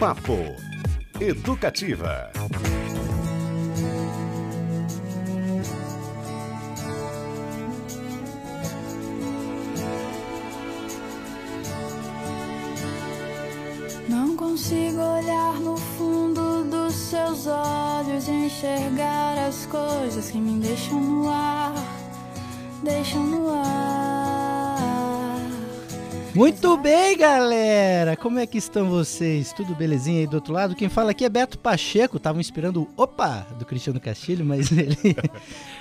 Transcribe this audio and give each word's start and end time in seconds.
Papo 0.00 0.56
Educativa. 1.20 2.32
Não 14.08 14.34
consigo 14.36 15.02
olhar 15.02 15.60
no 15.60 15.76
fundo 15.76 16.64
dos 16.64 16.94
seus 16.94 17.46
olhos 17.46 18.26
e 18.26 18.30
enxergar 18.30 19.36
as 19.46 19.66
coisas 19.66 20.30
que 20.30 20.38
me 20.38 20.66
deixam 20.66 20.98
no 20.98 21.28
ar, 21.28 21.74
deixam 22.82 23.22
no 23.22 23.50
ar. 23.50 24.09
Muito 26.34 26.76
bem, 26.76 27.18
galera! 27.18 28.16
Como 28.16 28.38
é 28.38 28.46
que 28.46 28.56
estão 28.56 28.88
vocês? 28.88 29.52
Tudo 29.52 29.74
belezinha 29.74 30.20
aí 30.20 30.26
do 30.28 30.34
outro 30.34 30.52
lado? 30.52 30.76
Quem 30.76 30.88
fala 30.88 31.10
aqui 31.10 31.24
é 31.24 31.28
Beto 31.28 31.58
Pacheco. 31.58 32.18
Estavam 32.18 32.40
esperando 32.40 32.82
o 32.82 32.88
opa 32.96 33.44
do 33.58 33.66
Cristiano 33.66 33.98
Castilho, 33.98 34.44
mas 34.44 34.70
ele 34.72 34.96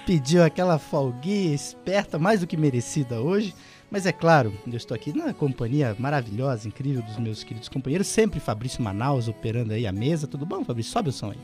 pediu 0.07 0.43
aquela 0.43 0.79
folguinha 0.79 1.53
esperta, 1.53 2.17
mais 2.17 2.39
do 2.39 2.47
que 2.47 2.57
merecida 2.57 3.21
hoje. 3.21 3.53
Mas 3.91 4.07
é 4.07 4.11
claro, 4.11 4.51
eu 4.65 4.75
estou 4.75 4.95
aqui 4.95 5.15
na 5.15 5.33
companhia 5.33 5.95
maravilhosa, 5.99 6.67
incrível 6.67 7.03
dos 7.03 7.17
meus 7.17 7.43
queridos 7.43 7.69
companheiros, 7.69 8.07
sempre 8.07 8.39
Fabrício 8.39 8.81
Manaus 8.81 9.27
operando 9.27 9.73
aí 9.73 9.85
a 9.85 9.91
mesa. 9.91 10.27
Tudo 10.27 10.47
bom, 10.47 10.65
Fabrício? 10.65 10.91
Sobe 10.91 11.09
o 11.09 11.11
som 11.11 11.29
aí. 11.29 11.37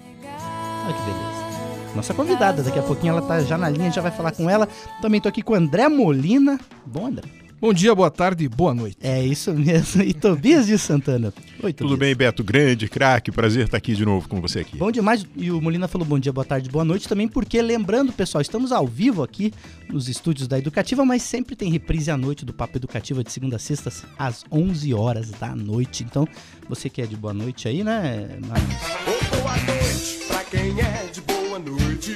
Olha 0.83 0.93
que 0.93 1.01
beleza. 1.01 1.95
Nossa 1.95 2.13
convidada, 2.13 2.63
daqui 2.63 2.79
a 2.79 2.83
pouquinho 2.83 3.11
ela 3.11 3.21
tá 3.21 3.39
já 3.41 3.57
na 3.57 3.69
linha, 3.69 3.91
já 3.91 4.01
vai 4.01 4.11
falar 4.11 4.31
com 4.31 4.49
ela. 4.49 4.67
Também 4.99 5.21
tô 5.21 5.29
aqui 5.29 5.43
com 5.43 5.53
o 5.53 5.55
André 5.55 5.87
Molina. 5.87 6.59
Bom, 6.85 7.05
André? 7.05 7.44
Bom 7.59 7.73
dia, 7.73 7.95
boa 7.95 8.11
tarde, 8.11 8.47
boa 8.49 8.73
noite. 8.73 8.97
É 9.01 9.23
isso 9.23 9.53
mesmo. 9.53 10.03
E 10.03 10.13
Tobias 10.13 10.67
de 10.67 10.77
Santana. 10.77 11.33
Oi, 11.63 11.71
Tobias. 11.71 11.77
Tudo 11.77 11.97
bem, 11.97 12.13
Beto? 12.13 12.43
Grande, 12.43 12.87
craque. 12.87 13.31
Prazer 13.31 13.65
estar 13.65 13.77
aqui 13.77 13.95
de 13.95 14.05
novo 14.05 14.27
com 14.27 14.41
você 14.41 14.59
aqui. 14.59 14.77
Bom 14.77 14.91
demais. 14.91 15.25
E 15.35 15.49
o 15.49 15.61
Molina 15.61 15.87
falou 15.87 16.05
bom 16.05 16.19
dia, 16.19 16.33
boa 16.33 16.43
tarde, 16.45 16.69
boa 16.69 16.83
noite 16.83 17.07
também, 17.07 17.27
porque 17.27 17.61
lembrando, 17.61 18.11
pessoal, 18.11 18.41
estamos 18.41 18.71
ao 18.71 18.85
vivo 18.85 19.23
aqui 19.23 19.53
nos 19.89 20.09
estúdios 20.09 20.47
da 20.47 20.59
Educativa, 20.59 21.05
mas 21.05 21.23
sempre 21.23 21.55
tem 21.55 21.71
reprise 21.71 22.11
à 22.11 22.17
noite 22.17 22.45
do 22.45 22.53
Papo 22.53 22.77
Educativa 22.77 23.23
de 23.23 23.31
segunda 23.31 23.55
a 23.55 23.59
sexta 23.59 23.91
às 24.19 24.43
11 24.51 24.93
horas 24.93 25.31
da 25.31 25.55
noite. 25.55 26.03
Então, 26.03 26.27
você 26.67 26.89
que 26.89 27.01
é 27.01 27.05
de 27.05 27.15
boa 27.15 27.33
noite 27.33 27.67
aí, 27.67 27.83
né, 27.83 28.37
boa 28.41 29.57
noite 29.57 30.19
pra 30.27 30.43
quem 30.43 30.79
é 30.81 31.09
de 31.11 31.21
boa 31.21 31.59
noite. 31.59 32.15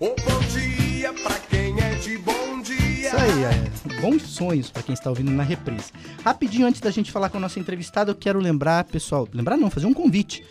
Ô, 0.00 0.14
é. 3.42 4.00
Bons 4.00 4.22
sonhos 4.22 4.70
para 4.70 4.82
quem 4.82 4.92
está 4.92 5.10
ouvindo 5.10 5.30
na 5.30 5.42
reprise. 5.42 5.92
Rapidinho, 6.24 6.66
antes 6.66 6.80
da 6.80 6.90
gente 6.90 7.12
falar 7.12 7.28
com 7.28 7.38
a 7.38 7.40
nossa 7.40 7.60
entrevistada, 7.60 8.10
eu 8.10 8.14
quero 8.14 8.38
lembrar, 8.38 8.84
pessoal, 8.84 9.28
lembrar 9.32 9.56
não, 9.56 9.70
fazer 9.70 9.86
um 9.86 9.94
convite. 9.94 10.44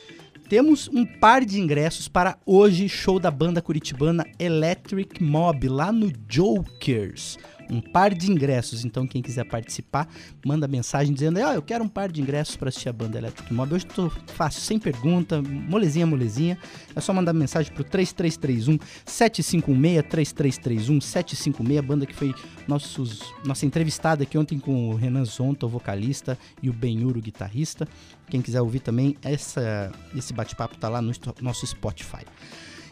Temos 0.47 0.87
um 0.89 1.05
par 1.05 1.43
de 1.43 1.59
ingressos 1.59 2.07
para 2.07 2.37
hoje, 2.45 2.87
show 2.87 3.19
da 3.19 3.31
banda 3.31 3.61
curitibana 3.61 4.25
Electric 4.37 5.23
Mob, 5.23 5.67
lá 5.67 5.91
no 5.91 6.11
Jokers. 6.29 7.37
Um 7.69 7.81
par 7.81 8.13
de 8.13 8.31
ingressos, 8.31 8.85
então 8.85 9.07
quem 9.07 9.21
quiser 9.21 9.43
participar, 9.45 10.07
manda 10.45 10.67
mensagem 10.67 11.13
dizendo: 11.13 11.39
ah, 11.39 11.55
eu 11.55 11.61
quero 11.61 11.83
um 11.83 11.87
par 11.87 12.11
de 12.11 12.21
ingressos 12.21 12.55
para 12.55 12.69
assistir 12.69 12.89
a 12.89 12.93
banda 12.93 13.17
Electric 13.17 13.53
Mob. 13.53 13.73
Hoje 13.73 13.85
tô 13.85 14.09
fácil, 14.27 14.61
sem 14.61 14.77
pergunta, 14.77 15.41
molezinha, 15.41 16.05
molezinha. 16.05 16.57
É 16.95 17.01
só 17.01 17.13
mandar 17.13 17.33
mensagem 17.33 17.73
pro 17.73 17.83
3331 17.83 18.77
756 19.05 20.03
3331 20.09 21.01
756, 21.01 21.85
banda 21.85 22.05
que 22.05 22.13
foi 22.13 22.33
nossos, 22.67 23.33
nossa 23.45 23.65
entrevistada 23.65 24.23
aqui 24.23 24.37
ontem 24.37 24.59
com 24.59 24.89
o 24.89 24.95
Renan 24.95 25.25
Zonta, 25.25 25.65
o 25.65 25.69
vocalista, 25.69 26.37
e 26.61 26.69
o 26.69 26.73
Benhur, 26.73 27.17
o 27.17 27.21
guitarrista. 27.21 27.87
Quem 28.29 28.41
quiser 28.41 28.61
ouvir 28.61 28.79
também, 28.79 29.15
essa, 29.23 29.91
esse 30.15 30.33
bate-papo 30.33 30.77
tá 30.77 30.89
lá 30.89 31.01
no 31.01 31.11
nosso 31.41 31.65
Spotify. 31.65 32.25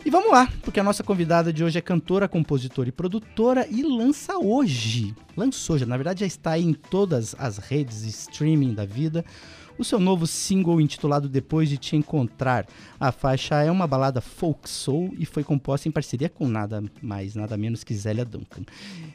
E 0.05 0.09
vamos 0.09 0.31
lá, 0.31 0.51
porque 0.61 0.81
a 0.81 0.83
nossa 0.83 1.01
convidada 1.01 1.53
de 1.53 1.63
hoje 1.63 1.77
é 1.77 1.81
cantora, 1.81 2.27
compositora 2.27 2.89
e 2.89 2.91
produtora 2.91 3.65
e 3.71 3.81
lança 3.83 4.37
hoje, 4.37 5.15
lançou 5.35 5.77
já, 5.77 5.85
na 5.85 5.95
verdade 5.95 6.19
já 6.19 6.25
está 6.25 6.59
em 6.59 6.73
todas 6.73 7.33
as 7.39 7.57
redes 7.57 8.01
de 8.01 8.09
streaming 8.09 8.73
da 8.73 8.85
vida, 8.85 9.23
o 9.77 9.83
seu 9.83 10.01
novo 10.01 10.27
single 10.27 10.81
intitulado 10.81 11.29
Depois 11.29 11.69
de 11.69 11.77
Te 11.77 11.95
Encontrar. 11.95 12.67
A 12.99 13.13
faixa 13.13 13.63
é 13.63 13.71
uma 13.71 13.87
balada 13.87 14.19
folk 14.19 14.69
soul 14.69 15.13
e 15.17 15.25
foi 15.25 15.41
composta 15.43 15.87
em 15.87 15.91
parceria 15.91 16.27
com 16.27 16.49
nada 16.49 16.83
mais, 17.01 17.33
nada 17.33 17.55
menos 17.55 17.83
que 17.83 17.95
Zélia 17.95 18.25
Duncan. 18.25 18.63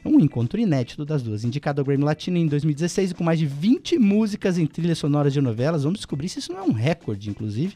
É 0.03 0.07
um 0.07 0.19
encontro 0.19 0.59
inédito 0.59 1.05
das 1.05 1.21
duas, 1.21 1.43
indicado 1.43 1.79
ao 1.79 1.85
Grammy 1.85 2.03
Latino 2.03 2.37
em 2.37 2.47
2016 2.47 3.11
e 3.11 3.13
com 3.13 3.23
mais 3.23 3.37
de 3.37 3.45
20 3.45 3.99
músicas 3.99 4.57
em 4.57 4.65
trilhas 4.65 4.97
sonoras 4.97 5.33
de 5.33 5.39
novelas. 5.39 5.83
Vamos 5.83 5.99
descobrir 5.99 6.29
se 6.29 6.39
isso 6.39 6.51
não 6.51 6.59
é 6.59 6.63
um 6.63 6.73
recorde, 6.73 7.29
inclusive. 7.29 7.75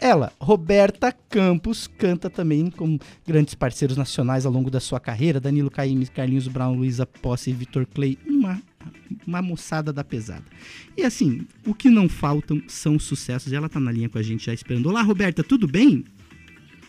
Ela, 0.00 0.32
Roberta 0.40 1.12
Campos, 1.28 1.88
canta 1.88 2.30
também 2.30 2.70
com 2.70 2.98
grandes 3.26 3.54
parceiros 3.54 3.96
nacionais 3.96 4.46
ao 4.46 4.52
longo 4.52 4.70
da 4.70 4.78
sua 4.78 5.00
carreira, 5.00 5.40
Danilo 5.40 5.70
Caymmi, 5.70 6.06
Carlinhos 6.06 6.46
Brown, 6.46 6.76
Luísa 6.76 7.04
Posse 7.04 7.50
e 7.50 7.52
Vitor 7.52 7.84
Clay, 7.84 8.16
uma, 8.24 8.62
uma 9.26 9.42
moçada 9.42 9.92
da 9.92 10.04
pesada. 10.04 10.44
E 10.96 11.02
assim, 11.02 11.44
o 11.66 11.74
que 11.74 11.90
não 11.90 12.08
faltam 12.08 12.62
são 12.68 12.96
sucessos. 12.96 13.52
Ela 13.52 13.68
tá 13.68 13.80
na 13.80 13.90
linha 13.90 14.08
com 14.08 14.18
a 14.18 14.22
gente 14.22 14.46
já 14.46 14.54
esperando. 14.54 14.88
Olá, 14.88 15.02
Roberta, 15.02 15.42
tudo 15.42 15.66
bem? 15.66 16.04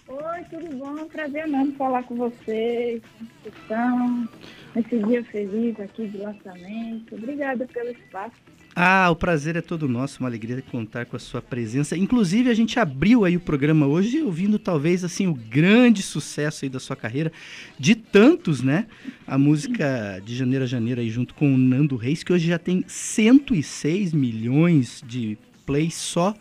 Oi, 0.08 0.44
tudo 0.52 0.78
bom? 0.78 1.06
Prazer 1.06 1.48
mesmo 1.48 1.74
falar 1.74 2.04
com 2.04 2.16
vocês, 2.16 3.02
estão 3.44 4.30
nesse 4.76 5.00
dia 5.00 5.24
feliz 5.24 5.80
aqui 5.80 6.08
de 6.08 6.18
lançamento. 6.18 7.16
Obrigada 7.16 7.66
pelo 7.66 7.90
espaço. 7.90 8.36
Ah, 8.82 9.10
o 9.12 9.16
prazer 9.18 9.58
é 9.58 9.62
todo 9.62 9.90
nosso, 9.90 10.22
uma 10.22 10.30
alegria 10.30 10.64
contar 10.72 11.06
com 11.06 11.18
a 11.18 11.20
sua 11.20 11.42
presença. 11.42 11.98
Inclusive, 11.98 12.50
a 12.50 12.54
gente 12.54 12.80
abriu 12.80 13.26
aí 13.26 13.36
o 13.36 13.40
programa 13.42 13.86
hoje 13.86 14.22
ouvindo 14.22 14.58
talvez 14.58 15.04
assim 15.04 15.28
o 15.28 15.34
grande 15.34 16.02
sucesso 16.02 16.64
aí 16.64 16.70
da 16.70 16.80
sua 16.80 16.96
carreira, 16.96 17.30
de 17.78 17.94
tantos, 17.94 18.62
né? 18.62 18.88
A 19.28 19.38
música 19.38 20.22
de 20.24 20.34
Janeiro 20.34 20.64
a 20.64 20.68
Janeiro 20.68 21.02
aí 21.02 21.10
junto 21.10 21.34
com 21.34 21.54
o 21.54 21.58
Nando 21.58 21.98
Reis, 21.98 22.24
que 22.24 22.32
hoje 22.32 22.48
já 22.48 22.58
tem 22.58 22.86
106 22.88 24.14
milhões 24.14 25.04
de 25.06 25.38
plays 25.66 25.96
só 25.96 26.34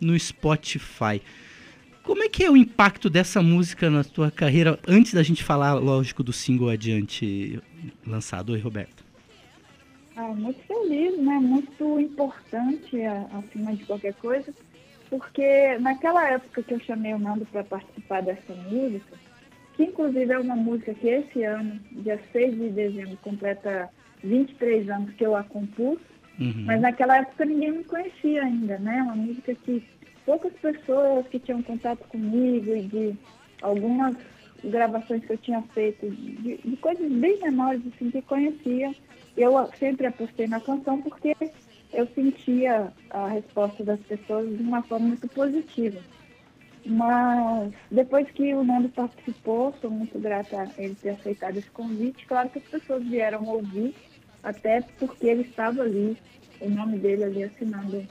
no 0.00 0.16
Spotify. 0.16 1.20
Como 2.04 2.22
é 2.22 2.28
que 2.28 2.44
é 2.44 2.50
o 2.52 2.56
impacto 2.56 3.10
dessa 3.10 3.42
música 3.42 3.90
na 3.90 4.04
tua 4.04 4.30
carreira, 4.30 4.78
antes 4.86 5.14
da 5.14 5.22
gente 5.24 5.42
falar, 5.42 5.74
lógico, 5.74 6.22
do 6.22 6.32
single 6.32 6.70
adiante 6.70 7.60
lançado? 8.06 8.52
Oi, 8.52 8.60
Roberto. 8.60 9.01
Ah, 10.16 10.28
muito 10.28 10.60
feliz, 10.66 11.18
né? 11.18 11.34
Muito 11.34 12.00
importante, 12.00 13.02
acima 13.04 13.74
de 13.74 13.84
qualquer 13.84 14.14
coisa, 14.14 14.52
porque 15.08 15.78
naquela 15.78 16.28
época 16.28 16.62
que 16.62 16.74
eu 16.74 16.80
chamei 16.80 17.14
o 17.14 17.18
Nando 17.18 17.46
para 17.46 17.64
participar 17.64 18.22
dessa 18.22 18.54
música, 18.54 19.16
que 19.74 19.84
inclusive 19.84 20.32
é 20.32 20.38
uma 20.38 20.56
música 20.56 20.92
que 20.94 21.08
esse 21.08 21.42
ano, 21.44 21.80
dia 21.92 22.20
6 22.30 22.54
de 22.54 22.70
dezembro, 22.70 23.16
completa 23.18 23.90
23 24.22 24.88
anos 24.90 25.14
que 25.14 25.24
eu 25.24 25.34
a 25.34 25.42
compus, 25.42 25.98
uhum. 26.38 26.64
mas 26.66 26.80
naquela 26.80 27.18
época 27.18 27.44
ninguém 27.44 27.72
me 27.72 27.84
conhecia 27.84 28.42
ainda, 28.42 28.78
né? 28.78 29.02
Uma 29.02 29.16
música 29.16 29.54
que 29.54 29.82
poucas 30.26 30.52
pessoas 30.54 31.26
que 31.28 31.38
tinham 31.38 31.62
contato 31.62 32.06
comigo 32.08 32.74
e 32.74 32.82
de 32.82 33.16
algumas 33.62 34.14
gravações 34.62 35.24
que 35.24 35.32
eu 35.32 35.38
tinha 35.38 35.62
feito, 35.74 36.08
de, 36.08 36.58
de 36.58 36.76
coisas 36.76 37.10
bem 37.10 37.40
menores, 37.40 37.82
assim, 37.94 38.10
que 38.10 38.22
conhecia 38.22 38.94
eu 39.36 39.68
sempre 39.78 40.06
apostei 40.06 40.46
na 40.46 40.60
canção 40.60 41.00
porque 41.00 41.34
eu 41.92 42.06
sentia 42.14 42.92
a 43.10 43.28
resposta 43.28 43.84
das 43.84 44.00
pessoas 44.00 44.48
de 44.56 44.62
uma 44.62 44.82
forma 44.82 45.08
muito 45.08 45.28
positiva. 45.28 46.00
Mas 46.84 47.72
depois 47.90 48.28
que 48.30 48.54
o 48.54 48.64
Nando 48.64 48.88
participou, 48.88 49.72
sou 49.80 49.90
muito 49.90 50.18
grata 50.18 50.62
a 50.62 50.82
ele 50.82 50.96
ter 50.96 51.10
aceitado 51.10 51.56
esse 51.56 51.70
convite. 51.70 52.26
Claro 52.26 52.48
que 52.48 52.58
as 52.58 52.64
pessoas 52.64 53.04
vieram 53.04 53.44
ouvir, 53.44 53.94
até 54.42 54.80
porque 54.98 55.26
ele 55.26 55.42
estava 55.42 55.82
ali, 55.82 56.16
o 56.60 56.68
nome 56.68 56.98
dele 56.98 57.24
ali 57.24 57.44
assinando 57.44 58.04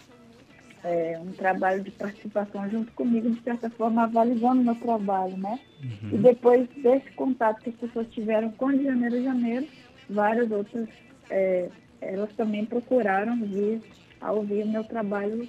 é, 0.84 1.20
um 1.20 1.32
trabalho 1.34 1.84
de 1.84 1.92
participação 1.92 2.70
junto 2.70 2.92
comigo, 2.94 3.30
de 3.30 3.42
certa 3.42 3.70
forma 3.70 4.04
avalizando 4.04 4.64
meu 4.64 4.76
trabalho, 4.76 5.36
né? 5.38 5.60
Uhum. 5.84 6.10
E 6.14 6.18
depois 6.18 6.68
desse 6.78 7.12
contato 7.12 7.62
que 7.62 7.70
as 7.72 7.76
pessoas 7.76 8.08
tiveram 8.10 8.52
com 8.52 8.72
de 8.72 8.86
janeiro 8.86 9.18
a 9.18 9.22
janeiro, 9.22 9.68
várias 10.10 10.50
outras 10.50 10.88
é, 11.32 11.70
elas 12.02 12.32
também 12.34 12.66
procuraram 12.66 13.38
vir 13.38 13.82
a 14.20 14.32
ouvir 14.32 14.64
o 14.64 14.68
meu 14.68 14.84
trabalho 14.84 15.48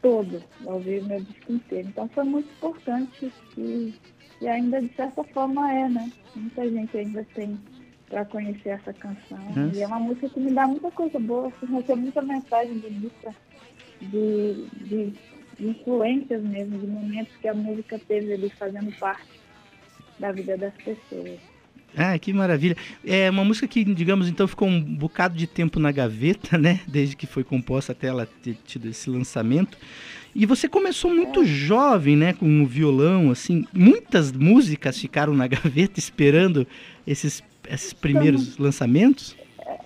todo, 0.00 0.42
a 0.66 0.70
ouvir 0.70 1.02
o 1.02 1.06
meu 1.06 1.20
disco 1.20 1.52
inteiro. 1.52 1.88
Então 1.88 2.08
foi 2.08 2.24
muito 2.24 2.48
importante 2.52 3.32
e, 3.58 3.94
e 4.40 4.48
ainda 4.48 4.80
de 4.80 4.94
certa 4.94 5.24
forma 5.24 5.70
é, 5.72 5.88
né? 5.88 6.10
Muita 6.34 6.68
gente 6.70 6.96
ainda 6.96 7.26
tem 7.34 7.58
para 8.08 8.24
conhecer 8.26 8.70
essa 8.70 8.92
canção. 8.92 9.38
Hum. 9.56 9.70
E 9.74 9.82
é 9.82 9.86
uma 9.86 9.98
música 9.98 10.28
que 10.28 10.40
me 10.40 10.52
dá 10.52 10.66
muita 10.66 10.90
coisa 10.90 11.18
boa, 11.18 11.48
assim, 11.48 11.72
recebo 11.72 12.02
muita 12.02 12.22
mensagem 12.22 12.78
bonita 12.78 13.34
de, 14.00 14.66
de, 14.84 15.12
de 15.58 15.68
influências 15.68 16.42
mesmo, 16.42 16.78
de 16.78 16.86
momentos 16.86 17.34
que 17.36 17.48
a 17.48 17.54
música 17.54 17.98
teve 18.06 18.34
ali 18.34 18.50
fazendo 18.50 18.96
parte 18.98 19.40
da 20.18 20.30
vida 20.32 20.56
das 20.56 20.74
pessoas. 20.74 21.53
Ah, 21.96 22.18
que 22.18 22.32
maravilha. 22.32 22.76
É 23.04 23.30
uma 23.30 23.44
música 23.44 23.66
que, 23.68 23.84
digamos, 23.84 24.28
então 24.28 24.48
ficou 24.48 24.68
um 24.68 24.80
bocado 24.80 25.36
de 25.36 25.46
tempo 25.46 25.78
na 25.78 25.92
gaveta, 25.92 26.58
né? 26.58 26.80
Desde 26.86 27.14
que 27.16 27.26
foi 27.26 27.44
composta 27.44 27.92
até 27.92 28.08
ela 28.08 28.28
ter 28.42 28.56
tido 28.66 28.88
esse 28.88 29.08
lançamento. 29.08 29.78
E 30.34 30.44
você 30.46 30.68
começou 30.68 31.14
muito 31.14 31.42
É. 31.42 31.44
jovem, 31.44 32.16
né? 32.16 32.32
Com 32.32 32.62
o 32.62 32.66
violão, 32.66 33.30
assim. 33.30 33.64
Muitas 33.72 34.32
músicas 34.32 34.98
ficaram 34.98 35.32
na 35.34 35.46
gaveta 35.46 35.98
esperando 36.00 36.66
esses, 37.06 37.42
esses 37.68 37.92
primeiros 37.92 38.58
lançamentos. 38.58 39.36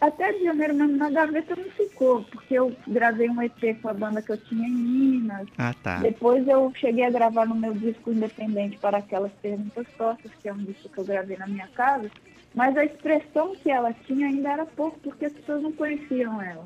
Até 0.00 0.33
de 0.33 0.45
janeiro 0.45 0.75
mesmo 0.75 0.97
na 0.97 1.11
gaveta 1.11 1.56
não 1.56 1.65
ficou, 1.73 2.23
porque 2.25 2.55
eu 2.55 2.73
gravei 2.87 3.29
um 3.29 3.43
EP 3.43 3.75
com 3.83 3.89
a 3.89 3.95
banda 3.95 4.23
que 4.23 4.31
eu 4.31 4.37
tinha 4.37 4.67
em 4.69 4.73
Minas. 4.73 5.49
Ah, 5.59 5.75
tá. 5.83 5.99
Depois 5.99 6.47
eu 6.47 6.73
cheguei 6.77 7.05
a 7.05 7.11
gravar 7.11 7.47
no 7.47 7.56
meu 7.56 7.75
disco 7.75 8.12
independente 8.12 8.79
para 8.79 8.99
aquelas 8.99 9.33
perguntas 9.43 9.87
tortas, 9.97 10.31
que 10.41 10.49
é 10.49 10.53
um 10.53 10.59
disco 10.59 10.89
que 10.89 10.99
eu 10.99 11.05
gravei 11.05 11.37
na 11.37 11.49
minha 11.49 11.67
casa. 11.69 12.09
Mas 12.55 12.77
a 12.77 12.85
expressão 12.85 13.56
que 13.56 13.71
ela 13.71 13.93
tinha 14.06 14.29
ainda 14.29 14.50
era 14.53 14.67
pouco, 14.67 14.99
porque 15.00 15.27
as 15.27 15.33
pessoas 15.33 15.62
não 15.62 15.73
conheciam 15.73 16.41
ela. 16.41 16.65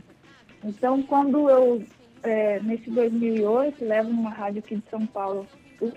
Então, 0.62 1.02
quando 1.02 1.49
eu, 1.49 1.82
é, 2.23 2.61
nesse 2.61 2.90
2008, 2.90 3.82
levo 3.84 4.11
numa 4.11 4.31
rádio 4.31 4.58
aqui 4.61 4.76
de 4.76 4.84
São 4.90 5.06
Paulo, 5.06 5.46
eu- 5.81 5.93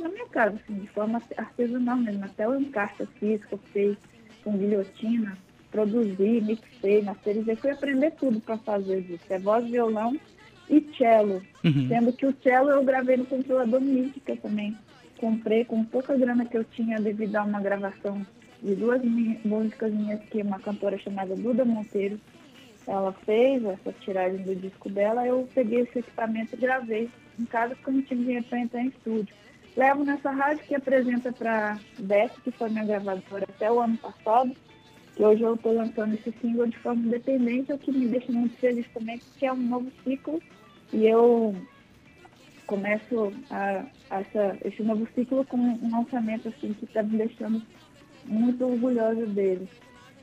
na 0.00 0.08
minha 0.08 0.26
casa, 0.28 0.56
assim, 0.56 0.78
de 0.80 0.86
forma 0.88 1.22
artesanal 1.36 1.96
mesmo, 1.98 2.24
até 2.24 2.48
o 2.48 2.58
encarte 2.58 3.06
físico 3.18 3.54
eu 3.56 3.58
fiz 3.72 3.96
com 4.42 4.56
guilhotina, 4.56 5.36
produzi, 5.70 6.40
mixei, 6.40 7.02
masterizei, 7.02 7.56
fui 7.56 7.70
aprender 7.70 8.12
tudo 8.12 8.40
para 8.40 8.58
fazer 8.58 9.00
isso. 9.00 9.24
É 9.30 9.38
voz, 9.38 9.64
violão 9.68 10.18
e 10.68 10.80
cello. 10.96 11.42
Uhum. 11.64 11.88
Sendo 11.88 12.12
que 12.12 12.26
o 12.26 12.34
cello 12.42 12.70
eu 12.70 12.84
gravei 12.84 13.16
no 13.16 13.26
controlador 13.26 13.80
MIDI, 13.80 14.20
que 14.20 14.32
eu 14.32 14.36
também 14.36 14.76
comprei 15.18 15.64
com 15.64 15.84
pouca 15.84 16.16
grana 16.16 16.44
que 16.44 16.56
eu 16.56 16.64
tinha 16.64 16.98
devido 16.98 17.36
a 17.36 17.44
uma 17.44 17.60
gravação 17.60 18.24
de 18.62 18.74
duas 18.74 19.02
músicas 19.44 19.92
minhas 19.92 20.20
que 20.24 20.42
uma 20.42 20.58
cantora 20.58 20.98
chamada 20.98 21.34
Duda 21.34 21.64
Monteiro 21.64 22.18
ela 22.86 23.12
fez, 23.12 23.64
essa 23.64 23.92
tiragem 24.00 24.42
do 24.42 24.54
disco 24.56 24.88
dela, 24.88 25.26
eu 25.26 25.48
peguei 25.54 25.80
esse 25.80 25.98
equipamento 25.98 26.54
e 26.54 26.58
gravei 26.58 27.08
em 27.38 27.44
casa 27.44 27.74
porque 27.74 27.90
eu 27.90 27.94
não 27.94 28.02
tinha 28.02 28.20
dinheiro 28.20 28.44
para 28.44 28.58
entrar 28.58 28.82
em 28.82 28.88
estúdio. 28.88 29.34
Levo 29.76 30.04
nessa 30.04 30.30
rádio 30.30 30.64
que 30.64 30.74
apresenta 30.74 31.32
para 31.32 31.78
Beth, 31.98 32.32
que 32.42 32.50
foi 32.50 32.68
minha 32.70 32.84
gravadora 32.84 33.44
até 33.48 33.70
o 33.70 33.80
ano 33.80 33.96
passado, 33.98 34.52
que 35.14 35.24
hoje 35.24 35.42
eu 35.42 35.54
estou 35.54 35.74
lançando 35.74 36.14
esse 36.14 36.32
single 36.40 36.66
de 36.66 36.78
forma 36.78 37.02
independente, 37.06 37.72
o 37.72 37.78
que 37.78 37.90
me 37.90 38.08
deixa 38.08 38.32
muito 38.32 38.56
feliz 38.56 38.86
também, 38.92 39.18
porque 39.18 39.46
é 39.46 39.52
um 39.52 39.56
novo 39.56 39.90
ciclo 40.04 40.40
e 40.92 41.06
eu 41.06 41.54
começo 42.66 43.32
a, 43.50 43.84
a 44.10 44.20
essa, 44.20 44.56
esse 44.64 44.82
novo 44.82 45.06
ciclo 45.14 45.44
com 45.46 45.56
um 45.56 45.90
lançamento 45.90 46.48
assim 46.48 46.72
que 46.72 46.84
está 46.84 47.02
me 47.02 47.18
deixando 47.18 47.62
muito 48.24 48.64
orgulhosa 48.64 49.26
dele. 49.26 49.68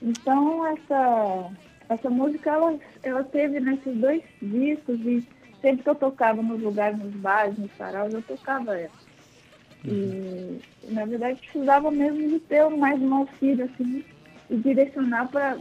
Então 0.02 0.66
essa 0.66 1.52
essa 1.90 2.10
música 2.10 2.52
ela, 2.52 2.78
ela 3.04 3.24
teve 3.24 3.60
nesses 3.60 3.96
dois 3.98 4.22
discos 4.42 5.00
e 5.02 5.26
sempre 5.62 5.84
que 5.84 5.90
eu 5.90 5.96
tocava 5.96 6.42
nos 6.42 6.62
lugares, 6.62 7.00
nos 7.00 7.14
bares, 7.16 7.58
nos 7.58 7.72
saraus, 7.78 8.14
eu 8.14 8.22
tocava 8.22 8.78
ela. 8.78 8.92
E 9.86 10.60
na 10.90 11.06
verdade 11.06 11.40
precisava 11.40 11.92
mesmo 11.92 12.30
de 12.30 12.40
ter 12.42 12.68
mais 12.70 13.02
um 13.02 13.14
auxílio 13.14 13.66
assim 13.66 14.04
e 14.50 14.58
direcionar 14.58 15.28
para 15.28 15.58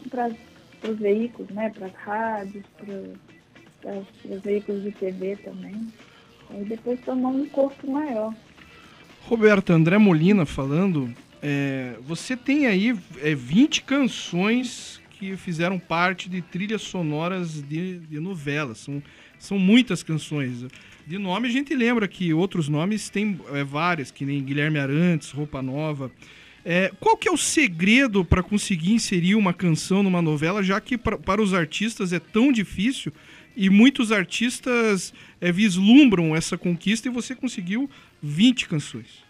os 0.89 0.99
veículos, 0.99 1.51
né? 1.51 1.71
Para 1.71 1.87
as 1.87 1.95
rádios, 1.95 2.65
para 3.81 3.99
os 4.25 4.43
veículos 4.43 4.83
de 4.83 4.93
TV 4.93 5.37
também. 5.37 5.89
Aí 6.51 6.65
depois 6.65 7.01
tomou 7.01 7.33
um 7.33 7.47
corpo 7.47 7.91
maior. 7.91 8.35
Roberto, 9.23 9.73
André 9.73 9.99
Molina 9.99 10.47
falando, 10.47 11.13
é, 11.43 11.97
você 12.01 12.37
tem 12.37 12.67
aí 12.67 12.97
é, 13.23 13.35
20 13.35 13.83
canções 13.83 15.01
que 15.19 15.37
fizeram 15.37 15.79
parte 15.79 16.29
de 16.29 16.41
trilhas 16.43 16.83
sonoras 16.83 17.63
de, 17.63 17.99
de 17.99 18.21
novelas. 18.21 18.79
São, 18.79 19.03
são 19.39 19.59
muitas 19.59 20.03
canções. 20.03 20.67
De 21.07 21.19
nome 21.19 21.49
a 21.49 21.51
gente 21.51 21.75
lembra 21.75 22.07
que 22.07 22.33
outros 22.33 22.69
nomes 22.69 23.09
tem 23.09 23.41
é, 23.53 23.65
várias, 23.65 24.11
que 24.11 24.25
nem 24.25 24.43
Guilherme 24.43 24.79
Arantes, 24.79 25.31
Roupa 25.31 25.63
Nova. 25.63 26.11
É, 26.69 26.91
qual 26.99 27.17
que 27.17 27.29
é 27.29 27.31
o 27.31 27.37
segredo 27.37 28.25
para 28.25 28.43
conseguir 28.43 28.93
inserir 28.93 29.37
uma 29.37 29.55
canção 29.55 30.03
numa 30.03 30.21
novela, 30.21 30.65
já 30.65 30.81
que 30.81 30.99
pra, 30.99 31.17
para 31.17 31.41
os 31.41 31.55
artistas 31.55 32.13
é 32.13 32.19
tão 32.19 32.51
difícil 32.51 33.13
e 33.57 33.71
muitos 33.71 34.11
artistas 34.11 35.15
é, 35.41 35.53
vislumbram 35.53 36.35
essa 36.35 36.59
conquista 36.59 37.07
e 37.07 37.11
você 37.11 37.37
conseguiu 37.37 37.89
20 38.21 38.69
canções? 38.69 39.25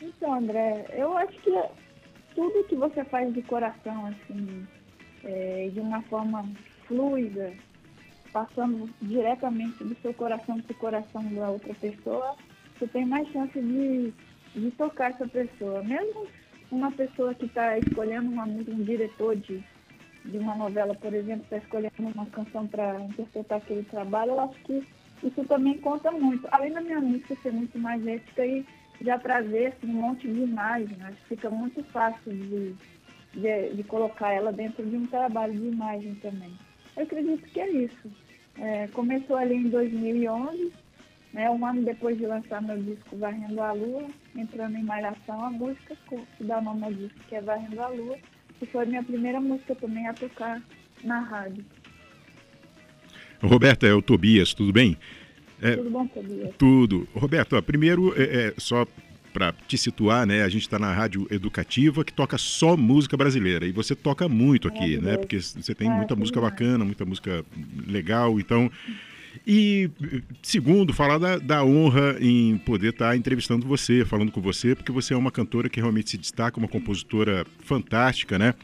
Então, 0.00 0.32
André, 0.32 0.86
eu 0.94 1.18
acho 1.18 1.38
que 1.42 1.52
tudo 2.34 2.64
que 2.64 2.76
você 2.76 3.04
faz 3.04 3.34
de 3.34 3.42
coração, 3.42 4.06
assim, 4.06 4.66
é, 5.22 5.68
de 5.70 5.80
uma 5.80 6.00
forma 6.04 6.48
fluida, 6.88 7.52
passando 8.32 8.88
diretamente 9.02 9.84
do 9.84 9.94
seu 10.00 10.14
coração 10.14 10.62
para 10.62 10.72
o 10.72 10.78
coração 10.78 11.22
da 11.34 11.50
outra 11.50 11.74
pessoa, 11.74 12.36
você 12.78 12.86
tem 12.86 13.04
mais 13.04 13.28
chance 13.28 13.60
de, 13.60 14.14
de 14.54 14.70
tocar 14.72 15.10
essa 15.10 15.26
pessoa. 15.26 15.82
Mesmo 15.82 16.26
uma 16.70 16.90
pessoa 16.92 17.34
que 17.34 17.46
está 17.46 17.78
escolhendo 17.78 18.30
uma 18.30 18.44
um 18.44 18.84
diretor 18.84 19.36
de, 19.36 19.62
de 20.24 20.38
uma 20.38 20.54
novela, 20.54 20.94
por 20.94 21.12
exemplo, 21.12 21.44
está 21.44 21.58
escolhendo 21.58 21.92
uma 21.98 22.26
canção 22.26 22.66
para 22.66 23.00
interpretar 23.00 23.58
aquele 23.58 23.84
trabalho, 23.84 24.32
eu 24.32 24.40
acho 24.40 24.58
que 24.60 24.82
isso 25.22 25.44
também 25.44 25.78
conta 25.78 26.10
muito. 26.10 26.46
Além 26.50 26.72
da 26.72 26.80
minha 26.80 27.00
música 27.00 27.36
ser 27.42 27.52
muito 27.52 27.78
mais 27.78 28.06
ética 28.06 28.44
e 28.44 28.64
já 29.00 29.18
trazer 29.18 29.66
assim, 29.66 29.90
um 29.90 30.00
monte 30.00 30.28
de 30.28 30.40
imagem, 30.40 30.96
acho 31.02 31.16
que 31.22 31.28
fica 31.28 31.50
muito 31.50 31.82
fácil 31.84 32.32
de, 32.32 32.74
de, 33.34 33.74
de, 33.74 33.84
colocar 33.84 34.32
ela 34.32 34.52
dentro 34.52 34.84
de 34.84 34.96
um 34.96 35.06
trabalho 35.06 35.52
de 35.52 35.66
imagem 35.66 36.14
também. 36.16 36.52
Eu 36.96 37.04
acredito 37.04 37.42
que 37.50 37.60
é 37.60 37.70
isso. 37.70 38.10
É, 38.58 38.86
começou 38.88 39.36
ali 39.36 39.54
em 39.56 39.68
2011, 39.68 40.72
né, 41.34 41.50
um 41.50 41.66
ano 41.66 41.84
depois 41.84 42.16
de 42.16 42.24
lançar 42.24 42.62
meu 42.62 42.80
disco 42.80 43.16
Varrendo 43.16 43.60
a 43.60 43.72
Lua, 43.72 44.06
entrando 44.36 44.76
em 44.76 44.84
Malhação, 44.84 45.44
a 45.44 45.50
música 45.50 45.96
que 46.08 46.44
dá 46.44 46.60
nome 46.60 46.84
ao 46.84 46.92
disco, 46.92 47.18
que 47.28 47.34
é 47.34 47.40
Varrendo 47.40 47.82
a 47.82 47.88
Lua, 47.88 48.16
que 48.58 48.66
foi 48.66 48.86
minha 48.86 49.02
primeira 49.02 49.40
música 49.40 49.74
também 49.74 50.06
a 50.06 50.14
tocar 50.14 50.62
na 51.02 51.18
rádio. 51.18 51.64
Roberta, 53.42 53.84
é 53.84 53.92
o 53.92 54.00
Tobias, 54.00 54.54
tudo 54.54 54.72
bem? 54.72 54.96
É, 55.60 55.76
tudo 55.76 55.90
bom, 55.90 56.06
Tobias? 56.06 56.54
Tudo. 56.56 57.08
Roberto, 57.12 57.56
ó, 57.56 57.62
primeiro, 57.62 58.14
é, 58.16 58.22
é, 58.22 58.54
só 58.56 58.86
para 59.32 59.52
te 59.66 59.76
situar, 59.76 60.24
né? 60.24 60.44
A 60.44 60.48
gente 60.48 60.62
está 60.62 60.78
na 60.78 60.92
rádio 60.92 61.26
educativa 61.32 62.04
que 62.04 62.12
toca 62.12 62.38
só 62.38 62.76
música 62.76 63.16
brasileira. 63.16 63.66
E 63.66 63.72
você 63.72 63.96
toca 63.96 64.28
muito 64.28 64.68
aqui, 64.68 64.94
é, 64.94 65.00
né? 65.00 65.16
Porque 65.16 65.40
você 65.40 65.74
tem 65.74 65.90
muita 65.90 66.14
música 66.14 66.40
bacana, 66.40 66.84
muita 66.84 67.04
música 67.04 67.44
legal. 67.84 68.38
Então. 68.38 68.70
E, 69.46 69.90
segundo, 70.42 70.92
falar 70.92 71.18
da, 71.18 71.38
da 71.38 71.64
honra 71.64 72.16
em 72.20 72.56
poder 72.58 72.90
estar 72.90 73.10
tá 73.10 73.16
entrevistando 73.16 73.66
você, 73.66 74.04
falando 74.04 74.30
com 74.30 74.40
você, 74.40 74.74
porque 74.74 74.92
você 74.92 75.14
é 75.14 75.16
uma 75.16 75.30
cantora 75.30 75.68
que 75.68 75.80
realmente 75.80 76.10
se 76.10 76.18
destaca, 76.18 76.58
uma 76.58 76.68
compositora 76.68 77.44
fantástica, 77.60 78.38
né? 78.38 78.54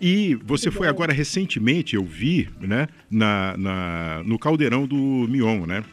E 0.00 0.34
você 0.44 0.68
foi 0.68 0.88
agora 0.88 1.12
recentemente, 1.12 1.94
eu 1.94 2.04
vi, 2.04 2.48
né, 2.60 2.88
na, 3.08 3.56
na, 3.56 4.22
no 4.24 4.36
Caldeirão 4.36 4.84
do 4.84 4.96
Mion, 5.28 5.64
né? 5.64 5.84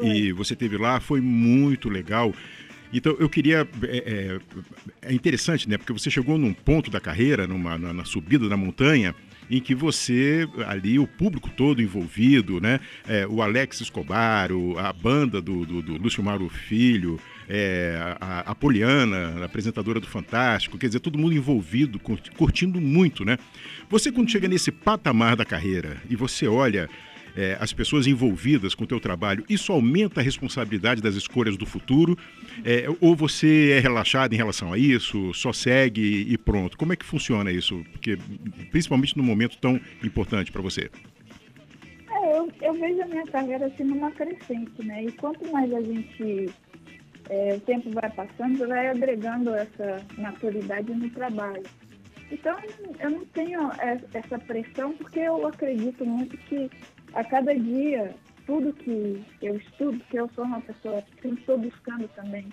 E 0.00 0.30
você 0.32 0.54
teve 0.54 0.76
lá, 0.76 1.00
foi 1.00 1.20
muito 1.20 1.88
legal. 1.88 2.32
Então 2.92 3.16
eu 3.18 3.28
queria. 3.28 3.66
É, 3.82 4.38
é, 5.02 5.10
é, 5.10 5.12
interessante, 5.12 5.68
né? 5.68 5.76
Porque 5.76 5.92
você 5.92 6.10
chegou 6.10 6.38
num 6.38 6.52
ponto 6.52 6.90
da 6.90 7.00
carreira, 7.00 7.46
numa, 7.46 7.76
na, 7.76 7.92
na, 7.92 8.04
subida 8.04 8.48
da 8.48 8.56
montanha, 8.56 9.14
em 9.50 9.60
que 9.60 9.74
você, 9.74 10.48
ali, 10.66 10.98
o 10.98 11.06
público 11.06 11.50
todo 11.50 11.82
envolvido, 11.82 12.60
né? 12.60 12.80
É, 13.06 13.26
o 13.26 13.42
Alex 13.42 13.80
Escobar, 13.80 14.52
o, 14.52 14.78
a 14.78 14.92
banda 14.92 15.40
do, 15.40 15.64
do, 15.64 15.82
do 15.82 15.96
Lúcio 15.96 16.22
Mauro 16.22 16.48
Filho, 16.48 17.20
é, 17.48 18.16
a, 18.20 18.40
a 18.40 18.54
Poliana, 18.54 19.40
a 19.40 19.44
apresentadora 19.44 20.00
do 20.00 20.06
Fantástico, 20.06 20.78
quer 20.78 20.86
dizer, 20.86 21.00
todo 21.00 21.18
mundo 21.18 21.34
envolvido, 21.34 21.98
curtindo 22.36 22.80
muito, 22.80 23.24
né? 23.24 23.38
Você, 23.88 24.10
quando 24.10 24.30
chega 24.30 24.48
nesse 24.48 24.72
patamar 24.72 25.36
da 25.36 25.44
carreira 25.44 25.96
e 26.10 26.16
você 26.16 26.48
olha 26.48 26.88
é, 27.36 27.56
as 27.60 27.72
pessoas 27.72 28.06
envolvidas 28.06 28.74
com 28.74 28.84
o 28.84 28.86
teu 28.86 28.98
trabalho, 28.98 29.44
isso 29.48 29.70
aumenta 29.72 30.20
a 30.20 30.22
responsabilidade 30.22 31.02
das 31.02 31.14
escolhas 31.14 31.56
do 31.56 31.66
futuro? 31.66 32.16
É, 32.64 32.86
ou 33.00 33.14
você 33.14 33.72
é 33.72 33.78
relaxado 33.78 34.32
em 34.32 34.36
relação 34.36 34.72
a 34.72 34.78
isso, 34.78 35.34
só 35.34 35.52
segue 35.52 36.26
e 36.28 36.38
pronto? 36.38 36.78
Como 36.78 36.92
é 36.92 36.96
que 36.96 37.04
funciona 37.04 37.52
isso? 37.52 37.84
Porque, 37.92 38.16
principalmente 38.70 39.16
num 39.16 39.24
momento 39.24 39.58
tão 39.58 39.78
importante 40.02 40.50
para 40.50 40.62
você. 40.62 40.90
É, 42.10 42.38
eu, 42.38 42.50
eu, 42.62 42.74
vejo 42.74 43.02
a 43.02 43.06
minha 43.06 43.26
carreira 43.26 43.66
assim 43.66 43.84
numa 43.84 44.10
crescente, 44.10 44.82
né? 44.82 45.04
E 45.04 45.12
quanto 45.12 45.46
mais 45.52 45.70
a 45.72 45.82
gente, 45.82 46.50
é, 47.28 47.54
o 47.54 47.60
tempo 47.60 47.90
vai 47.90 48.10
passando, 48.10 48.66
vai 48.66 48.88
agregando 48.88 49.50
essa 49.54 50.02
maturidade 50.16 50.90
no 50.92 51.10
trabalho. 51.10 51.62
Então, 52.30 52.56
eu 52.98 53.10
não 53.10 53.24
tenho 53.26 53.70
essa 54.12 54.38
pressão 54.38 54.92
porque 54.94 55.20
eu 55.20 55.46
acredito 55.46 56.04
muito 56.04 56.36
que 56.38 56.68
a 57.16 57.24
cada 57.24 57.54
dia, 57.54 58.14
tudo 58.46 58.74
que 58.74 59.24
eu 59.40 59.56
estudo, 59.56 59.98
que 60.10 60.18
eu 60.18 60.28
sou 60.34 60.44
uma 60.44 60.60
pessoa 60.60 61.02
que 61.20 61.28
estou 61.28 61.58
buscando 61.58 62.06
também 62.08 62.46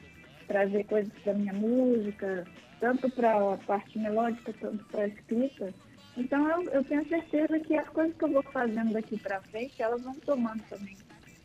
trazer 0.47 0.85
coisas 0.85 1.11
da 1.25 1.33
minha 1.33 1.53
música, 1.53 2.45
tanto 2.79 3.09
para 3.09 3.53
a 3.53 3.57
parte 3.57 3.99
melódica, 3.99 4.53
tanto 4.59 4.83
para 4.85 5.03
a 5.03 5.07
escrita. 5.07 5.73
Então 6.15 6.49
eu, 6.49 6.63
eu 6.71 6.83
tenho 6.85 7.05
certeza 7.09 7.59
que 7.59 7.75
as 7.75 7.89
coisas 7.89 8.15
que 8.15 8.23
eu 8.23 8.31
vou 8.31 8.43
fazendo 8.43 8.93
daqui 8.93 9.19
para 9.19 9.41
frente, 9.41 9.81
elas 9.81 10.01
vão 10.01 10.15
tomando 10.15 10.63
também 10.69 10.95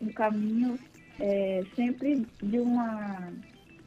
um 0.00 0.12
caminho 0.12 0.78
é, 1.18 1.64
sempre 1.74 2.24
de 2.40 2.60
uma 2.60 3.32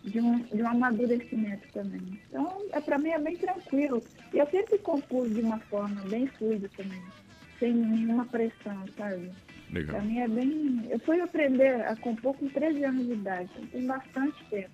de 0.03 0.19
um, 0.19 0.39
de 0.39 0.61
um 0.61 0.67
amadurecimento 0.67 1.67
também. 1.71 2.19
Então, 2.27 2.65
é, 2.71 2.81
para 2.81 2.97
mim 2.97 3.09
é 3.09 3.19
bem 3.19 3.37
tranquilo. 3.37 4.01
E 4.33 4.39
eu 4.39 4.47
sempre 4.47 4.77
compus 4.79 5.31
de 5.33 5.41
uma 5.41 5.59
forma 5.59 6.01
bem 6.09 6.27
fluida 6.27 6.69
também, 6.75 7.01
sem 7.61 7.73
nenhuma 7.73 8.25
pressão, 8.25 8.83
sabe? 8.97 9.31
Legal. 9.71 9.95
Pra 9.95 10.03
mim 10.03 10.19
é 10.19 10.27
bem. 10.27 10.87
Eu 10.89 10.99
fui 10.99 11.21
aprender 11.21 11.75
a 11.85 11.95
compor 11.95 12.35
com 12.35 12.47
13 12.49 12.83
anos 12.83 13.05
de 13.05 13.13
idade, 13.13 13.49
então 13.53 13.67
tem 13.67 13.85
bastante 13.85 14.43
tempo. 14.49 14.71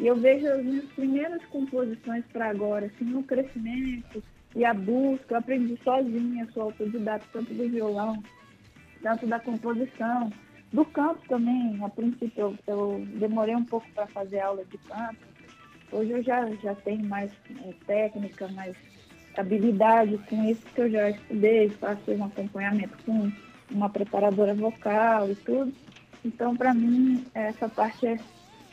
E 0.00 0.06
eu 0.06 0.16
vejo 0.16 0.46
as 0.48 0.64
minhas 0.64 0.86
primeiras 0.92 1.44
composições 1.46 2.24
para 2.32 2.48
agora, 2.48 2.86
assim, 2.86 3.04
no 3.04 3.22
crescimento 3.22 4.24
e 4.56 4.64
a 4.64 4.72
busca. 4.72 5.34
Eu 5.34 5.38
aprendi 5.38 5.78
sozinha, 5.84 6.48
sou 6.54 6.64
autodidata, 6.64 7.24
tanto 7.30 7.52
do 7.52 7.68
violão, 7.68 8.22
tanto 9.02 9.26
da 9.26 9.38
composição. 9.38 10.32
Do 10.72 10.84
canto 10.86 11.20
também, 11.28 11.78
a 11.84 11.88
princípio 11.90 12.32
eu, 12.36 12.58
eu 12.66 13.06
demorei 13.16 13.54
um 13.54 13.64
pouco 13.64 13.86
para 13.92 14.06
fazer 14.06 14.40
aula 14.40 14.64
de 14.64 14.78
canto. 14.78 15.18
Hoje 15.92 16.12
eu 16.12 16.22
já, 16.22 16.48
já 16.62 16.74
tenho 16.76 17.04
mais 17.04 17.30
é, 17.66 17.74
técnica, 17.84 18.48
mais 18.48 18.76
habilidade 19.36 20.18
com 20.28 20.44
isso 20.48 20.62
que 20.74 20.80
eu 20.80 20.90
já 20.90 21.10
estudei, 21.10 21.68
faço 21.70 22.10
um 22.10 22.24
acompanhamento 22.24 22.96
com 23.04 23.30
uma 23.70 23.88
preparadora 23.88 24.54
vocal 24.54 25.30
e 25.30 25.34
tudo. 25.36 25.72
Então, 26.24 26.56
para 26.56 26.74
mim, 26.74 27.24
essa 27.34 27.68
parte 27.68 28.06
é, 28.06 28.18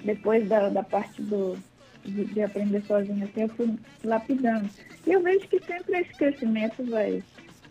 depois 0.03 0.47
da, 0.47 0.69
da 0.69 0.83
parte 0.83 1.21
do, 1.21 1.57
de, 2.03 2.25
de 2.25 2.41
aprender 2.41 2.81
sozinha, 2.83 3.25
assim, 3.25 3.41
eu 3.41 3.49
fui 3.49 3.73
lapidando. 4.03 4.69
E 5.05 5.11
eu 5.11 5.21
vejo 5.21 5.47
que 5.47 5.59
sempre 5.63 5.99
esse 6.01 6.13
crescimento 6.13 6.83
vai, 6.89 7.23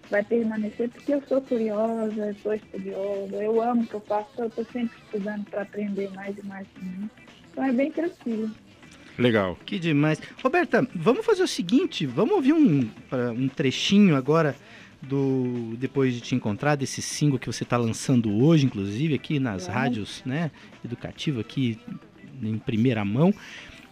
vai 0.08 0.24
permanecer, 0.24 0.88
porque 0.88 1.14
eu 1.14 1.22
sou 1.22 1.40
curiosa, 1.42 2.28
eu 2.28 2.34
sou 2.36 2.54
estudiosa, 2.54 3.36
eu 3.36 3.60
amo 3.60 3.82
o 3.82 3.86
que 3.86 3.94
eu 3.94 4.00
faço, 4.00 4.28
eu 4.38 4.46
estou 4.46 4.64
sempre 4.66 4.96
estudando 5.04 5.44
para 5.50 5.62
aprender 5.62 6.10
mais 6.12 6.36
e 6.38 6.46
mais 6.46 6.66
também. 6.68 7.10
Então 7.50 7.64
é 7.64 7.72
bem 7.72 7.90
tranquilo. 7.90 8.50
Legal. 9.18 9.58
Que 9.64 9.78
demais. 9.78 10.20
Roberta, 10.42 10.86
vamos 10.94 11.24
fazer 11.24 11.42
o 11.42 11.48
seguinte, 11.48 12.04
vamos 12.06 12.34
ouvir 12.34 12.52
um, 12.52 12.88
um 13.34 13.48
trechinho 13.48 14.14
agora 14.14 14.54
do 15.00 15.74
Depois 15.78 16.14
de 16.14 16.20
Te 16.20 16.34
Encontrar, 16.34 16.74
desse 16.76 17.00
single 17.00 17.38
que 17.38 17.46
você 17.46 17.62
está 17.62 17.76
lançando 17.76 18.32
hoje, 18.42 18.66
inclusive, 18.66 19.14
aqui 19.14 19.38
nas 19.38 19.66
Vamos. 19.66 19.80
rádios, 19.80 20.22
né, 20.24 20.50
educativa 20.84 21.40
aqui 21.40 21.78
em 22.42 22.58
primeira 22.58 23.04
mão. 23.04 23.32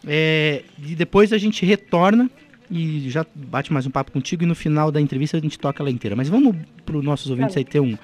É, 0.06 0.62
e 0.78 0.94
depois 0.94 1.32
a 1.32 1.38
gente 1.38 1.64
retorna 1.64 2.30
e 2.70 3.08
já 3.08 3.24
bate 3.34 3.72
mais 3.72 3.86
um 3.86 3.90
papo 3.90 4.12
contigo 4.12 4.42
e 4.42 4.46
no 4.46 4.54
final 4.54 4.90
da 4.90 5.00
entrevista 5.00 5.36
a 5.36 5.40
gente 5.40 5.58
toca 5.58 5.82
ela 5.82 5.90
inteira. 5.90 6.14
Mas 6.16 6.28
vamos 6.28 6.56
para 6.84 6.96
os 6.96 7.04
nossos 7.04 7.30
ouvintes 7.30 7.54
bom. 7.54 7.60
aí 7.60 7.64
ter 7.64 7.80
um 7.80 7.96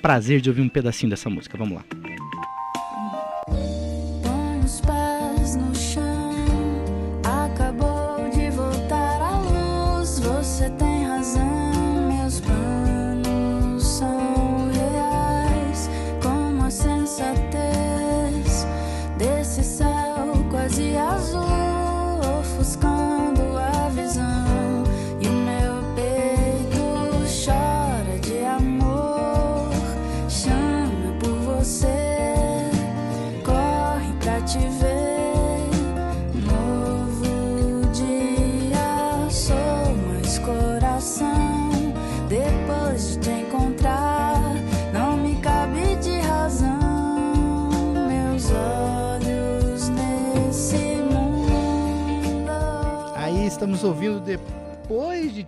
prazer 0.00 0.40
de 0.40 0.48
ouvir 0.48 0.62
um 0.62 0.68
pedacinho 0.68 1.10
dessa 1.10 1.28
música. 1.28 1.56
Vamos 1.58 1.76
lá. 1.76 2.13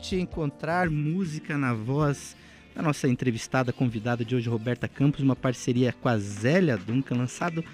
Depois 0.06 0.10
de 0.10 0.16
te 0.16 0.20
encontrar 0.20 0.88
música 0.88 1.58
na 1.58 1.75
voz 1.75 2.36
da 2.75 2.82
nossa 2.82 3.08
entrevistada 3.08 3.72
convidada 3.72 4.25
de 4.25 4.36
hoje, 4.36 4.48
Roberta 4.48 4.86
Campos, 4.86 5.20
uma 5.20 5.34
parceria 5.34 5.92
com 5.92 6.08
a 6.08 6.16
Zélia 6.18 6.76
Duncan, 6.76 7.16
lançado 7.16 7.64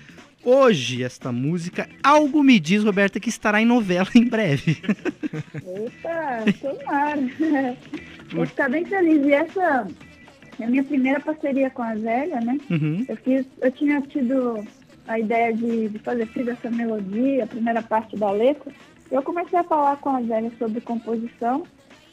hoje 0.42 1.02
esta 1.02 1.30
música. 1.30 1.88
Algo 2.02 2.42
me 2.42 2.58
diz, 2.58 2.84
Roberta, 2.84 3.20
que 3.20 3.28
estará 3.28 3.60
em 3.60 3.66
novela 3.66 4.08
em 4.14 4.24
breve. 4.24 4.80
Eita, 5.66 6.52
tomara. 6.60 7.76
Vou 8.32 8.46
ficar 8.46 8.70
bem 8.70 8.84
feliz. 8.84 9.26
E 9.26 9.32
essa 9.32 9.88
é 10.58 10.64
a 10.64 10.68
minha 10.68 10.84
primeira 10.84 11.20
parceria 11.20 11.70
com 11.70 11.82
a 11.82 11.96
Zélia, 11.96 12.40
né? 12.40 12.58
Uhum. 12.70 13.04
Eu, 13.08 13.16
fiz, 13.16 13.46
eu 13.60 13.72
tinha 13.72 14.00
tido 14.02 14.66
a 15.06 15.18
ideia 15.18 15.52
de, 15.52 15.88
de 15.88 15.98
fazer 15.98 16.26
fiz 16.26 16.46
essa 16.48 16.70
melodia, 16.70 17.44
a 17.44 17.46
primeira 17.46 17.82
parte 17.82 18.16
da 18.16 18.30
letra. 18.30 18.72
Eu 19.10 19.22
comecei 19.22 19.58
a 19.58 19.64
falar 19.64 19.96
com 19.96 20.10
a 20.10 20.22
Zélia 20.22 20.50
sobre 20.58 20.80
composição 20.80 21.64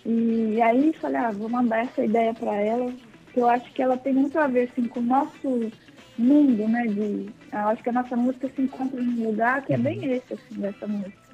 e 0.05 0.61
aí 0.61 0.93
falei, 0.93 1.17
ah, 1.17 1.31
vou 1.31 1.49
mandar 1.49 1.83
essa 1.85 2.03
ideia 2.03 2.33
para 2.33 2.55
ela, 2.55 2.91
que 3.33 3.39
eu 3.39 3.47
acho 3.49 3.71
que 3.73 3.81
ela 3.81 3.97
tem 3.97 4.13
muito 4.13 4.37
a 4.39 4.47
ver 4.47 4.69
assim, 4.71 4.87
com 4.87 4.99
o 4.99 5.03
nosso 5.03 5.71
mundo, 6.17 6.67
né? 6.67 6.83
De, 6.87 7.29
eu 7.51 7.59
acho 7.67 7.83
que 7.83 7.89
a 7.89 7.93
nossa 7.93 8.15
música 8.15 8.49
se 8.55 8.61
encontra 8.61 9.01
num 9.01 9.25
lugar 9.25 9.63
que 9.65 9.73
é 9.73 9.77
bem 9.77 10.03
esse, 10.13 10.33
assim, 10.33 10.55
dessa 10.55 10.87
música. 10.87 11.29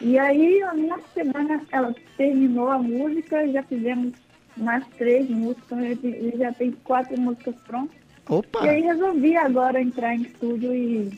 E 0.00 0.18
aí, 0.18 0.62
a 0.62 0.74
minha 0.74 0.98
semana, 1.14 1.62
ela 1.72 1.94
terminou 2.16 2.68
a 2.70 2.78
música, 2.78 3.46
já 3.50 3.62
fizemos 3.62 4.12
mais 4.56 4.84
três 4.98 5.28
músicas, 5.28 5.78
já- 5.78 6.38
já 6.38 6.52
tem 6.52 6.72
quatro 6.84 7.18
músicas 7.20 7.54
prontas. 7.66 7.96
Opa! 8.28 8.64
E 8.64 8.68
aí 8.68 8.82
resolvi 8.82 9.36
agora 9.36 9.80
entrar 9.80 10.14
em 10.14 10.22
estúdio 10.22 10.74
e, 10.74 11.10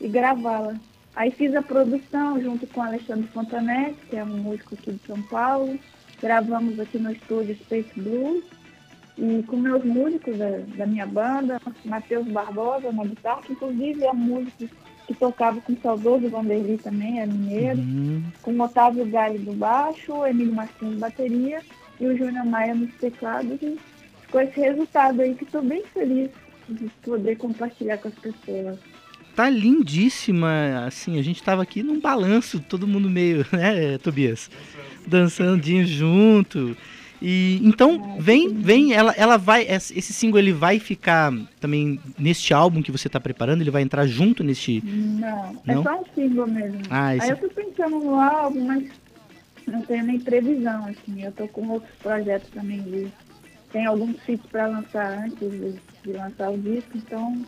e 0.00 0.08
gravá-la. 0.08 0.74
Aí 1.16 1.30
fiz 1.32 1.54
a 1.56 1.62
produção 1.62 2.40
junto 2.40 2.66
com 2.68 2.80
o 2.80 2.84
Alexandre 2.84 3.26
Fontanete, 3.28 3.96
que 4.08 4.16
é 4.16 4.22
um 4.24 4.36
músico 4.38 4.74
aqui 4.74 4.92
de 4.92 5.06
São 5.06 5.20
Paulo. 5.22 5.78
Gravamos 6.22 6.78
aqui 6.78 6.98
no 6.98 7.10
estúdio 7.12 7.54
Space 7.56 7.90
Blues. 7.96 8.44
E 9.18 9.42
com 9.42 9.56
meus 9.56 9.84
músicos 9.84 10.36
da, 10.38 10.48
da 10.76 10.86
minha 10.86 11.06
banda, 11.06 11.60
Matheus 11.84 12.26
Barbosa 12.28 12.90
na 12.92 13.04
guitarra, 13.04 13.42
que 13.42 13.52
inclusive 13.52 14.02
é 14.04 14.10
um 14.10 14.14
músico 14.16 14.64
que 15.06 15.14
tocava 15.14 15.60
com 15.60 15.72
o 15.72 15.80
saudoso 15.82 16.28
Vanderly 16.30 16.78
também, 16.78 17.20
é 17.20 17.26
mineiro 17.26 17.78
Uhum. 17.80 18.22
com 18.42 18.52
o 18.52 18.62
Otávio 18.62 19.04
Galho 19.06 19.38
do 19.40 19.52
baixo, 19.52 20.12
o 20.14 20.26
Emílio 20.26 20.54
Martins 20.54 20.94
bateria 20.98 21.60
e 22.00 22.06
o 22.06 22.16
Júnior 22.16 22.46
Maia 22.46 22.74
nos 22.74 22.94
teclados. 22.94 23.60
E 23.60 23.76
ficou 24.22 24.40
esse 24.40 24.58
resultado 24.60 25.20
aí 25.20 25.34
que 25.34 25.44
estou 25.44 25.62
bem 25.62 25.82
feliz 25.92 26.30
de 26.68 26.88
poder 27.02 27.36
compartilhar 27.36 27.98
com 27.98 28.08
as 28.08 28.14
pessoas. 28.14 28.78
Tá 29.34 29.50
lindíssima, 29.50 30.84
assim, 30.86 31.18
a 31.18 31.22
gente 31.22 31.42
tava 31.42 31.62
aqui 31.62 31.82
num 31.82 32.00
balanço, 32.00 32.60
todo 32.60 32.86
mundo 32.86 33.10
meio, 33.10 33.44
né, 33.52 33.98
Tobias? 33.98 34.50
Dançandinho 35.06 35.86
junto. 35.86 36.76
E 37.22 37.60
então 37.62 38.16
vem, 38.18 38.48
vem, 38.54 38.94
ela, 38.94 39.12
ela 39.16 39.36
vai, 39.36 39.66
esse 39.68 40.12
single 40.12 40.38
ele 40.38 40.52
vai 40.52 40.78
ficar 40.78 41.30
também 41.60 42.00
neste 42.18 42.54
álbum 42.54 42.80
que 42.82 42.90
você 42.90 43.10
tá 43.10 43.20
preparando, 43.20 43.60
ele 43.60 43.70
vai 43.70 43.82
entrar 43.82 44.06
junto 44.06 44.42
neste. 44.42 44.82
Não, 44.82 45.56
Não? 45.66 45.80
é 45.80 45.82
só 45.82 46.00
um 46.00 46.04
single 46.14 46.46
mesmo. 46.46 46.80
Ah, 46.88 47.08
Aí 47.08 47.18
esse 47.18 47.30
eu 47.32 47.36
tô 47.36 47.48
pensando 47.50 47.98
no 47.98 48.14
álbum, 48.14 48.64
mas 48.64 48.88
não 49.66 49.82
tenho 49.82 50.04
nem 50.04 50.18
previsão, 50.18 50.86
assim. 50.86 51.22
Eu 51.22 51.32
tô 51.32 51.46
com 51.48 51.68
outros 51.68 51.94
projetos 52.02 52.48
também 52.50 52.80
de. 52.82 53.08
Tem 53.70 53.84
alguns 53.86 54.18
feats 54.22 54.46
para 54.50 54.66
lançar 54.66 55.24
antes 55.24 55.38
de, 55.38 55.74
de 56.04 56.12
lançar 56.12 56.50
o 56.50 56.58
disco, 56.58 56.90
então 56.96 57.44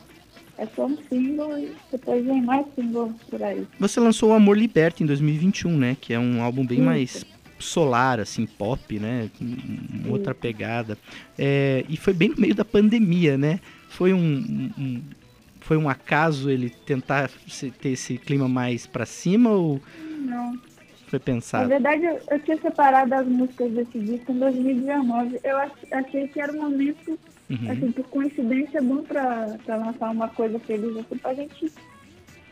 é 0.59 0.67
só 0.67 0.87
um 0.87 0.97
single 1.09 1.59
e 1.59 1.73
depois 1.91 2.25
vem 2.25 2.43
mais 2.43 2.65
singles 2.77 3.13
por 3.29 3.43
aí. 3.43 3.67
Você 3.81 3.99
lançou 3.99 4.31
o 4.31 4.33
Amor 4.35 4.57
Liberta 4.57 5.03
em 5.03 5.07
2021, 5.07 5.77
né? 5.77 5.97
Que 6.01 6.13
é 6.13 6.19
um 6.21 6.41
álbum 6.43 6.65
bem 6.65 6.79
Isso. 6.79 6.87
mais 6.87 7.27
solar, 7.63 8.21
assim, 8.21 8.45
pop, 8.47 8.99
né? 8.99 9.31
uma 9.41 10.13
outra 10.13 10.35
pegada. 10.35 10.99
É, 11.39 11.85
e 11.89 11.97
foi 11.97 12.13
bem 12.13 12.29
no 12.31 12.37
meio 12.37 12.55
da 12.55 12.65
pandemia, 12.65 13.39
né? 13.39 13.61
Foi 13.89 14.13
um, 14.13 14.71
um- 14.79 15.03
foi 15.61 15.77
um 15.77 15.89
acaso 15.89 16.51
ele 16.51 16.69
tentar 16.71 17.31
ter 17.81 17.91
esse 17.91 18.19
clima 18.19 18.49
mais 18.49 18.87
pra 18.87 19.07
cima 19.07 19.51
ou 19.51 19.81
Não. 20.27 20.55
foi 21.07 21.19
Na 21.19 21.25
pensado? 21.25 21.69
verdade, 21.69 22.05
eu, 22.05 22.21
eu 22.31 22.39
tinha 22.41 22.59
separado 22.59 23.15
as 23.15 23.27
músicas 23.27 23.71
desse 23.73 23.99
disco 24.01 24.33
em 24.33 24.39
2019. 24.39 25.39
Eu 25.45 25.57
ach- 25.59 25.71
achei 25.93 26.27
que 26.29 26.41
era 26.41 26.53
um 26.53 26.63
momento, 26.63 27.19
Uhum. 27.51 27.71
assim, 27.71 27.93
por 27.93 28.05
coincidência, 28.09 28.81
bom 28.83 29.03
pra 29.03 29.57
lançar 29.69 30.11
uma 30.11 30.29
coisa 30.29 30.59
feliz, 30.61 30.97
assim, 30.97 31.17
pra 31.19 31.35
gente 31.35 31.71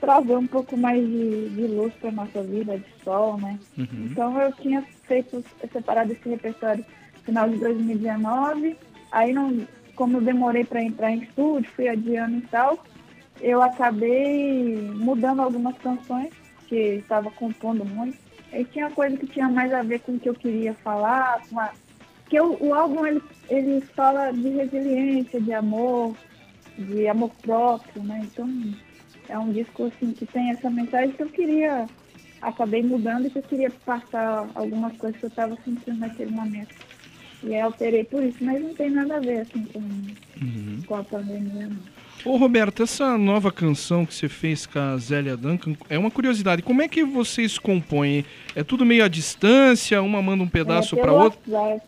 trazer 0.01 0.37
um 0.37 0.47
pouco 0.47 0.77
mais 0.77 1.05
de, 1.07 1.51
de 1.51 1.67
luz 1.67 1.93
para 1.95 2.11
nossa 2.11 2.43
vida, 2.43 2.79
de 2.79 3.05
sol, 3.05 3.39
né? 3.39 3.59
Uhum. 3.77 4.09
Então 4.11 4.41
eu 4.41 4.53
tinha 4.53 4.83
feito, 5.07 5.45
separado 5.71 6.13
esse 6.13 6.29
repertório 6.29 6.85
no 7.17 7.23
final 7.25 7.49
de 7.49 7.57
2019, 7.59 8.77
aí 9.13 9.33
não, 9.33 9.67
como 9.95 10.17
eu 10.17 10.23
demorei 10.23 10.65
para 10.65 10.83
entrar 10.83 11.11
em 11.11 11.23
estúdio, 11.23 11.71
fui 11.77 11.89
adiando 11.89 12.39
e 12.39 12.43
tal, 12.43 12.83
eu 13.41 13.63
acabei 13.63 14.77
mudando 14.95 15.41
algumas 15.41 15.77
canções 15.79 16.31
que 16.67 16.77
estava 16.77 17.31
compondo 17.31 17.85
muito. 17.85 18.17
E 18.53 18.65
tinha 18.65 18.91
coisa 18.91 19.17
que 19.17 19.27
tinha 19.27 19.49
mais 19.49 19.73
a 19.73 19.83
ver 19.83 20.01
com 20.01 20.13
o 20.13 20.19
que 20.19 20.29
eu 20.29 20.35
queria 20.35 20.75
falar, 20.75 21.41
com 21.49 21.61
a, 21.61 21.71
que 22.29 22.41
o, 22.41 22.57
o 22.61 22.75
álbum 22.75 23.07
ele, 23.07 23.23
ele 23.49 23.81
fala 23.81 24.33
de 24.33 24.49
resiliência, 24.49 25.41
de 25.41 25.53
amor, 25.53 26.17
de 26.77 27.07
amor 27.07 27.31
próprio, 27.43 28.03
né? 28.03 28.23
Então 28.25 28.49
é 29.31 29.39
um 29.39 29.53
disco 29.53 29.85
assim 29.87 30.13
que 30.13 30.27
tem 30.27 30.51
essa 30.51 30.69
mensagem 30.71 31.13
que 31.13 31.23
eu 31.23 31.29
queria, 31.29 31.87
acabei 32.43 32.83
mudando 32.83 33.27
e 33.27 33.31
que 33.31 33.39
eu 33.39 33.43
queria 33.43 33.71
passar 33.85 34.49
algumas 34.55 34.97
coisas 34.97 35.19
que 35.19 35.27
eu 35.27 35.29
estava 35.31 35.57
sentindo 35.65 35.99
naquele 35.99 36.31
momento. 36.31 36.75
E 37.43 37.55
aí 37.55 37.61
alterei 37.61 38.05
por 38.05 38.23
isso, 38.23 38.37
mas 38.43 38.61
não 38.63 38.75
tem 38.75 38.91
nada 38.91 39.17
a 39.17 39.21
ver 39.21 39.41
assim 39.41 39.65
com, 39.73 39.79
Uhum. 39.79 40.83
com 40.87 40.95
a 40.95 41.05
pandemia. 41.05 41.69
Não. 41.69 42.01
Ô 42.33 42.37
Roberto, 42.37 42.83
essa 42.83 43.17
nova 43.17 43.51
canção 43.51 44.05
que 44.05 44.13
você 44.15 44.29
fez 44.29 44.67
com 44.67 44.79
a 44.79 44.97
Zélia 44.99 45.39
Duncan 45.39 45.75
é 45.89 45.99
uma 45.99 46.11
curiosidade. 46.11 46.61
Como 46.61 46.83
é 46.83 46.89
que 46.89 47.03
vocês 47.03 47.59
compõem? 47.59 48.27
É 48.55 48.63
tudo 48.63 48.85
meio 48.85 49.03
à 49.05 49.09
distância? 49.09 50.03
Uma 50.03 50.21
manda 50.21 50.43
um 50.45 50.49
pedaço 50.49 50.99
é, 50.99 51.01
para 51.01 51.13
outra? 51.15 51.41
WhatsApp. 51.47 51.83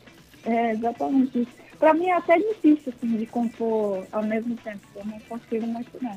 É, 0.46 0.72
exatamente 0.72 1.38
isso. 1.40 1.50
Pra 1.78 1.92
mim 1.92 2.06
é 2.06 2.16
até 2.16 2.38
difícil, 2.38 2.92
assim, 2.96 3.16
de 3.18 3.26
compor 3.26 4.06
ao 4.10 4.22
mesmo 4.22 4.56
tempo. 4.56 4.80
Eu 4.96 5.04
não 5.04 5.20
consigo 5.28 5.66
muito, 5.66 5.90
não. 6.00 6.16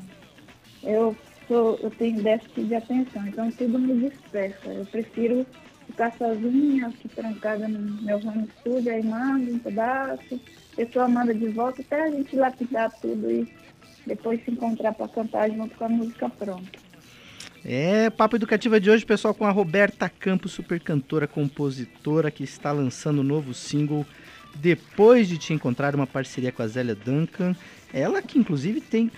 Eu, 0.86 1.16
sou, 1.48 1.78
eu 1.82 1.90
tenho 1.90 2.22
déficit 2.22 2.64
de 2.64 2.74
atenção, 2.74 3.26
então 3.26 3.50
tudo 3.50 3.78
me 3.78 4.08
dispersa. 4.08 4.68
Eu 4.68 4.86
prefiro 4.86 5.46
ficar 5.86 6.12
sozinha, 6.16 6.86
aqui 6.88 7.08
trancada 7.08 7.68
no 7.68 8.02
meu 8.02 8.16
home 8.18 8.48
studio, 8.60 8.92
aí 8.92 9.04
mando 9.04 9.52
um 9.52 9.58
pedaço, 9.58 10.40
pessoa 10.74 11.08
manda 11.08 11.34
de 11.34 11.48
volta, 11.48 11.82
até 11.82 12.02
a 12.02 12.10
gente 12.10 12.36
lapidar 12.36 12.92
tudo 13.00 13.30
e 13.30 13.52
depois 14.06 14.42
se 14.44 14.50
encontrar 14.50 14.94
para 14.94 15.08
cantar 15.08 15.50
junto 15.50 15.74
com 15.76 15.84
a 15.84 15.88
música 15.88 16.28
pronta. 16.28 16.78
É, 17.64 18.10
Papo 18.10 18.36
Educativa 18.36 18.78
de 18.78 18.88
hoje, 18.88 19.04
pessoal, 19.04 19.34
com 19.34 19.44
a 19.44 19.50
Roberta 19.50 20.08
Campos, 20.08 20.52
super 20.52 20.78
cantora, 20.78 21.26
compositora, 21.26 22.30
que 22.30 22.44
está 22.44 22.70
lançando 22.70 23.22
um 23.22 23.24
novo 23.24 23.52
single 23.52 24.06
depois 24.54 25.28
de 25.28 25.36
te 25.36 25.52
encontrar 25.52 25.94
uma 25.94 26.06
parceria 26.06 26.52
com 26.52 26.62
a 26.62 26.68
Zélia 26.68 26.94
Duncan. 26.94 27.56
Ela 27.92 28.22
que, 28.22 28.38
inclusive, 28.38 28.80
tem 28.80 29.10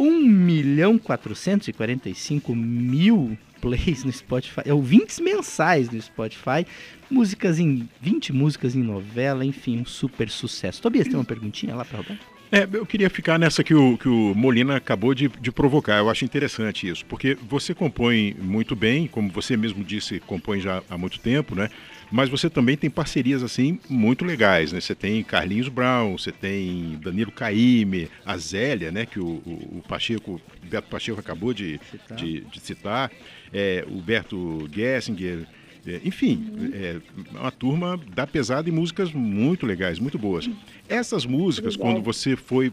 1 0.00 0.22
milhão 0.22 0.98
445 0.98 2.54
mil 2.54 3.36
plays 3.60 4.02
no 4.02 4.10
Spotify, 4.10 4.62
é, 4.64 4.72
ouvintes 4.72 5.20
mensais 5.20 5.90
no 5.90 6.00
Spotify, 6.00 6.66
músicas 7.10 7.58
em 7.58 7.86
20 8.00 8.32
músicas 8.32 8.74
em 8.74 8.82
novela, 8.82 9.44
enfim, 9.44 9.78
um 9.78 9.84
super 9.84 10.30
sucesso. 10.30 10.80
Tobias, 10.80 11.06
tem 11.06 11.16
uma 11.16 11.24
perguntinha 11.24 11.74
lá 11.74 11.84
para 11.84 11.98
Roberta? 11.98 12.39
É, 12.52 12.68
eu 12.72 12.84
queria 12.84 13.08
ficar 13.08 13.38
nessa 13.38 13.62
que 13.62 13.72
o, 13.74 13.96
que 13.96 14.08
o 14.08 14.34
Molina 14.34 14.76
acabou 14.76 15.14
de, 15.14 15.28
de 15.28 15.52
provocar. 15.52 15.98
Eu 15.98 16.10
acho 16.10 16.24
interessante 16.24 16.88
isso, 16.88 17.04
porque 17.06 17.36
você 17.48 17.72
compõe 17.72 18.34
muito 18.40 18.74
bem, 18.74 19.06
como 19.06 19.30
você 19.30 19.56
mesmo 19.56 19.84
disse, 19.84 20.18
compõe 20.20 20.60
já 20.60 20.82
há 20.90 20.98
muito 20.98 21.20
tempo, 21.20 21.54
né? 21.54 21.70
Mas 22.10 22.28
você 22.28 22.50
também 22.50 22.76
tem 22.76 22.90
parcerias 22.90 23.40
assim 23.40 23.78
muito 23.88 24.24
legais, 24.24 24.72
né? 24.72 24.80
Você 24.80 24.96
tem 24.96 25.22
Carlinhos 25.22 25.68
Brown, 25.68 26.18
você 26.18 26.32
tem 26.32 26.98
Danilo 27.00 27.30
Caime, 27.30 28.08
a 28.26 28.36
Zélia, 28.36 28.90
né? 28.90 29.06
Que 29.06 29.20
o, 29.20 29.26
o, 29.46 29.78
o 29.78 29.84
Pacheco, 29.86 30.32
o 30.32 30.66
Beto 30.66 30.88
Pacheco 30.88 31.20
acabou 31.20 31.54
de 31.54 31.78
Citar. 31.88 32.18
de, 32.18 32.40
de 32.40 32.60
citar, 32.60 33.12
é, 33.52 33.84
o 33.86 34.00
Berto 34.00 34.68
Gessinger, 34.72 35.46
é, 35.86 36.00
enfim, 36.04 36.52
é 36.72 37.00
uma 37.32 37.50
turma 37.50 37.98
da 38.14 38.26
pesada 38.26 38.68
e 38.68 38.72
músicas 38.72 39.12
muito 39.12 39.66
legais, 39.66 39.98
muito 39.98 40.18
boas. 40.18 40.48
Essas 40.88 41.24
músicas, 41.24 41.76
quando 41.76 42.02
você 42.02 42.36
foi, 42.36 42.72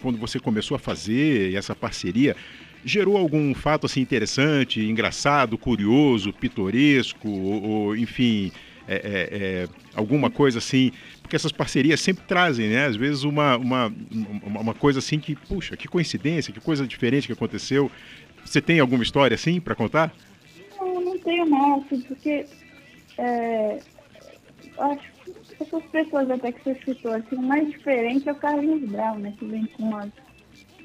quando 0.00 0.18
você 0.18 0.38
começou 0.38 0.74
a 0.74 0.78
fazer 0.78 1.54
essa 1.54 1.74
parceria, 1.74 2.36
gerou 2.84 3.16
algum 3.16 3.54
fato 3.54 3.86
assim 3.86 4.00
interessante, 4.00 4.80
engraçado, 4.80 5.56
curioso, 5.56 6.32
pitoresco, 6.32 7.28
ou, 7.28 7.62
ou, 7.62 7.96
enfim, 7.96 8.52
é, 8.86 8.94
é, 8.94 8.98
é, 9.04 9.68
alguma 9.94 10.30
coisa 10.30 10.58
assim? 10.58 10.92
Porque 11.22 11.36
essas 11.36 11.52
parcerias 11.52 12.00
sempre 12.00 12.24
trazem, 12.26 12.68
né? 12.68 12.86
Às 12.86 12.96
vezes 12.96 13.22
uma, 13.22 13.56
uma, 13.56 13.92
uma 14.42 14.60
uma 14.60 14.74
coisa 14.74 14.98
assim 14.98 15.18
que, 15.18 15.36
puxa, 15.36 15.76
que 15.76 15.88
coincidência, 15.88 16.52
que 16.52 16.60
coisa 16.60 16.86
diferente 16.86 17.26
que 17.26 17.32
aconteceu. 17.32 17.90
Você 18.44 18.60
tem 18.60 18.80
alguma 18.80 19.02
história 19.02 19.34
assim 19.34 19.60
para 19.60 19.74
contar? 19.74 20.12
Não, 21.12 21.14
não 21.14 21.18
tenho 21.18 21.46
não, 21.46 21.74
assim, 21.80 22.00
porque 22.00 22.46
é, 23.18 23.78
acho 24.78 25.12
que 25.24 25.32
essas 25.60 25.82
pessoas 25.90 26.30
até 26.30 26.52
que 26.52 26.62
você 26.64 26.74
citou, 26.84 27.12
assim, 27.12 27.36
o 27.36 27.42
mais 27.42 27.68
diferente 27.70 28.28
é 28.28 28.32
o 28.32 28.36
Carlinhos 28.36 28.82
Brown, 28.88 29.18
né? 29.18 29.32
Que 29.38 29.44
vem 29.44 29.66
com 29.66 29.84
umas 29.84 30.10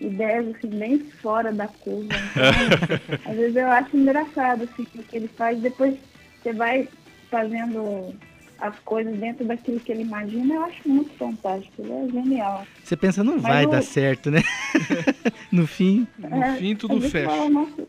ideias 0.02 0.48
assim, 0.56 0.68
bem 0.68 1.00
fora 1.22 1.52
da 1.52 1.68
curva. 1.68 2.08
Então, 2.38 3.32
às 3.32 3.38
vezes 3.38 3.56
eu 3.56 3.68
acho 3.68 3.98
engraçado 3.98 4.64
assim, 4.64 4.84
o 4.96 5.04
que 5.04 5.16
ele 5.18 5.28
faz, 5.30 5.60
depois 5.60 5.96
você 6.44 6.54
vai 6.54 6.88
fazendo 7.30 8.14
as 8.60 8.78
coisas 8.80 9.16
dentro 9.18 9.44
daquilo 9.46 9.80
que 9.82 9.92
ele 9.92 10.02
imagina, 10.04 10.54
eu 10.56 10.64
acho 10.64 10.88
muito 10.88 11.14
fantástico, 11.18 11.74
ele 11.82 11.92
é 11.92 12.10
genial. 12.10 12.66
Você 12.84 12.96
pensa, 12.96 13.24
não 13.24 13.36
Mas 13.36 13.44
vai 13.44 13.66
o- 13.66 13.70
dar 13.70 13.82
certo, 13.84 14.32
né? 14.32 14.40
no 15.52 15.68
fim, 15.68 16.08
No 16.18 16.42
É, 16.42 16.56
fim, 16.58 16.76
tudo 16.76 17.00
gente 17.02 17.12
fecha. 17.12 17.30
fala, 17.36 17.50
nossa, 17.50 17.88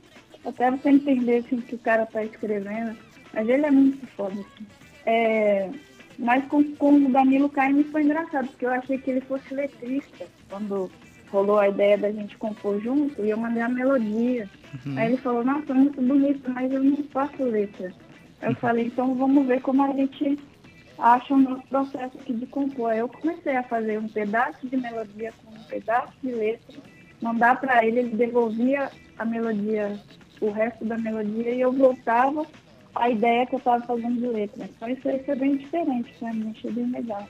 até 0.49 0.71
você 0.71 0.91
entender 0.91 1.39
assim, 1.39 1.57
o 1.57 1.63
que 1.63 1.75
o 1.75 1.79
cara 1.79 2.07
tá 2.07 2.25
escrevendo. 2.25 2.97
Mas 3.33 3.49
ele 3.49 3.67
é 3.67 3.71
muito 3.71 4.07
foda. 4.09 4.33
Assim. 4.33 4.67
É, 5.07 5.71
mas 6.19 6.45
com, 6.47 6.65
com 6.77 6.95
o 6.95 7.13
Danilo 7.13 7.49
Caime 7.49 7.85
foi 7.85 8.03
engraçado, 8.03 8.49
porque 8.49 8.67
eu 8.67 8.71
achei 8.71 8.99
que 8.99 9.11
ele 9.11 9.21
fosse 9.23 9.55
letrista. 9.55 10.27
Quando 10.49 10.91
rolou 11.31 11.59
a 11.59 11.69
ideia 11.69 11.97
da 11.99 12.11
gente 12.11 12.37
compor 12.39 12.81
junto, 12.81 13.25
e 13.25 13.31
eu 13.31 13.37
mandei 13.37 13.63
a 13.63 13.69
melodia. 13.69 14.49
Aí 14.97 15.13
ele 15.13 15.17
falou, 15.19 15.45
nossa, 15.45 15.73
muito 15.75 16.01
bonito, 16.01 16.51
mas 16.51 16.73
eu 16.73 16.83
não 16.83 16.97
faço 17.05 17.43
letra. 17.43 17.93
Aí 18.41 18.51
eu 18.51 18.57
falei, 18.57 18.87
então 18.87 19.15
vamos 19.15 19.47
ver 19.47 19.61
como 19.61 19.83
a 19.83 19.93
gente 19.93 20.39
acha 20.99 21.35
o 21.35 21.39
nosso 21.39 21.67
processo 21.69 22.19
aqui 22.19 22.33
de 22.33 22.47
compor. 22.47 22.91
Aí 22.91 22.99
eu 22.99 23.09
comecei 23.09 23.57
a 23.57 23.63
fazer 23.63 23.99
um 23.99 24.09
pedaço 24.09 24.67
de 24.67 24.77
melodia 24.77 25.33
com 25.45 25.55
um 25.55 25.65
pedaço 25.65 26.13
de 26.23 26.33
letra, 26.33 26.79
mandar 27.21 27.61
para 27.61 27.85
ele, 27.85 28.01
ele 28.01 28.17
devolvia 28.17 28.91
a 29.19 29.25
melodia, 29.25 29.99
o 30.41 30.51
resto 30.51 30.85
da 30.85 30.97
melodia, 30.99 31.51
e 31.51 31.61
eu 31.61 31.73
voltava 31.73 32.47
a 32.95 33.11
ideia 33.11 33.47
que 33.47 33.55
eu 33.55 33.59
estava 33.59 33.85
fazendo 33.85 34.21
de 34.21 34.27
letra. 34.27 34.65
Então 34.65 34.89
isso 34.89 35.09
aí 35.09 35.23
foi 35.25 35.37
bem 35.37 35.57
diferente 35.57 36.13
para 36.19 36.33
mim, 36.33 36.53
achei 36.57 36.71
bem 36.71 36.91
legal. 36.91 37.29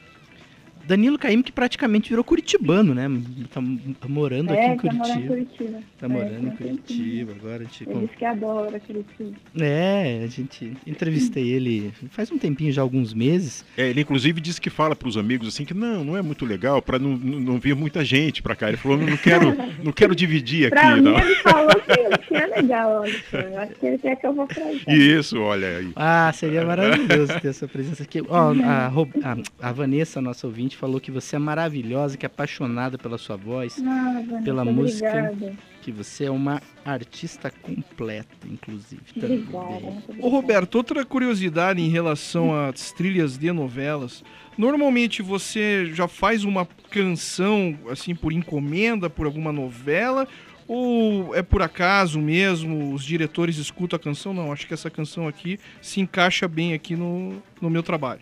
Danilo 0.88 1.18
Caim 1.18 1.42
que 1.42 1.53
praticamente 1.53 2.09
virou 2.09 2.24
curitibano, 2.24 2.94
né? 2.94 3.07
Tá 3.53 4.09
morando 4.09 4.53
aqui 4.53 4.61
é, 4.61 4.72
em 4.72 4.77
tá 4.77 4.92
morando 4.92 5.20
em 5.20 5.27
Curitiba. 5.29 5.29
Curitiba. 5.29 5.79
Tá 5.98 6.07
É, 6.07 6.09
morando 6.09 6.33
em 6.33 6.46
um 6.46 6.51
tempinho. 6.51 6.79
Curitiba 6.79 7.33
agora. 7.38 7.57
A 7.57 7.59
gente... 7.64 7.85
Ele 7.88 8.01
disse 8.07 8.16
que 8.16 8.24
adora 8.24 8.81
Curitiba. 8.81 9.33
É, 9.61 10.20
a 10.24 10.27
gente 10.27 10.72
entrevistei 10.87 11.48
ele 11.51 11.92
faz 12.11 12.31
um 12.33 12.38
tempinho 12.38 12.72
já, 12.72 12.81
alguns 12.83 13.12
meses. 13.12 13.64
É, 13.77 13.88
ele 13.88 14.01
inclusive 14.01 14.40
disse 14.40 14.61
que 14.61 14.70
fala 14.70 14.96
para 14.96 15.09
os 15.09 15.16
amigos 15.16 15.46
assim 15.48 15.64
que 15.64 15.74
não, 15.74 16.03
não 16.05 16.16
é 16.16 16.22
muito 16.22 16.44
legal 16.46 16.81
para 16.81 16.98
não, 16.98 17.16
não, 17.16 17.38
não 17.40 17.59
vir 17.59 17.74
muita 17.77 18.05
gente 18.05 18.42
para 18.42 18.57
cá. 18.57 18.68
Ele 18.68 18.77
falou, 18.79 18.96
não 18.96 19.16
quero, 19.16 19.55
não 19.85 19.92
quero 19.92 20.14
dividir 20.14 20.70
Pra 20.70 20.88
aqui, 20.92 21.01
mim, 21.01 21.03
não. 21.03 21.18
ele 21.18 21.35
falou 21.37 21.68
que, 21.74 22.27
que 22.27 22.35
é 22.35 22.46
legal. 22.46 23.05
Eu 23.33 23.59
acho 23.61 23.74
que 23.74 23.87
ele 23.87 23.98
quer 23.98 24.16
que 24.16 24.27
eu 24.27 24.33
vou 24.33 24.46
pra 24.46 24.64
aí. 24.64 24.81
Isso, 24.88 25.38
olha 25.40 25.79
aí. 25.79 25.92
Ah, 25.94 26.33
seria 26.35 26.64
maravilhoso 26.64 27.38
ter 27.40 27.48
essa 27.48 27.66
presença 27.68 28.03
aqui. 28.03 28.22
Ó, 28.29 28.53
a, 28.64 28.87
a- 28.88 29.68
a 29.68 29.72
Vanessa, 29.72 30.20
nossa 30.20 30.46
ouvinte, 30.46 30.77
falou 30.79 31.01
que 31.01 31.11
você 31.11 31.37
é 31.37 31.38
maravilhosa, 31.38 32.17
que 32.17 32.25
é 32.25 32.29
apaixonada 32.29 32.97
pela 32.97 33.19
sua 33.19 33.37
voz, 33.37 33.77
Ah, 33.85 34.23
Vanessa, 34.25 34.43
Pela 34.45 34.64
música. 34.64 35.09
Obrigada. 35.33 35.57
que 35.83 35.91
você 35.93 36.25
é 36.25 36.31
uma 36.31 36.61
artista 36.85 37.51
completa, 37.51 38.47
inclusive. 38.47 39.03
Obrigada. 39.17 39.93
Ô. 40.21 40.29
Roberto, 40.29 40.75
outra 40.77 41.05
curiosidade 41.05 41.81
em 41.81 41.88
relação 41.88 42.55
às 42.55 42.93
trilhas 42.93 43.37
de 43.38 43.51
novelas. 43.53 44.23
Normalmente 44.57 45.23
você 45.23 45.87
já 45.95 46.07
faz 46.07 46.45
uma 46.45 46.67
canção 46.91 47.77
assim 47.91 48.14
por 48.14 48.33
encomenda 48.33 49.09
por 49.09 49.25
alguma 49.27 49.53
novela 49.53 50.27
ou 50.67 51.35
é 51.35 51.43
por 51.43 51.62
acaso 51.62 52.21
mesmo 52.21 52.93
os 52.93 53.03
diretores 53.05 53.57
escutam 53.57 53.97
a 53.97 54.01
canção? 54.01 54.35
Não, 54.35 54.53
acho 54.53 54.67
que 54.67 54.75
essa 54.75 54.91
canção 54.91 55.27
aqui 55.27 55.59
se 55.81 56.01
encaixa 56.01 56.47
bem 56.47 56.75
aqui 56.75 56.95
no, 56.95 57.43
no 57.62 57.71
meu 57.71 57.83
trabalho. 57.83 58.21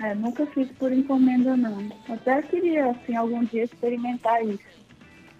É, 0.00 0.14
nunca 0.14 0.46
fiz 0.46 0.70
por 0.72 0.92
encomenda, 0.92 1.56
não. 1.56 1.88
Até 2.08 2.42
queria, 2.42 2.90
assim, 2.90 3.16
algum 3.16 3.44
dia 3.44 3.64
experimentar 3.64 4.44
isso. 4.44 4.86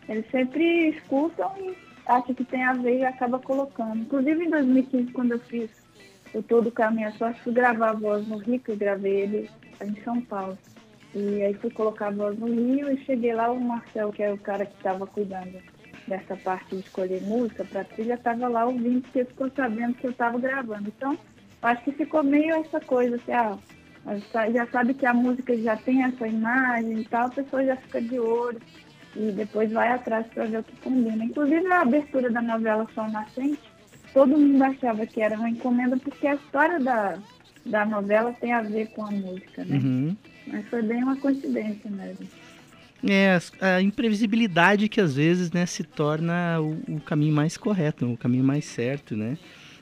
Eles 0.09 0.25
sempre 0.31 0.91
escutam 0.91 1.53
e 1.59 1.77
acham 2.07 2.35
que 2.35 2.45
tem 2.45 2.65
a 2.65 2.73
ver 2.73 3.01
e 3.01 3.05
acaba 3.05 3.39
colocando. 3.39 3.99
Inclusive, 3.99 4.45
em 4.45 4.51
2015, 4.51 5.13
quando 5.13 5.33
eu 5.33 5.39
fiz 5.41 5.71
o 6.33 6.43
Todo 6.43 6.71
Caminho 6.71 7.13
Sorte, 7.13 7.41
fui 7.43 7.53
gravar 7.53 7.91
a 7.91 7.95
voz 7.95 8.27
no 8.27 8.39
Rio, 8.39 8.61
que 8.61 8.71
eu 8.71 8.77
gravei 8.77 9.21
ele 9.23 9.51
em 9.83 9.95
São 10.03 10.21
Paulo. 10.23 10.57
E 11.15 11.43
aí 11.43 11.55
fui 11.55 11.71
colocar 11.71 12.09
a 12.09 12.11
voz 12.11 12.39
no 12.39 12.47
Rio 12.47 12.91
e 12.91 13.05
cheguei 13.05 13.35
lá, 13.35 13.51
o 13.51 13.61
Marcel, 13.61 14.11
que 14.13 14.23
é 14.23 14.33
o 14.33 14.39
cara 14.39 14.65
que 14.65 14.77
estava 14.77 15.07
cuidando 15.07 15.59
dessa 16.07 16.37
parte 16.37 16.77
de 16.77 16.83
escolher 16.83 17.21
música 17.23 17.65
para 17.65 17.85
trilha, 17.85 18.15
estava 18.15 18.49
lá 18.49 18.65
ouvindo, 18.65 19.03
porque 19.03 19.25
ficou 19.25 19.51
sabendo 19.51 19.95
que 19.95 20.07
eu 20.07 20.11
estava 20.11 20.39
gravando. 20.39 20.89
Então, 20.89 21.19
acho 21.63 21.85
que 21.85 21.93
ficou 21.93 22.23
meio 22.23 22.55
essa 22.57 22.81
coisa, 22.81 23.17
assim, 23.17 23.33
ah, 23.33 23.59
já 24.53 24.67
sabe 24.67 24.95
que 24.95 25.07
a 25.07 25.13
música 25.13 25.57
já 25.57 25.77
tem 25.77 26.05
essa 26.05 26.27
imagem 26.27 27.01
e 27.01 27.05
tal, 27.05 27.27
a 27.27 27.31
pessoa 27.31 27.65
já 27.65 27.77
fica 27.77 28.01
de 28.01 28.19
olho 28.19 28.61
e 29.17 29.33
depois 29.33 29.73
vai 29.73 29.91
atrás 29.91 30.27
para 30.29 30.45
ver 30.45 30.59
o 30.59 30.63
que 30.63 30.77
combina. 30.77 31.25
Inclusive, 31.25 31.67
a 31.67 31.81
abertura 31.81 32.31
da 32.31 32.43
novela 32.43 32.87
Sol 32.95 33.09
Nascente, 33.09 33.59
todo 34.13 34.39
mundo 34.39 34.63
achava 34.63 35.07
que 35.07 35.21
era 35.21 35.37
uma 35.37 35.51
encomenda, 35.51 35.97
porque 35.97 36.27
a 36.27 36.35
história 36.35 36.79
da, 36.79 37.19
da 37.65 37.85
novela 37.85 38.33
tem 38.35 38.53
a 38.53 38.63
ver 38.63 38.89
com 38.89 39.05
a 39.05 39.11
música, 39.11 39.65
né? 39.65 39.77
Uhum. 39.77 40.17
Mas 40.47 40.69
foi 40.69 40.83
bem 40.83 41.03
uma 41.03 41.17
coincidência 41.17 41.91
mesmo. 41.91 42.29
É, 43.09 43.39
a 43.61 43.83
imprevisibilidade 43.83 44.89
que 44.89 45.01
às 45.01 45.15
vezes 45.15 45.51
né, 45.53 45.67
se 45.67 45.85
torna 45.85 46.61
o, 46.61 46.97
o, 46.97 47.01
caminho 47.01 47.35
mais 47.35 47.57
correto, 47.57 48.11
o 48.11 48.17
caminho 48.17 48.45
mais 48.45 48.65
certo, 48.65 49.17
né? 49.17 49.37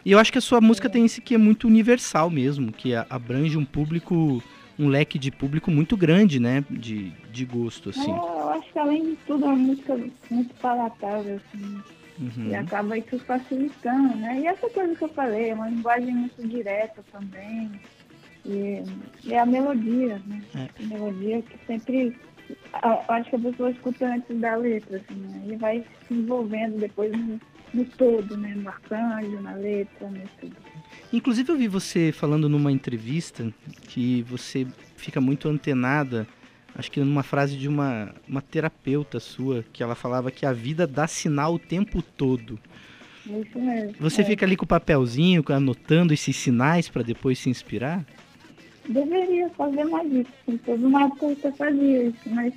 E 0.05 0.12
eu 0.12 0.19
acho 0.19 0.31
que 0.31 0.38
a 0.38 0.40
sua 0.40 0.61
música 0.61 0.90
tem 0.90 1.05
esse 1.05 1.21
que 1.21 1.35
é 1.35 1.38
muito 1.38 1.67
universal 1.67 2.29
mesmo, 2.29 2.71
que 2.71 2.95
abrange 2.95 3.57
um 3.57 3.64
público, 3.64 4.43
um 4.79 4.88
leque 4.88 5.19
de 5.19 5.31
público 5.31 5.71
muito 5.71 5.97
grande, 5.97 6.38
né? 6.38 6.64
De, 6.69 7.11
de 7.33 7.45
gosto, 7.45 7.88
assim. 7.88 8.12
É, 8.12 8.14
eu 8.14 8.51
acho 8.51 8.73
que 8.73 8.79
além 8.79 9.11
de 9.11 9.17
tudo 9.27 9.45
é 9.45 9.49
uma 9.49 9.57
música 9.57 9.99
muito 10.31 10.55
palatável, 10.57 11.37
assim. 11.37 11.81
Uhum. 12.19 12.49
E 12.51 12.55
acaba 12.55 12.99
isso 12.99 13.19
facilitando, 13.21 14.14
né? 14.17 14.40
E 14.40 14.47
essa 14.47 14.69
coisa 14.69 14.95
que 14.95 15.03
eu 15.03 15.09
falei, 15.09 15.51
é 15.51 15.55
uma 15.55 15.69
linguagem 15.69 16.14
muito 16.14 16.47
direta 16.47 17.03
também. 17.11 17.71
E, 18.45 18.83
e 19.25 19.35
a 19.35 19.47
melodia, 19.47 20.21
né? 20.27 20.43
É. 20.55 20.85
A 20.85 20.87
melodia 20.87 21.43
que 21.43 21.59
sempre 21.67 22.14
acho 23.09 23.31
que 23.31 23.37
a 23.37 23.39
pessoa 23.39 23.71
escuta 23.71 24.07
antes 24.07 24.39
da 24.39 24.57
letra, 24.57 24.97
assim, 24.97 25.21
né? 25.21 25.43
E 25.47 25.57
vai 25.57 25.85
se 26.07 26.15
envolvendo 26.15 26.79
depois 26.79 27.13
no, 27.13 27.41
no 27.73 27.85
todo, 27.85 28.37
né? 28.37 28.55
No 28.57 28.69
arcanjo, 28.69 29.41
na 29.41 29.55
letra, 29.55 30.09
no 30.09 30.21
tudo. 30.41 30.57
Inclusive 31.13 31.53
eu 31.53 31.57
vi 31.57 31.69
você 31.69 32.13
falando 32.13 32.49
numa 32.49 32.73
entrevista 32.73 33.53
que 33.89 34.23
você 34.23 34.67
fica 34.97 35.21
muito 35.21 35.49
antenada, 35.49 36.27
acho 36.75 36.91
que 36.91 37.01
numa 37.01 37.23
frase 37.23 37.57
de 37.57 37.69
uma, 37.69 38.15
uma 38.29 38.43
terapeuta 38.43 39.21
sua, 39.21 39.65
que 39.73 39.83
ela 39.83 39.95
falava 39.95 40.31
que 40.31 40.45
a 40.45 40.53
vida 40.53 40.87
dá 40.87 41.07
sinal 41.07 41.55
o 41.55 41.59
tempo 41.59 42.03
todo. 42.03 42.59
Isso 43.27 43.59
mesmo. 43.59 43.95
Você 44.01 44.23
é. 44.23 44.25
fica 44.25 44.45
ali 44.45 44.57
com 44.57 44.65
o 44.65 44.69
papelzinho, 44.69 45.43
anotando 45.49 46.13
esses 46.13 46.37
sinais 46.37 46.89
para 46.89 47.03
depois 47.03 47.39
se 47.39 47.49
inspirar? 47.49 48.05
Deveria 48.88 49.49
fazer 49.51 49.85
mais 49.85 50.11
isso. 50.12 50.31
Assim, 50.42 50.59
teve 50.59 50.85
uma 50.85 51.05
época 51.05 51.35
que 51.35 51.47
eu 51.47 51.53
fazia 51.53 52.03
isso, 52.05 52.29
mas 52.31 52.55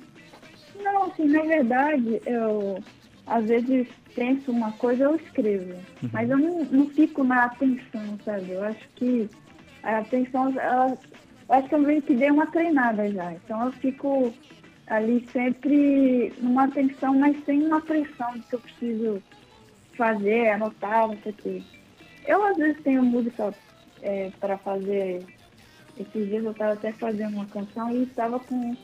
não, 0.82 1.04
assim, 1.04 1.26
na 1.26 1.42
verdade, 1.42 2.20
eu 2.26 2.82
às 3.26 3.44
vezes 3.44 3.88
penso 4.14 4.50
uma 4.50 4.72
coisa, 4.72 5.04
eu 5.04 5.16
escrevo. 5.16 5.74
Uhum. 6.02 6.10
Mas 6.12 6.30
eu 6.30 6.38
não, 6.38 6.64
não 6.64 6.86
fico 6.90 7.22
na 7.24 7.44
atenção, 7.44 8.18
sabe? 8.24 8.52
Eu 8.52 8.64
acho 8.64 8.88
que 8.96 9.28
a 9.82 9.98
atenção, 9.98 10.48
ela, 10.58 10.98
eu 11.48 11.54
acho 11.54 11.68
que 11.68 11.74
eu 11.74 11.78
meio 11.80 12.02
que 12.02 12.14
dei 12.14 12.30
uma 12.30 12.46
treinada 12.46 13.08
já. 13.10 13.32
Então 13.32 13.66
eu 13.66 13.72
fico 13.72 14.32
ali 14.86 15.26
sempre 15.32 16.32
numa 16.40 16.64
atenção, 16.64 17.14
mas 17.18 17.36
sem 17.44 17.64
uma 17.64 17.80
pressão 17.80 18.32
de 18.34 18.40
que 18.40 18.54
eu 18.54 18.60
preciso 18.60 19.22
fazer, 19.96 20.50
anotar, 20.50 21.08
não 21.08 21.18
sei 21.18 21.32
o 21.32 21.34
quê. 21.34 21.62
Eu 22.26 22.44
às 22.44 22.56
vezes 22.56 22.82
tenho 22.82 23.02
música 23.02 23.54
é, 24.02 24.30
para 24.40 24.56
fazer 24.58 25.24
esses 25.98 26.28
dias 26.28 26.44
eu 26.44 26.52
estava 26.52 26.74
até 26.74 26.92
fazendo 26.92 27.34
uma 27.34 27.46
canção 27.46 27.90
e 27.90 28.04
estava 28.04 28.38
com. 28.38 28.76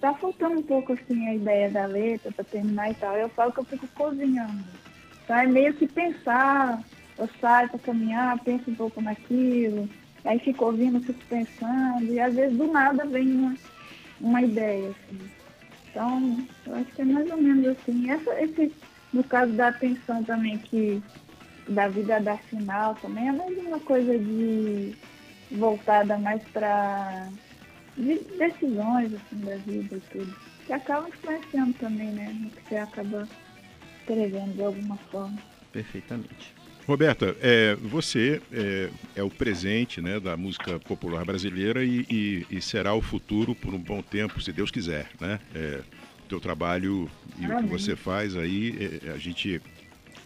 Tá 0.00 0.12
faltando 0.14 0.58
um 0.58 0.62
pouco 0.62 0.92
assim 0.92 1.28
a 1.28 1.34
ideia 1.34 1.70
da 1.70 1.86
letra 1.86 2.32
para 2.32 2.44
terminar 2.44 2.90
e 2.90 2.94
tal. 2.94 3.16
Eu 3.16 3.28
falo 3.28 3.52
que 3.52 3.60
eu 3.60 3.64
fico 3.64 3.86
cozinhando. 3.94 4.64
Então 5.24 5.36
é 5.36 5.46
meio 5.46 5.72
que 5.74 5.86
pensar, 5.86 6.82
eu 7.16 7.28
saio 7.40 7.68
para 7.68 7.78
caminhar, 7.78 8.42
penso 8.42 8.70
um 8.70 8.74
pouco 8.74 9.00
naquilo, 9.00 9.88
aí 10.24 10.40
fico 10.40 10.64
ouvindo, 10.64 11.00
fico 11.00 11.20
pensando, 11.28 12.04
e 12.12 12.18
às 12.18 12.34
vezes 12.34 12.56
do 12.56 12.66
nada 12.66 13.04
vem 13.04 13.30
uma, 13.30 13.54
uma 14.20 14.42
ideia, 14.42 14.90
assim. 14.90 15.30
Então, 15.90 16.38
eu 16.66 16.74
acho 16.74 16.92
que 16.92 17.02
é 17.02 17.04
mais 17.04 17.30
ou 17.30 17.36
menos 17.36 17.66
assim. 17.68 18.10
Essa, 18.10 18.42
esse, 18.42 18.72
no 19.12 19.22
caso 19.22 19.52
da 19.52 19.68
atenção 19.68 20.24
também, 20.24 20.58
que 20.58 21.02
da 21.68 21.86
vida 21.86 22.18
da 22.18 22.36
final 22.38 22.96
também, 22.96 23.28
é 23.28 23.32
mais 23.32 23.56
uma 23.58 23.78
coisa 23.78 24.18
de 24.18 24.96
voltada 25.52 26.18
mais 26.18 26.42
para 26.52 27.28
decisões 27.96 29.12
assim, 29.14 29.44
da 29.44 29.56
vida 29.56 29.96
e 29.96 30.00
tudo. 30.10 30.36
Que 30.66 30.72
acaba 30.72 31.08
influenciando 31.08 31.72
também, 31.74 32.08
né? 32.12 32.32
No 32.32 32.50
que 32.50 32.68
você 32.68 32.76
acaba 32.76 33.28
escrevendo 34.00 34.54
de 34.54 34.62
alguma 34.62 34.96
forma. 35.10 35.38
Perfeitamente. 35.72 36.54
Roberta, 36.86 37.36
é, 37.40 37.76
você 37.76 38.42
é, 38.52 38.90
é, 39.14 39.22
o 39.22 39.30
presente 39.30 40.00
né, 40.00 40.18
da 40.18 40.36
música 40.36 40.80
popular 40.80 41.24
brasileira 41.24 41.84
e, 41.84 42.04
e, 42.10 42.46
e, 42.50 42.60
será 42.60 42.92
o 42.92 43.00
futuro 43.00 43.54
por 43.54 43.72
um 43.72 43.78
bom 43.78 44.02
tempo, 44.02 44.40
se 44.40 44.52
Deus 44.52 44.70
quiser. 44.70 45.08
Né? 45.20 45.38
É, 45.54 45.80
o 46.24 46.28
teu 46.28 46.40
trabalho 46.40 47.08
e 47.38 47.44
Amém. 47.44 47.58
o 47.58 47.62
que 47.62 47.68
você 47.68 47.94
faz 47.94 48.36
aí, 48.36 49.00
é, 49.06 49.10
a 49.10 49.16
gente 49.16 49.62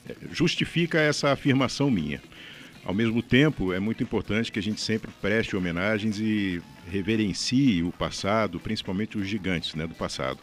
é, 0.09 0.15
justifica 0.33 0.99
essa 0.99 1.31
afirmação 1.31 1.91
minha. 1.91 2.23
Ao 2.87 2.95
mesmo 2.95 3.21
tempo, 3.21 3.73
é 3.73 3.81
muito 3.81 4.01
importante 4.01 4.53
que 4.53 4.61
a 4.61 4.63
gente 4.63 4.81
sempre 4.81 5.11
preste 5.21 5.57
homenagens 5.57 6.21
e 6.21 6.63
reverencie 6.89 7.83
o 7.83 7.91
passado, 7.91 8.61
principalmente 8.61 9.19
os 9.19 9.27
gigantes 9.27 9.75
né, 9.75 9.89
do 9.89 9.95
passado. 9.97 10.39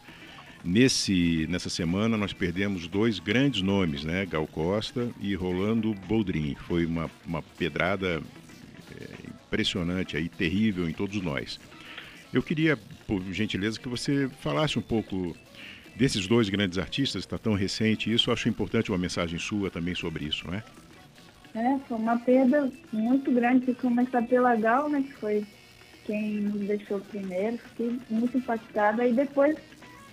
Nesse, 0.62 1.47
nessa 1.49 1.69
semana 1.69 2.17
nós 2.17 2.34
perdemos 2.34 2.86
dois 2.86 3.17
grandes 3.17 3.62
nomes, 3.62 4.03
né, 4.03 4.25
Gal 4.25 4.45
Costa 4.45 5.10
e 5.21 5.34
Rolando 5.36 5.93
Boldrin. 5.93 6.53
Foi 6.67 6.86
uma, 6.86 7.10
uma 7.25 7.41
pedrada 7.41 8.21
é, 8.99 9.08
impressionante, 9.45 10.17
aí, 10.17 10.27
terrível 10.27 10.89
em 10.89 10.93
todos 10.93 11.21
nós. 11.21 11.58
Eu 12.34 12.43
queria, 12.43 12.77
por 13.08 13.23
gentileza, 13.32 13.79
que 13.79 13.88
você 13.88 14.29
falasse 14.41 14.77
um 14.77 14.82
pouco 14.82 15.34
desses 15.95 16.27
dois 16.27 16.49
grandes 16.49 16.77
artistas, 16.77 17.23
está 17.23 17.38
tão 17.38 17.53
recente 17.53 18.12
isso, 18.12 18.32
acho 18.32 18.49
importante 18.49 18.91
uma 18.91 18.97
mensagem 18.97 19.39
sua 19.39 19.71
também 19.71 19.95
sobre 19.95 20.25
isso, 20.25 20.45
não 20.45 20.56
é? 20.56 20.63
É, 21.55 21.77
foi 21.87 21.97
uma 21.97 22.17
perda 22.17 22.71
muito 22.91 23.31
grande, 23.31 23.73
começar 23.75 24.23
pela 24.23 24.55
Gal, 24.55 24.89
né, 24.89 25.03
que 25.03 25.13
foi 25.13 25.45
quem 26.05 26.41
nos 26.41 26.67
deixou 26.67 26.99
primeiro, 26.99 27.57
fiquei 27.59 27.99
muito 28.09 28.37
impactada, 28.37 29.05
e 29.07 29.13
depois 29.13 29.55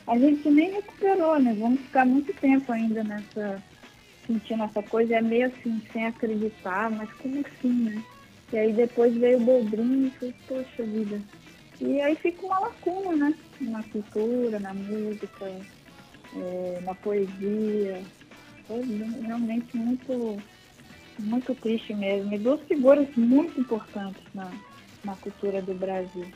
a 0.06 0.18
gente 0.18 0.48
nem 0.50 0.72
recuperou, 0.72 1.40
né, 1.40 1.56
vamos 1.58 1.80
ficar 1.80 2.04
muito 2.04 2.32
tempo 2.34 2.70
ainda 2.70 3.02
nessa, 3.02 3.62
sentindo 4.26 4.64
essa 4.64 4.82
coisa, 4.82 5.16
é 5.16 5.22
meio 5.22 5.46
assim, 5.46 5.80
sem 5.92 6.06
acreditar, 6.06 6.90
mas 6.90 7.10
como 7.14 7.40
assim, 7.40 7.72
né? 7.84 8.02
E 8.52 8.58
aí 8.58 8.72
depois 8.72 9.14
veio 9.14 9.38
o 9.38 9.44
Boldrinho 9.44 10.08
e 10.08 10.10
falei, 10.10 10.34
poxa 10.46 10.82
vida. 10.82 11.20
E 11.80 12.00
aí 12.00 12.16
fica 12.16 12.44
uma 12.44 12.58
lacuna, 12.58 13.28
né? 13.28 13.34
Na 13.60 13.82
cultura, 13.84 14.58
na 14.58 14.74
música, 14.74 15.46
é, 16.36 16.80
na 16.82 16.94
poesia. 16.96 18.02
Foi 18.66 18.82
realmente 19.24 19.76
muito 19.76 20.42
muito 21.20 21.54
triste 21.54 21.94
mesmo. 21.94 22.34
E 22.34 22.38
duas 22.38 22.60
figuras 22.62 23.08
muito 23.16 23.60
importantes 23.60 24.22
na, 24.34 24.50
na 25.04 25.14
cultura 25.16 25.60
do 25.62 25.74
Brasil. 25.74 26.26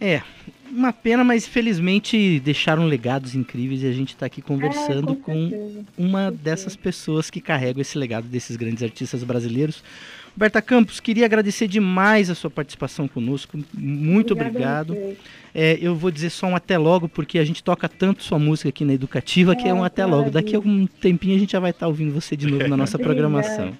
É, 0.00 0.22
uma 0.70 0.94
pena, 0.94 1.22
mas 1.22 1.46
felizmente 1.46 2.40
deixaram 2.40 2.86
legados 2.86 3.34
incríveis 3.34 3.82
e 3.82 3.86
a 3.86 3.92
gente 3.92 4.10
está 4.10 4.24
aqui 4.24 4.40
conversando 4.40 5.12
é, 5.12 5.16
com, 5.16 5.50
com, 5.50 5.84
uma 5.98 6.30
dessas 6.30 6.74
pessoas 6.74 7.28
que 7.28 7.40
carregam 7.40 7.82
esse 7.82 7.98
legado 7.98 8.26
desses 8.26 8.56
grandes 8.56 8.82
artistas 8.82 9.22
brasileiros. 9.22 9.84
Roberta 10.32 10.62
Campos, 10.62 11.00
queria 11.00 11.24
agradecer 11.24 11.66
demais 11.66 12.30
a 12.30 12.34
sua 12.34 12.50
participação 12.50 13.06
conosco. 13.08 13.58
Muito 13.74 14.32
Obrigada 14.32 14.92
obrigado. 14.92 15.16
É, 15.54 15.78
eu 15.80 15.94
vou 15.94 16.10
dizer 16.10 16.30
só 16.30 16.46
um 16.46 16.56
até 16.56 16.78
logo, 16.78 17.08
porque 17.08 17.38
a 17.38 17.44
gente 17.44 17.62
toca 17.62 17.88
tanto 17.88 18.22
sua 18.22 18.38
música 18.38 18.68
aqui 18.68 18.84
na 18.84 18.92
Educativa, 18.92 19.52
é, 19.52 19.56
que 19.56 19.68
é 19.68 19.74
um 19.74 19.84
até 19.84 20.04
logo. 20.06 20.30
Daqui 20.30 20.54
a 20.54 20.58
algum 20.58 20.86
tempinho 20.86 21.36
a 21.36 21.38
gente 21.38 21.52
já 21.52 21.60
vai 21.60 21.70
estar 21.70 21.88
ouvindo 21.88 22.12
você 22.12 22.36
de 22.36 22.46
novo 22.46 22.68
na 22.68 22.76
nossa 22.76 22.98
programação. 22.98 23.76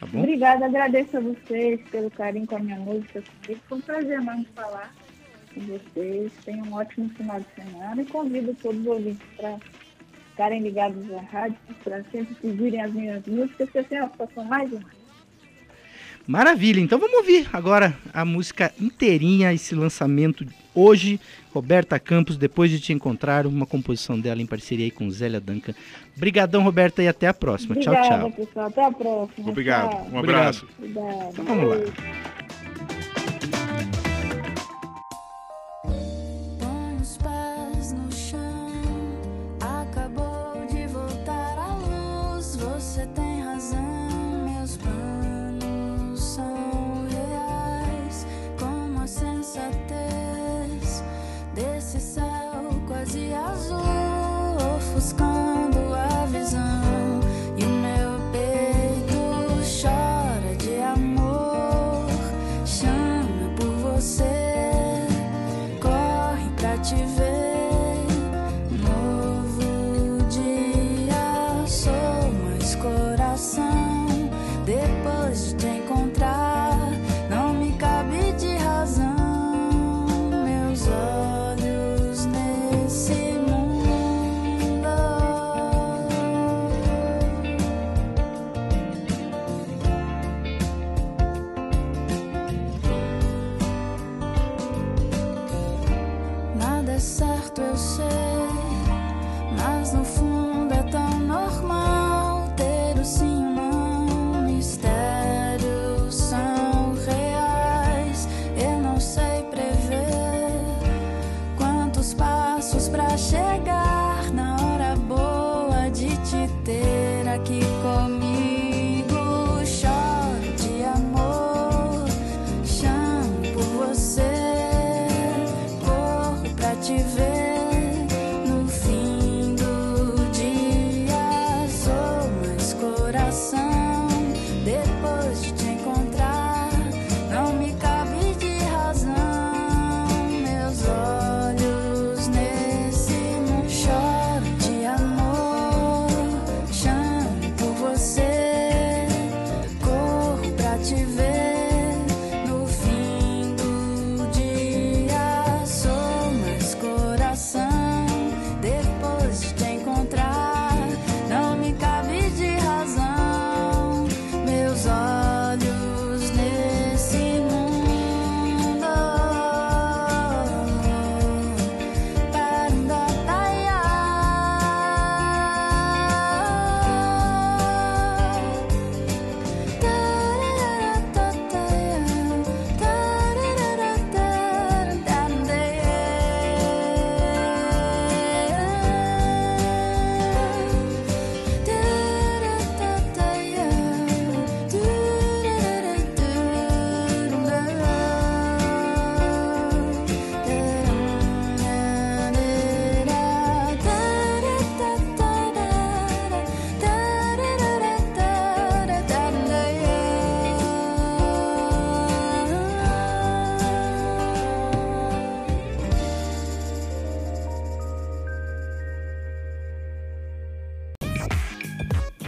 Tá 0.00 0.06
bom? 0.06 0.20
Obrigada, 0.20 0.64
agradeço 0.64 1.16
a 1.16 1.20
vocês 1.20 1.80
pelo 1.90 2.10
carinho 2.10 2.46
com 2.46 2.56
a 2.56 2.60
minha 2.60 2.78
música. 2.78 3.22
Foi 3.68 3.78
um 3.78 3.80
prazer 3.80 4.20
mais 4.20 4.46
falar 4.54 4.94
com 5.52 5.60
vocês. 5.62 6.32
Tenham 6.44 6.66
um 6.66 6.74
ótimo 6.74 7.08
final 7.10 7.40
de 7.40 7.46
semana 7.62 8.00
e 8.00 8.06
convido 8.06 8.56
todos 8.62 8.80
os 8.80 8.86
ouvintes 8.86 9.26
para 9.36 9.58
ficarem 10.30 10.62
ligados 10.62 11.12
à 11.12 11.20
rádio, 11.20 11.58
para 11.82 12.04
sempre 12.12 12.32
pedirem 12.36 12.80
as 12.80 12.92
minhas 12.92 13.26
músicas, 13.26 13.68
que 13.70 13.94
é 13.94 14.00
uma 14.00 14.10
situação 14.10 14.44
mais 14.44 14.72
uma. 14.72 14.97
Maravilha, 16.28 16.78
então 16.78 16.98
vamos 16.98 17.16
ouvir 17.16 17.48
agora 17.50 17.96
a 18.12 18.22
música 18.22 18.70
inteirinha, 18.78 19.50
esse 19.50 19.74
lançamento 19.74 20.44
hoje. 20.74 21.18
Roberta 21.54 21.98
Campos, 21.98 22.36
depois 22.36 22.70
de 22.70 22.78
te 22.78 22.92
encontrar, 22.92 23.46
uma 23.46 23.64
composição 23.64 24.20
dela 24.20 24.42
em 24.42 24.44
parceria 24.44 24.84
aí 24.84 24.90
com 24.90 25.10
Zélia 25.10 25.40
Duncan. 25.40 25.72
Obrigadão, 26.14 26.62
Roberta, 26.62 27.02
e 27.02 27.08
até 27.08 27.28
a 27.28 27.32
próxima. 27.32 27.72
Obrigada, 27.72 28.06
tchau, 28.06 28.18
tchau. 28.18 28.30
pessoal. 28.32 28.66
Até 28.66 28.84
a 28.84 28.92
próxima. 28.92 29.50
Obrigado. 29.50 29.90
Tchau. 29.90 30.08
Um 30.12 30.18
abraço. 30.18 30.68
Obrigado. 30.78 31.30
Então 31.32 31.44
vamos 31.46 31.68
lá. 31.70 32.47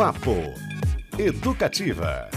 Papo 0.01 0.55
Educativa. 1.19 2.31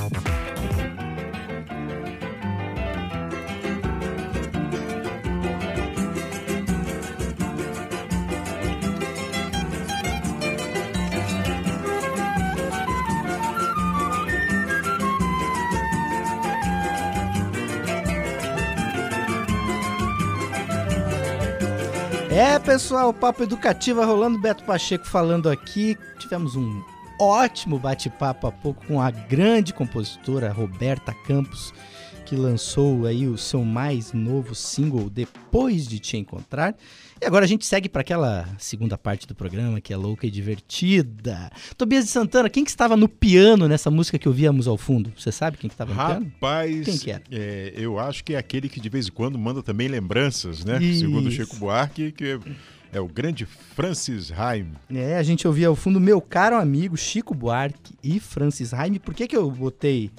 É, 22.30 22.60
pessoal, 22.60 23.14
papo 23.14 23.44
educativa 23.44 24.04
rolando, 24.04 24.38
Beto 24.38 24.66
Pacheco 24.66 25.08
falando 25.08 25.50
aqui. 25.50 25.98
Tivemos 26.20 26.58
um 26.58 26.84
ótimo 27.28 27.80
bate-papo 27.80 28.48
há 28.48 28.52
pouco 28.52 28.86
com 28.86 29.02
a 29.02 29.10
grande 29.12 29.74
compositora 29.74 30.52
Roberta 30.52 31.14
Campos, 31.14 31.74
que 32.26 32.36
lançou 32.36 33.06
aí 33.06 33.28
o 33.28 33.38
seu 33.38 33.64
mais 33.66 34.14
novo 34.14 34.56
single 34.56 35.10
depois 35.10 35.88
de 35.88 36.00
te 36.00 36.16
encontrar. 36.18 36.76
E 37.22 37.26
agora 37.26 37.46
a 37.46 37.48
gente 37.48 37.66
segue 37.66 37.88
para 37.88 38.02
aquela 38.02 38.48
segunda 38.58 38.98
parte 38.98 39.28
do 39.28 39.36
programa 39.36 39.80
que 39.80 39.94
é 39.94 39.98
louca 39.98 40.26
e 40.26 40.32
divertida. 40.32 41.52
Tobias 41.78 42.06
de 42.06 42.12
Santana, 42.12 42.50
quem 42.50 42.64
que 42.64 42.70
estava 42.70 42.96
no 42.98 43.08
piano 43.08 43.68
nessa 43.68 43.90
música 43.92 44.18
que 44.18 44.28
ouvíamos 44.28 44.68
ao 44.68 44.78
fundo? 44.78 45.12
Você 45.18 45.32
sabe 45.32 45.58
quem 45.58 45.70
que 45.70 45.74
estava 45.74 45.94
no 45.94 46.06
piano? 46.06 46.26
Rapaz, 46.34 46.86
Quem 46.86 46.98
que 46.98 47.12
era? 47.12 47.24
é, 47.32 47.74
eu 47.78 48.00
acho 48.00 48.24
que 48.24 48.34
é 48.36 48.38
aquele 48.38 48.68
que 48.68 48.80
de 48.80 48.90
vez 48.90 49.08
em 49.08 49.12
quando 49.12 49.38
manda 49.38 49.62
também 49.62 49.88
lembranças, 49.88 50.64
né? 50.66 50.82
Isso. 50.82 51.02
Segundo 51.02 51.28
o 51.28 51.32
Chico 51.32 51.56
Buarque, 51.58 52.12
que 52.12 52.40
é, 52.94 53.00
o 53.00 53.08
grande 53.08 53.46
Francis 53.46 54.32
Haim. 54.32 54.68
É, 54.94 55.18
a 55.18 55.24
gente 55.24 55.48
ouvia 55.48 55.68
ao 55.68 55.76
fundo 55.76 56.00
meu 56.00 56.22
caro 56.22 56.56
amigo 56.56 56.96
Chico 56.96 57.34
Buarque 57.34 57.94
e 58.04 58.20
Francis 58.20 58.74
Haime. 58.74 59.00
Por 59.00 59.14
que, 59.14 59.28
que 59.28 59.36
eu 59.36 59.50
botei 59.50 60.12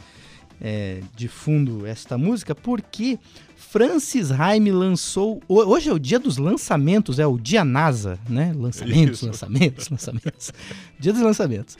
é, 0.60 1.00
de 1.16 1.28
fundo 1.28 1.86
esta 1.86 2.18
música? 2.18 2.54
Porque 2.54 3.18
Francis 3.56 4.30
Haime 4.30 4.70
lançou. 4.72 5.40
ho- 5.48 5.64
Hoje 5.66 5.88
é 5.88 5.92
o 5.92 5.98
dia 5.98 6.18
dos 6.18 6.36
lançamentos, 6.36 7.18
é 7.18 7.26
o 7.26 7.38
dia 7.38 7.64
NASA, 7.64 8.18
né? 8.28 8.52
Lançamentos, 8.56 9.18
Isso. 9.18 9.26
lançamentos, 9.26 9.88
lançamentos. 9.88 10.52
dia 10.98 11.12
dos 11.12 11.22
lançamentos. 11.22 11.78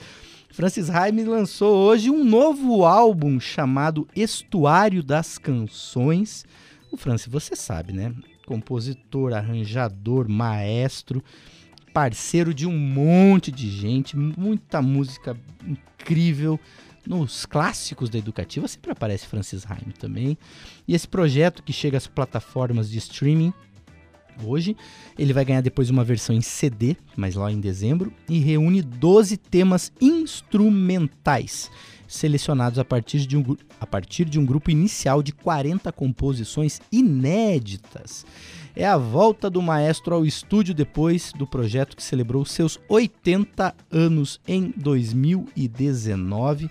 Francis 0.51 0.89
Haime 0.89 1.25
lançou 1.25 1.75
hoje 1.77 2.11
um 2.11 2.23
novo 2.23 2.85
álbum 2.85 3.41
chamado 3.41 4.07
Estuário 4.15 5.03
das 5.03 5.37
Canções. 5.39 6.45
O 6.93 6.97
Francis, 6.97 7.27
você 7.27 7.57
sabe, 7.57 7.93
né? 7.93 8.13
Compositor, 8.47 9.33
arranjador, 9.33 10.29
maestro, 10.29 11.23
parceiro 11.93 12.53
de 12.53 12.67
um 12.67 12.77
monte 12.77 13.51
de 13.51 13.71
gente, 13.71 14.17
muita 14.17 14.83
música 14.83 15.37
incrível. 15.67 16.59
Nos 17.07 17.45
clássicos 17.45 18.09
da 18.09 18.19
educativa 18.19 18.67
sempre 18.67 18.91
aparece 18.91 19.27
Francis 19.27 19.71
Haime 19.71 19.93
também. 19.93 20.39
E 20.89 20.95
esse 20.95 21.07
projeto 21.07 21.63
que 21.63 21.73
chega 21.73 21.99
às 21.99 22.07
plataformas 22.07 22.91
de 22.91 22.99
streaming 22.99 23.53
hoje, 24.43 24.77
ele 25.19 25.33
vai 25.33 25.45
ganhar 25.45 25.61
depois 25.61 25.91
uma 25.91 26.03
versão 26.03 26.35
em 26.35 26.41
CD, 26.41 26.97
mas 27.17 27.35
lá 27.35 27.53
em 27.53 27.61
dezembro, 27.61 28.13
e 28.29 28.39
reúne 28.39 28.83
12 28.83 29.37
temas 29.37 29.93
instrumentais. 30.01 31.71
Selecionados 32.15 32.79
a 32.79 32.85
partir, 32.85 33.27
de 33.27 33.37
um, 33.37 33.57
a 33.81 33.87
partir 33.87 34.25
de 34.25 34.39
um 34.39 34.47
grupo 34.47 34.71
inicial 34.71 35.23
de 35.23 35.33
40 35.33 35.93
composições 35.93 36.81
inéditas. 36.91 38.25
É 38.77 38.87
a 38.87 38.97
volta 38.97 39.49
do 39.49 39.63
maestro 39.63 40.15
ao 40.15 40.27
estúdio 40.27 40.75
depois 40.75 41.33
do 41.33 41.47
projeto 41.47 41.97
que 41.97 42.03
celebrou 42.03 42.45
seus 42.45 42.79
80 42.89 43.75
anos 43.91 44.41
em 44.47 44.73
2019. 44.77 46.71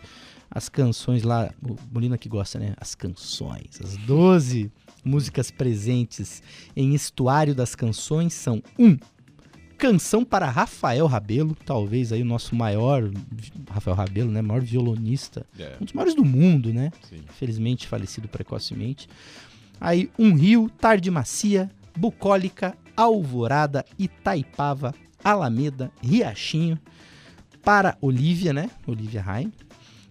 As 0.49 0.69
canções 0.69 1.23
lá, 1.23 1.51
o 1.61 1.75
Molina 1.91 2.17
que 2.17 2.29
gosta, 2.29 2.59
né? 2.59 2.73
As 2.77 2.93
canções, 2.93 3.79
as 3.81 3.95
12 3.97 4.71
músicas 5.03 5.49
presentes 5.51 6.41
em 6.75 6.93
Estuário 6.93 7.55
das 7.55 7.75
Canções 7.75 8.33
são 8.33 8.61
1. 8.77 8.85
Um, 8.85 8.97
canção 9.77 10.23
para 10.23 10.49
Rafael 10.49 11.05
Rabelo, 11.07 11.55
talvez 11.65 12.11
aí 12.11 12.21
o 12.21 12.25
nosso 12.25 12.55
maior, 12.55 13.09
Rafael 13.69 13.95
Rabelo, 13.95 14.31
né? 14.31 14.41
Maior 14.41 14.61
violonista, 14.61 15.45
É, 15.59 15.75
um 15.81 15.85
dos 15.85 15.93
maiores 15.93 16.15
do 16.15 16.23
mundo, 16.25 16.73
né? 16.73 16.91
sim. 17.09 17.17
Infelizmente 17.29 17.87
falecido 17.87 18.27
precocemente. 18.27 19.07
Aí 19.79 20.09
Um 20.17 20.33
Rio, 20.33 20.69
Tarde 20.69 21.09
Macia, 21.11 21.69
Bucólica, 21.97 22.75
Alvorada, 22.95 23.83
Itaipava, 23.99 24.93
Alameda, 25.23 25.91
Riachinho, 26.01 26.77
para 27.63 27.97
Olivia, 28.01 28.53
né? 28.53 28.69
Olivia 28.85 29.21
Rain. 29.21 29.51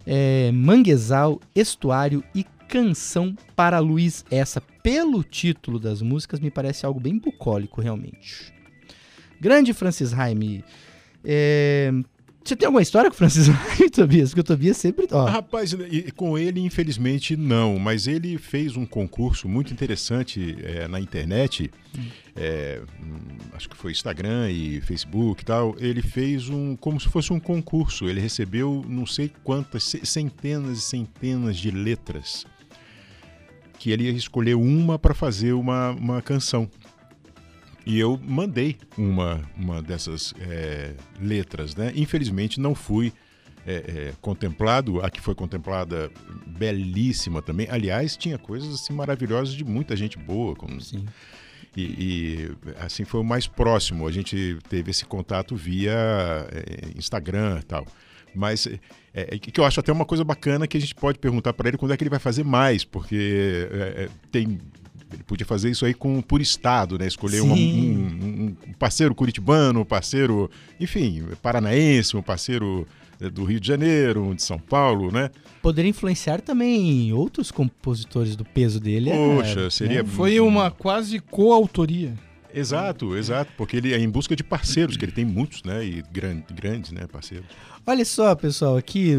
É, 0.05 0.51
Manguezal, 0.51 1.39
Estuário 1.55 2.23
e 2.35 2.43
Canção 2.67 3.35
para 3.55 3.79
Luiz. 3.79 4.25
Essa, 4.31 4.59
pelo 4.59 5.23
título 5.23 5.79
das 5.79 6.01
músicas, 6.01 6.39
me 6.39 6.49
parece 6.51 6.85
algo 6.85 6.99
bem 6.99 7.17
bucólico, 7.17 7.79
realmente. 7.79 8.51
Grande 9.43 9.73
Francis 9.73 10.11
Raime. 10.13 10.63
É, 11.23 11.91
Você 12.43 12.55
tem 12.55 12.65
alguma 12.65 12.81
história 12.81 13.09
com 13.09 13.13
o 13.15 13.17
Francis 13.17 13.47
Raime, 13.51 13.89
Tobias? 13.89 14.29
Porque 14.29 14.41
o 14.41 14.43
Tobias 14.43 14.77
sempre. 14.77 15.05
Rapaz, 15.11 15.75
com 16.15 16.37
ele, 16.37 16.59
infelizmente, 16.61 17.35
não. 17.37 17.77
Mas 17.77 18.07
ele 18.07 18.37
fez 18.37 18.75
um 18.75 18.85
concurso 18.85 19.47
muito 19.47 19.71
interessante 19.71 20.55
é, 20.63 20.87
na 20.87 20.99
internet. 20.99 21.69
é, 22.35 22.81
hum, 23.01 23.37
acho 23.53 23.69
que 23.69 23.75
foi 23.77 23.91
Instagram 23.91 24.49
e 24.51 24.81
Facebook 24.81 25.41
e 25.41 25.45
tal. 25.45 25.75
Ele 25.79 26.01
fez 26.01 26.49
um. 26.49 26.75
como 26.75 26.99
se 26.99 27.07
fosse 27.07 27.31
um 27.31 27.39
concurso. 27.39 28.09
Ele 28.09 28.19
recebeu 28.19 28.83
não 28.87 29.05
sei 29.05 29.31
quantas, 29.43 29.83
ce- 29.83 30.05
centenas 30.05 30.77
e 30.79 30.81
centenas 30.81 31.57
de 31.57 31.69
letras. 31.71 32.45
Que 33.79 33.91
ele 33.91 34.03
ia 34.05 34.11
escolher 34.11 34.55
uma 34.55 34.97
para 34.97 35.13
fazer 35.13 35.53
uma, 35.53 35.91
uma 35.91 36.21
canção. 36.21 36.69
E 37.85 37.99
eu 37.99 38.19
mandei 38.23 38.77
uma, 38.97 39.41
uma 39.57 39.81
dessas 39.81 40.33
é, 40.39 40.93
letras, 41.19 41.75
né? 41.75 41.91
Infelizmente 41.95 42.59
não 42.59 42.73
fui 42.73 43.11
é, 43.65 43.73
é, 43.75 44.13
contemplado, 44.21 45.01
a 45.01 45.09
que 45.09 45.19
foi 45.19 45.35
contemplada 45.35 46.09
belíssima 46.45 47.41
também. 47.41 47.67
Aliás, 47.69 48.15
tinha 48.15 48.37
coisas 48.37 48.73
assim 48.73 48.93
maravilhosas 48.93 49.53
de 49.53 49.65
muita 49.65 49.95
gente 49.95 50.17
boa, 50.17 50.55
como 50.55 50.79
sim. 50.79 51.05
e, 51.75 51.81
e, 51.81 52.51
assim 52.79 53.03
foi 53.03 53.19
o 53.19 53.23
mais 53.23 53.47
próximo. 53.47 54.07
A 54.07 54.11
gente 54.11 54.57
teve 54.69 54.91
esse 54.91 55.05
contato 55.05 55.55
via 55.55 55.93
é, 56.51 56.97
Instagram 56.97 57.59
e 57.59 57.63
tal. 57.63 57.85
Mas 58.35 58.65
é, 58.65 58.79
é, 59.13 59.37
que 59.37 59.59
eu 59.59 59.65
acho 59.65 59.79
até 59.79 59.91
uma 59.91 60.05
coisa 60.05 60.23
bacana 60.23 60.67
que 60.67 60.77
a 60.77 60.81
gente 60.81 60.95
pode 60.95 61.19
perguntar 61.19 61.53
para 61.53 61.67
ele 61.67 61.77
quando 61.77 61.93
é 61.93 61.97
que 61.97 62.03
ele 62.03 62.09
vai 62.09 62.19
fazer 62.19 62.43
mais, 62.43 62.83
porque 62.83 63.67
é, 63.71 64.03
é, 64.03 64.09
tem 64.31 64.59
ele 65.13 65.23
podia 65.23 65.45
fazer 65.45 65.69
isso 65.69 65.85
aí 65.85 65.93
com 65.93 66.21
por 66.21 66.41
estado, 66.41 66.97
né? 66.97 67.07
Escolher 67.07 67.41
uma- 67.41 67.55
Sim. 67.55 67.97
um, 68.65 68.69
um 68.69 68.73
parceiro 68.73 69.13
curitibano, 69.15 69.81
um 69.81 69.85
parceiro, 69.85 70.49
enfim, 70.79 71.23
paranaense, 71.41 72.15
um 72.17 72.21
parceiro 72.21 72.87
é, 73.21 73.29
do 73.29 73.43
Rio 73.43 73.59
de 73.59 73.67
Janeiro, 73.67 74.23
um 74.23 74.35
de 74.35 74.41
São 74.43 74.57
Paulo, 74.59 75.11
né? 75.11 75.29
Poderia 75.61 75.89
influenciar 75.89 76.41
também 76.41 77.13
outros 77.13 77.51
compositores 77.51 78.35
do 78.35 78.43
peso 78.43 78.79
dele. 78.79 79.09
é, 79.11 79.15
Poxa, 79.15 79.69
seria 79.69 80.03
né? 80.03 80.09
Foi 80.09 80.39
uma 80.39 80.69
quase 80.71 81.19
coautoria. 81.19 82.13
Exato, 82.55 83.17
exato, 83.17 83.51
porque 83.57 83.77
ele 83.77 83.93
é 83.93 83.97
em 83.99 84.07
busca 84.09 84.35
de 84.35 84.43
parceiros, 84.43 84.95
que 84.95 85.03
ele 85.03 85.11
tem 85.11 85.25
muitos, 85.25 85.63
né? 85.63 85.83
E 85.83 86.03
gran- 86.11 86.43
grandes, 86.53 86.91
né, 86.91 87.07
parceiros. 87.11 87.47
Olha 87.85 88.05
só, 88.05 88.35
pessoal, 88.35 88.77
aqui 88.77 89.15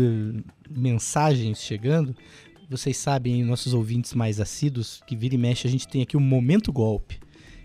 mensagens 0.70 1.58
chegando. 1.60 2.14
Vocês 2.70 2.96
sabem, 2.96 3.44
nossos 3.44 3.74
ouvintes 3.74 4.14
mais 4.14 4.40
assíduos, 4.40 5.02
que 5.06 5.14
vira 5.14 5.34
e 5.34 5.38
mexe, 5.38 5.66
a 5.66 5.70
gente 5.70 5.86
tem 5.86 6.02
aqui 6.02 6.16
o 6.16 6.20
Momento 6.20 6.72
Golpe, 6.72 7.18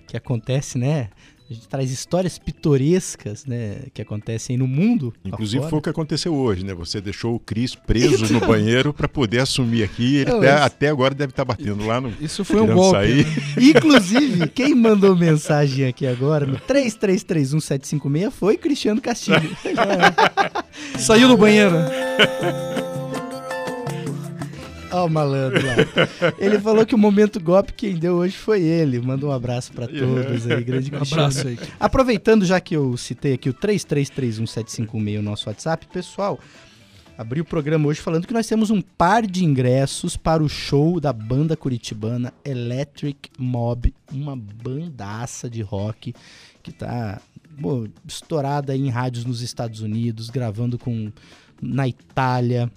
que 0.07 0.17
acontece, 0.17 0.77
né? 0.77 1.09
A 1.49 1.53
gente 1.53 1.67
traz 1.67 1.89
histórias 1.89 2.37
pitorescas, 2.37 3.43
né? 3.43 3.85
Que 3.91 4.03
acontecem 4.03 4.55
no 4.55 4.67
mundo. 4.67 5.11
Inclusive 5.25 5.67
foi 5.67 5.79
o 5.79 5.81
que 5.81 5.89
aconteceu 5.89 6.35
hoje, 6.35 6.63
né? 6.63 6.75
Você 6.75 7.01
deixou 7.01 7.33
o 7.33 7.39
Cris 7.39 7.73
preso 7.73 8.31
no 8.31 8.39
banheiro 8.45 8.93
para 8.93 9.07
poder 9.09 9.39
assumir 9.39 9.81
aqui. 9.81 10.17
Ele 10.17 10.29
Não, 10.29 10.37
até, 10.37 10.53
esse- 10.53 10.63
até 10.65 10.89
agora 10.89 11.15
deve 11.15 11.31
estar 11.31 11.43
batendo 11.45 11.87
lá 11.87 11.99
no. 11.99 12.13
Isso 12.21 12.45
foi 12.45 12.61
um 12.61 12.67
golpe. 12.67 12.97
sair. 12.99 13.25
né? 13.25 13.33
Inclusive, 13.63 14.47
quem 14.49 14.75
mandou 14.75 15.15
mensagem 15.15 15.87
aqui 15.87 16.05
agora 16.05 16.45
no 16.45 16.59
3331-756 16.59 18.29
foi 18.29 18.55
Cristiano 18.55 19.01
Castilho. 19.01 19.49
Saiu 20.99 21.29
do 21.29 21.37
banheiro. 21.37 21.73
Ó 24.91 25.05
o 25.05 25.09
malandro 25.09 25.65
lá. 25.65 25.75
Ele 26.37 26.59
falou 26.59 26.85
que 26.85 26.95
o 26.95 26.97
momento 26.97 27.39
golpe 27.39 27.73
quem 27.73 27.95
deu 27.95 28.15
hoje 28.15 28.35
foi 28.35 28.61
ele. 28.61 28.99
Manda 28.99 29.25
um 29.25 29.31
abraço 29.31 29.71
pra 29.71 29.87
todos 29.87 30.49
aí, 30.49 30.63
grande 30.63 30.91
Um 30.95 31.01
abraço 31.01 31.47
aí. 31.47 31.59
Aproveitando 31.79 32.45
já 32.45 32.59
que 32.59 32.75
eu 32.75 32.95
citei 32.97 33.33
aqui 33.33 33.49
o 33.49 33.53
33317516, 33.53 35.19
o 35.19 35.21
nosso 35.21 35.49
WhatsApp, 35.49 35.87
pessoal, 35.87 36.39
abri 37.17 37.41
o 37.41 37.45
programa 37.45 37.87
hoje 37.87 38.01
falando 38.01 38.25
que 38.25 38.33
nós 38.33 38.47
temos 38.47 38.69
um 38.69 38.81
par 38.81 39.25
de 39.25 39.45
ingressos 39.45 40.17
para 40.17 40.43
o 40.43 40.49
show 40.49 40.99
da 40.99 41.13
banda 41.13 41.55
curitibana 41.55 42.33
Electric 42.43 43.29
Mob, 43.37 43.93
uma 44.11 44.35
bandaça 44.35 45.49
de 45.49 45.61
rock 45.61 46.13
que 46.63 46.71
tá 46.71 47.21
pô, 47.61 47.87
estourada 48.07 48.73
aí 48.73 48.79
em 48.79 48.89
rádios 48.89 49.25
nos 49.25 49.41
Estados 49.41 49.81
Unidos, 49.81 50.29
gravando 50.29 50.77
com 50.77 51.11
na 51.61 51.87
Itália, 51.87 52.71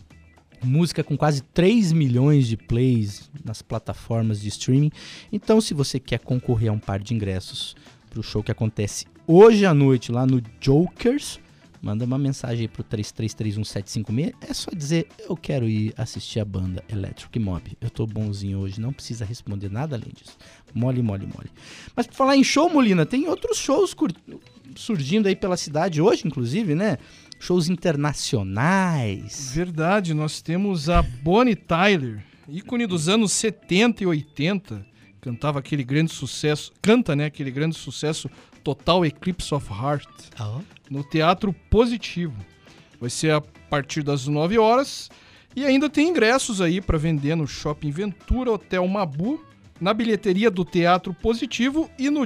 música 0.64 1.02
com 1.04 1.16
quase 1.16 1.42
3 1.42 1.92
milhões 1.92 2.46
de 2.46 2.56
plays 2.56 3.30
nas 3.44 3.62
plataformas 3.62 4.40
de 4.40 4.48
streaming. 4.48 4.90
Então, 5.32 5.60
se 5.60 5.74
você 5.74 5.98
quer 5.98 6.18
concorrer 6.20 6.70
a 6.70 6.72
um 6.72 6.78
par 6.78 7.00
de 7.00 7.14
ingressos 7.14 7.74
para 8.10 8.20
o 8.20 8.22
show 8.22 8.42
que 8.42 8.52
acontece 8.52 9.06
hoje 9.26 9.64
à 9.66 9.72
noite 9.74 10.12
lá 10.12 10.26
no 10.26 10.42
Jokers, 10.60 11.40
manda 11.80 12.04
uma 12.04 12.18
mensagem 12.18 12.62
aí 12.62 12.68
pro 12.68 12.84
3331-756. 12.84 14.34
É 14.40 14.54
só 14.54 14.70
dizer, 14.70 15.08
eu 15.28 15.36
quero 15.36 15.68
ir 15.68 15.92
assistir 15.96 16.40
a 16.40 16.44
banda 16.44 16.82
Electric 16.88 17.38
Mob. 17.38 17.76
Eu 17.80 17.90
tô 17.90 18.06
bonzinho 18.06 18.58
hoje, 18.58 18.80
não 18.80 18.92
precisa 18.92 19.24
responder 19.24 19.70
nada 19.70 19.96
além 19.96 20.10
disso. 20.14 20.36
Mole, 20.74 21.02
mole, 21.02 21.26
mole. 21.26 21.50
Mas 21.96 22.06
por 22.06 22.14
falar 22.14 22.36
em 22.36 22.44
show, 22.44 22.70
Molina, 22.70 23.04
tem 23.04 23.26
outros 23.28 23.58
shows 23.58 23.94
cur- 23.94 24.12
surgindo 24.76 25.26
aí 25.28 25.36
pela 25.36 25.56
cidade 25.56 26.00
hoje, 26.00 26.22
inclusive, 26.26 26.74
né? 26.74 26.98
Shows 27.42 27.68
internacionais. 27.68 29.50
Verdade, 29.52 30.14
nós 30.14 30.40
temos 30.40 30.88
a 30.88 31.02
Bonnie 31.02 31.56
Tyler, 31.56 32.24
ícone 32.48 32.86
dos 32.86 33.08
anos 33.08 33.32
70 33.32 34.04
e 34.04 34.06
80, 34.06 34.86
cantava 35.20 35.58
aquele 35.58 35.82
grande 35.82 36.12
sucesso, 36.12 36.70
canta, 36.80 37.16
né, 37.16 37.24
aquele 37.24 37.50
grande 37.50 37.74
sucesso 37.74 38.30
Total 38.62 39.04
Eclipse 39.04 39.52
of 39.52 39.68
Heart, 39.72 40.08
ó. 40.38 40.60
no 40.88 41.02
Teatro 41.02 41.52
Positivo. 41.68 42.36
Vai 43.00 43.10
ser 43.10 43.32
a 43.32 43.40
partir 43.40 44.04
das 44.04 44.28
9 44.28 44.56
horas 44.56 45.10
e 45.56 45.64
ainda 45.64 45.90
tem 45.90 46.10
ingressos 46.10 46.60
aí 46.60 46.80
para 46.80 46.96
vender 46.96 47.34
no 47.34 47.48
Shopping 47.48 47.90
Ventura, 47.90 48.52
Hotel 48.52 48.86
Mabu, 48.86 49.44
na 49.80 49.92
bilheteria 49.92 50.48
do 50.48 50.64
Teatro 50.64 51.12
Positivo 51.12 51.90
e 51.98 52.08
no 52.08 52.24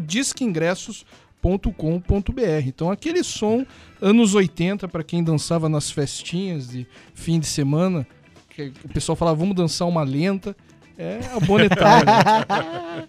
disqueingressos.com.br. 1.46 2.66
Então 2.66 2.90
aquele 2.90 3.22
som 3.22 3.64
anos 4.00 4.34
80 4.34 4.88
para 4.88 5.04
quem 5.04 5.22
dançava 5.22 5.68
nas 5.68 5.90
festinhas 5.90 6.68
de 6.68 6.86
fim 7.14 7.38
de 7.38 7.46
semana, 7.46 8.06
que 8.50 8.72
o 8.84 8.88
pessoal 8.88 9.14
falava 9.16 9.38
vamos 9.38 9.54
dançar 9.54 9.86
uma 9.86 10.02
lenta, 10.02 10.56
é 10.98 11.20
a 11.32 11.40
Tyler. 11.68 13.06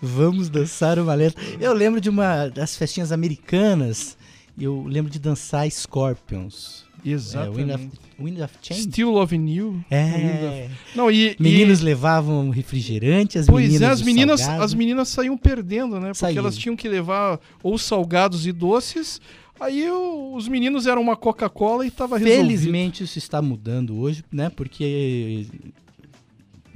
Vamos 0.00 0.48
dançar 0.48 0.98
uma 0.98 1.14
letra. 1.14 1.42
Eu 1.60 1.74
lembro 1.74 2.00
de 2.00 2.08
uma 2.08 2.48
das 2.48 2.76
festinhas 2.76 3.12
americanas. 3.12 4.16
e 4.56 4.64
Eu 4.64 4.84
lembro 4.86 5.10
de 5.10 5.18
dançar 5.18 5.70
Scorpions. 5.70 6.85
É, 7.06 7.14
Wind, 7.14 7.18
Exatamente. 7.18 7.72
of, 7.74 7.88
Wind 8.18 8.40
of 8.40 8.54
Change. 8.62 8.82
Still 8.82 9.10
Loving 9.10 9.46
You. 9.48 9.84
É. 9.90 10.66
of- 10.68 10.74
Não, 10.96 11.10
e, 11.10 11.32
e- 11.32 11.36
Meninos 11.38 11.80
levavam 11.80 12.50
refrigerante, 12.50 13.38
as 13.38 13.46
Pois 13.46 13.66
meninas. 13.66 13.82
é, 13.88 13.92
as 13.92 14.02
meninas, 14.02 14.40
salgado. 14.40 14.62
as 14.64 14.74
meninas 14.74 15.08
saíam 15.08 15.36
perdendo, 15.36 15.94
né? 16.00 16.08
Porque 16.08 16.18
Saíam. 16.18 16.38
elas 16.40 16.56
tinham 16.56 16.74
que 16.76 16.88
levar 16.88 17.38
ou 17.62 17.76
salgados 17.78 18.46
e 18.46 18.52
doces. 18.52 19.20
Aí 19.58 19.88
o- 19.90 20.34
os 20.34 20.48
meninos 20.48 20.86
eram 20.86 21.00
uma 21.00 21.16
Coca-Cola 21.16 21.86
e 21.86 21.90
tava 21.90 22.18
resolvido. 22.18 22.42
Felizmente 22.46 23.04
isso 23.04 23.18
está 23.18 23.40
mudando 23.40 23.96
hoje, 23.98 24.22
né? 24.30 24.50
Porque 24.50 25.46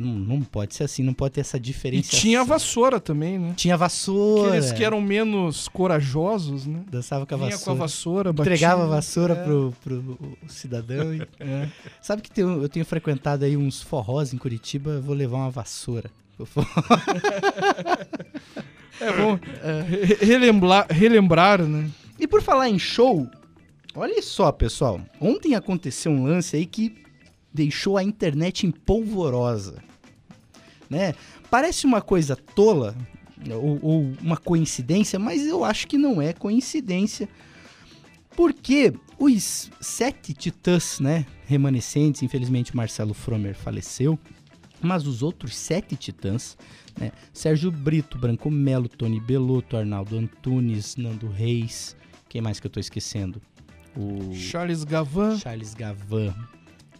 Não, 0.01 0.13
não 0.15 0.41
pode 0.43 0.75
ser 0.75 0.85
assim, 0.85 1.03
não 1.03 1.13
pode 1.13 1.35
ter 1.35 1.43
essa 1.43 1.59
E 1.59 1.61
diferença. 1.61 2.17
tinha 2.17 2.41
a 2.41 2.45
vassoura 2.45 2.99
também, 2.99 3.39
né? 3.39 3.53
Tinha 3.57 3.77
vassoura. 3.77 4.49
Aqueles 4.49 4.73
que 4.73 4.83
eram 4.83 5.01
menos 5.01 5.69
corajosos, 5.69 6.67
né? 6.67 6.81
Dançava 6.91 7.27
com 7.27 7.35
a 7.35 7.39
Vinha 7.39 7.51
vassoura. 7.51 7.65
com 7.65 7.71
a 7.71 7.87
vassoura, 7.87 8.33
batia. 8.33 8.53
Entregava 8.55 8.85
a 8.85 8.87
vassoura 8.87 9.35
É, 9.35 9.45
pro, 9.45 9.75
pro 9.83 10.19
cidadão. 10.49 11.13
e- 11.15 11.21
é. 11.39 11.69
Sabe 12.01 12.23
que 12.23 12.31
tem- 12.31 12.45
eu 12.45 12.69
tenho 12.69 12.85
frequentado 12.87 13.45
aí 13.45 13.57
uns 13.57 13.83
forrós 13.83 14.33
em 14.33 14.39
Curitiba, 14.39 14.93
eu 14.93 15.03
vou 15.03 15.15
levar 15.15 15.37
uma 15.37 15.51
vassoura. 15.51 16.11
É 19.01 19.13
bom 19.17 19.39
re- 19.89 20.19
relembrar, 20.27 20.87
relembrar, 20.91 21.63
né? 21.63 21.91
E 22.19 22.27
por 22.29 22.43
falar 22.43 22.69
em 22.69 22.79
show, 22.79 23.27
olha 23.95 24.21
só, 24.21 24.53
pessoal. 24.53 25.01
Ontem 25.21 25.55
aconteceu 25.55 26.13
um 26.13 26.25
lance 26.25 26.57
aí 26.57 26.67
que 26.67 26.95
deixou 27.53 27.97
a 27.97 28.03
internet 28.05 28.67
em 28.67 28.71
polvorosa. 28.71 29.83
Né? 30.91 31.15
Parece 31.49 31.87
uma 31.87 32.03
coisa 32.03 32.35
tola 32.35 32.97
ou, 33.49 33.79
ou 33.81 34.13
uma 34.21 34.37
coincidência, 34.37 35.19
mas 35.19 35.47
eu 35.47 35.65
acho 35.65 35.87
que 35.87 35.97
não 35.97 36.21
é 36.21 36.33
coincidência. 36.33 37.29
Porque 38.37 38.93
os 39.19 39.71
sete 39.81 40.35
titãs, 40.35 40.99
né, 41.01 41.25
remanescentes, 41.47 42.23
infelizmente 42.23 42.77
Marcelo 42.77 43.15
Fromer 43.15 43.55
faleceu, 43.55 44.19
mas 44.81 45.07
os 45.07 45.23
outros 45.23 45.55
sete 45.57 45.95
titãs, 45.97 46.57
né, 46.99 47.13
Sérgio 47.33 47.71
Brito, 47.71 48.19
Branco 48.19 48.51
Melo, 48.51 48.89
Tony 48.89 49.21
Belotto, 49.21 49.77
Arnaldo 49.77 50.17
Antunes, 50.17 50.97
Nando 50.97 51.29
Reis, 51.29 51.97
quem 52.29 52.41
mais 52.41 52.59
que 52.59 52.67
eu 52.67 52.71
tô 52.71 52.81
esquecendo? 52.81 53.41
O 53.97 54.33
Charles 54.35 54.85
Gavan, 54.85 55.37
Charles 55.39 55.75
Gavan 55.75 56.35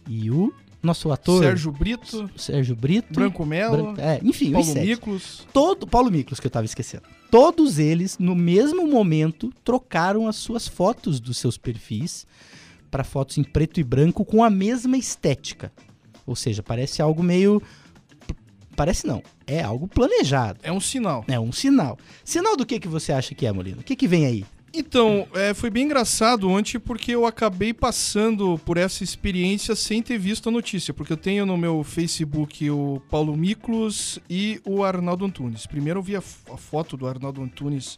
e 0.07 0.29
o 0.29 0.53
nosso 0.81 1.11
ator 1.11 1.43
Sérgio 1.43 1.71
Brito, 1.71 2.29
Sérgio 2.35 2.75
Brito, 2.75 3.13
Branco 3.13 3.45
Melo, 3.45 3.93
Bran- 3.93 4.01
é, 4.03 4.19
enfim, 4.23 4.51
Paulo. 4.51 4.73
Miklos. 4.73 5.47
Todo 5.53 5.85
Paulo 5.85 6.11
Miklos 6.11 6.39
que 6.39 6.47
eu 6.47 6.51
tava 6.51 6.65
esquecendo. 6.65 7.03
Todos 7.29 7.77
eles 7.79 8.17
no 8.17 8.35
mesmo 8.35 8.87
momento 8.87 9.53
trocaram 9.63 10.27
as 10.27 10.35
suas 10.35 10.67
fotos 10.67 11.19
dos 11.19 11.37
seus 11.37 11.57
perfis 11.57 12.25
para 12.89 13.03
fotos 13.03 13.37
em 13.37 13.43
preto 13.43 13.79
e 13.79 13.83
branco 13.83 14.25
com 14.25 14.43
a 14.43 14.49
mesma 14.49 14.97
estética. 14.97 15.71
Ou 16.25 16.35
seja, 16.35 16.61
parece 16.61 17.01
algo 17.01 17.23
meio 17.23 17.61
parece 18.75 19.05
não, 19.05 19.21
é 19.45 19.61
algo 19.61 19.87
planejado. 19.87 20.59
É 20.63 20.71
um 20.71 20.79
sinal. 20.79 21.23
É 21.27 21.39
um 21.39 21.51
sinal. 21.51 21.97
Sinal 22.23 22.57
do 22.57 22.65
que 22.65 22.79
que 22.79 22.87
você 22.87 23.11
acha 23.13 23.35
que 23.35 23.45
é, 23.45 23.51
Molino? 23.51 23.81
O 23.81 23.83
que 23.83 23.95
que 23.95 24.07
vem 24.07 24.25
aí? 24.25 24.45
Então, 24.73 25.27
é, 25.33 25.53
foi 25.53 25.69
bem 25.69 25.83
engraçado 25.83 26.49
ontem 26.49 26.79
porque 26.79 27.11
eu 27.11 27.25
acabei 27.25 27.73
passando 27.73 28.57
por 28.59 28.77
essa 28.77 29.03
experiência 29.03 29.75
sem 29.75 30.01
ter 30.01 30.17
visto 30.17 30.47
a 30.47 30.51
notícia. 30.51 30.93
Porque 30.93 31.11
eu 31.11 31.17
tenho 31.17 31.45
no 31.45 31.57
meu 31.57 31.83
Facebook 31.83 32.69
o 32.69 33.01
Paulo 33.09 33.35
Miklos 33.35 34.17
e 34.29 34.61
o 34.63 34.81
Arnaldo 34.83 35.25
Antunes. 35.25 35.65
Primeiro 35.65 35.99
eu 35.99 36.03
vi 36.03 36.15
a, 36.15 36.19
a 36.19 36.57
foto 36.57 36.95
do 36.95 37.05
Arnaldo 37.05 37.41
Antunes 37.41 37.97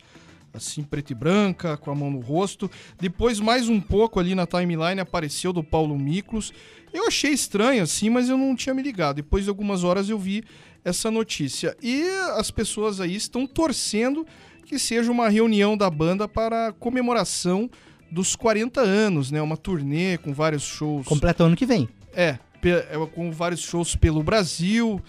assim, 0.52 0.84
preta 0.84 1.12
e 1.12 1.16
branca, 1.16 1.78
com 1.78 1.92
a 1.92 1.96
mão 1.96 2.12
no 2.12 2.20
rosto. 2.20 2.70
Depois, 3.00 3.40
mais 3.40 3.68
um 3.70 3.82
pouco 3.82 4.20
ali 4.20 4.36
na 4.36 4.46
timeline, 4.46 5.00
apareceu 5.00 5.52
do 5.52 5.64
Paulo 5.64 5.98
Miklos. 5.98 6.54
Eu 6.94 7.08
achei 7.08 7.32
estranho, 7.32 7.82
assim, 7.82 8.10
mas 8.10 8.30
eu 8.30 8.38
não 8.38 8.56
tinha 8.56 8.74
me 8.74 8.84
ligado. 8.84 9.18
Depois 9.18 9.44
de 9.44 9.50
algumas 9.50 9.84
horas 9.84 10.10
eu 10.10 10.18
vi 10.18 10.44
essa 10.86 11.10
notícia. 11.10 11.76
E 11.82 12.04
as 12.36 12.52
pessoas 12.52 13.00
aí 13.00 13.16
estão 13.16 13.48
torcendo 13.48 14.26
que 14.74 14.80
seja 14.80 15.12
uma 15.12 15.30
reunião 15.30 15.78
da 15.78 15.88
banda 15.88 16.28
para 16.28 16.74
comemoração 16.74 17.70
dos 18.10 18.36
40 18.36 18.82
anos, 18.82 19.30
né? 19.30 19.40
Uma 19.40 19.56
turnê 19.56 20.18
com 20.18 20.34
vários 20.34 20.64
shows. 20.64 21.06
Completa 21.06 21.44
ano 21.44 21.56
que 21.56 21.64
vem. 21.64 21.88
É, 22.12 22.40
é, 22.64 23.08
com 23.14 23.32
vários 23.32 23.62
shows 23.62 23.96
pelo 23.96 24.24
Brasil, 24.24 25.00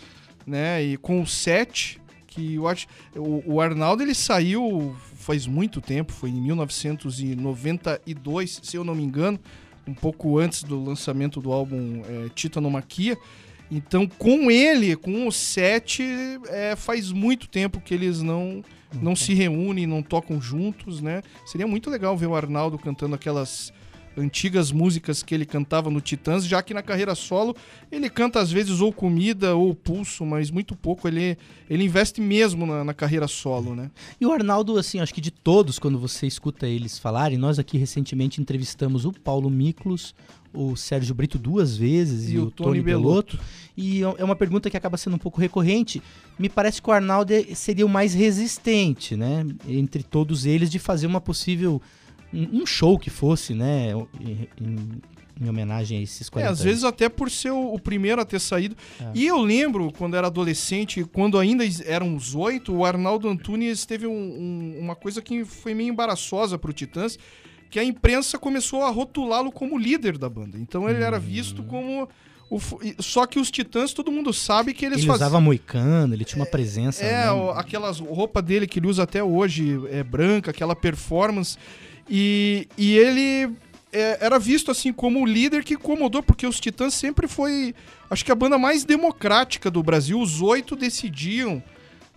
né? 0.47 0.85
E 0.85 0.99
com 0.99 1.23
o 1.23 1.27
set, 1.27 1.99
que 2.27 2.57
eu 2.57 2.69
acho. 2.69 2.87
O, 3.17 3.55
o 3.55 3.61
Arnaldo 3.61 4.03
ele 4.03 4.15
saiu 4.15 4.95
faz 5.15 5.47
muito 5.47 5.81
tempo, 5.81 6.13
foi 6.13 6.29
em 6.29 6.43
1992, 6.43 8.61
se 8.63 8.77
eu 8.77 8.85
não 8.85 8.95
me 8.95 9.03
engano, 9.03 9.41
um 9.87 9.95
pouco 9.95 10.39
antes 10.39 10.63
do 10.63 10.85
lançamento 10.85 11.41
do 11.41 11.51
álbum 11.51 12.03
é, 12.07 12.29
Titanomaquia. 12.35 13.17
Então, 13.71 14.07
com 14.07 14.51
ele, 14.51 14.95
com 14.95 15.27
o 15.27 15.33
set, 15.33 16.03
é, 16.49 16.77
faz 16.77 17.11
muito 17.11 17.49
tempo 17.49 17.81
que 17.81 17.95
eles 17.95 18.21
não, 18.23 18.63
não 19.01 19.17
se 19.17 19.35
reúnem, 19.35 19.87
não 19.87 20.03
tocam 20.03 20.41
juntos, 20.41 21.01
né? 21.01 21.23
Seria 21.47 21.67
muito 21.67 21.91
legal 21.91 22.17
ver 22.17 22.27
o 22.27 22.37
Arnaldo 22.37 22.79
cantando 22.79 23.15
aquelas 23.15 23.73
antigas 24.17 24.71
músicas 24.71 25.23
que 25.23 25.35
ele 25.35 25.45
cantava 25.45 25.91
no 25.91 26.01
Titãs, 26.01 26.47
já 26.47 26.63
que 26.63 26.73
na 26.73 26.83
carreira 26.83 27.15
solo 27.15 27.57
ele 27.91 28.09
canta 28.09 28.41
às 28.41 28.51
vezes 28.51 28.81
ou 28.81 28.93
comida 28.93 29.55
ou 29.55 29.75
pulso, 29.75 30.25
mas 30.25 30.51
muito 30.51 30.77
pouco. 30.77 31.09
Ele, 31.09 31.37
ele 31.69 31.85
investe 31.85 32.21
mesmo 32.21 32.65
na, 32.67 32.85
na 32.85 32.95
carreira 32.95 33.27
solo, 33.27 33.75
né? 33.75 33.91
E 34.21 34.27
o 34.27 34.33
Arnaldo, 34.33 34.79
assim, 34.79 35.01
acho 35.01 35.15
que 35.15 35.21
de 35.21 35.31
todos, 35.31 35.79
quando 35.79 35.99
você 35.99 36.27
escuta 36.27 36.67
eles 36.67 36.99
falarem, 36.99 37.39
nós 37.39 37.59
aqui 37.59 37.77
recentemente 37.77 38.41
entrevistamos 38.41 39.05
o 39.05 39.13
Paulo 39.13 39.51
Miklos, 39.51 40.15
o 40.55 40.77
Sérgio 40.77 41.15
Brito 41.15 41.39
duas 41.39 41.77
vezes 41.77 42.31
e, 42.31 42.39
o 42.39 42.51
Tony, 42.51 42.81
Belotto. 42.81 43.39
E 43.77 44.03
é 44.03 44.23
uma 44.25 44.37
pergunta 44.37 44.71
que 44.71 44.77
acaba 44.77 44.97
sendo 44.97 45.17
um 45.17 45.19
pouco 45.19 45.41
recorrente. 45.41 46.01
Me 46.39 46.49
parece 46.49 46.81
que 46.81 46.89
o 46.89 46.93
Arnaldo 46.93 47.33
é- 47.33 47.43
seria 47.55 47.85
o 47.85 47.89
mais 47.89 48.15
resistente, 48.15 49.17
né? 49.17 49.45
Entre 49.69 50.03
todos 50.03 50.47
eles, 50.47 50.71
de 50.71 50.79
fazer 50.79 51.07
uma 51.07 51.21
possível. 51.21 51.83
Um 52.33 52.67
show 52.67 52.99
que 52.99 53.11
fosse, 53.11 53.55
né? 53.55 53.91
Em, 54.21 54.49
em- 54.61 55.03
em 55.41 55.49
homenagem 55.49 55.99
a 55.99 56.03
esses 56.03 56.29
40 56.29 56.49
É, 56.49 56.53
às 56.53 56.61
anos. 56.61 56.65
vezes 56.71 56.85
até 56.85 57.09
por 57.09 57.29
ser 57.29 57.51
o, 57.51 57.75
o 57.75 57.79
primeiro 57.81 58.21
a 58.21 58.25
ter 58.25 58.39
saído. 58.41 58.77
É. 59.01 59.11
E 59.17 59.27
eu 59.27 59.41
lembro, 59.41 59.91
quando 59.99 60.15
era 60.17 60.29
adolescente, 60.29 61.03
quando 61.13 61.37
ainda 61.41 61.65
eram 61.85 62.15
os 62.15 62.37
oito, 62.37 62.73
o 62.73 62.85
Arnaldo 62.85 63.29
Antunes 63.29 63.85
teve 63.85 64.07
um- 64.07 64.13
um- 64.13 64.79
uma 64.81 64.95
coisa 64.95 65.21
que 65.21 65.45
foi 65.45 65.75
meio 65.75 65.89
embaraçosa 65.89 66.57
pro 66.57 66.73
Titãs, 66.73 67.19
que 67.75 67.81
a 67.81 67.83
imprensa 67.83 68.39
começou 68.39 68.85
a 68.85 68.89
rotulá-lo 68.89 69.51
como 69.51 69.77
líder 69.77 70.17
da 70.17 70.29
banda. 70.29 70.57
Então 70.57 70.89
ele 70.89 71.03
era 71.03 71.19
visto 71.19 71.61
Hum. 71.61 71.67
como... 71.67 72.09
o 72.49 72.61
só 73.03 73.27
que 73.27 73.37
os 73.37 73.51
Titãs, 73.51 73.93
todo 73.93 74.13
mundo 74.13 74.33
sabe 74.33 74.73
que 74.73 74.87
eles 74.87 74.99
Ele 74.99 75.09
faziam... 75.09 75.27
usava 75.27 75.41
moicano, 75.41 76.15
ele 76.15 76.25
tinha 76.25 76.39
uma 76.41 76.47
presença. 76.49 77.03
É, 77.03 77.25
né? 77.25 77.53
aquelas 77.57 77.99
roupa 77.99 78.41
dele 78.41 78.69
que 78.69 78.79
ele 78.79 78.87
usa 78.87 79.03
até 79.03 79.25
hoje 79.25 79.81
é 79.91 80.05
branca, 80.05 80.53
aquela 80.53 80.77
performance. 80.77 81.59
E, 82.09 82.69
e 82.79 82.97
ele 82.97 83.53
é, 83.93 84.19
era 84.25 84.39
visto 84.39 84.71
assim 84.71 84.93
como 84.93 85.21
o 85.21 85.27
líder 85.27 85.65
que 85.65 85.75
incomodou, 85.75 86.23
porque 86.23 86.47
os 86.47 86.61
Titãs 86.61 86.95
sempre 86.95 87.27
foi, 87.27 87.75
acho 88.09 88.25
que 88.25 88.31
a 88.31 88.37
banda 88.37 88.57
mais 88.57 88.85
democrática 88.85 89.69
do 89.69 89.83
Brasil. 89.83 90.21
Os 90.21 90.41
oito 90.41 90.77
decidiam, 90.77 91.61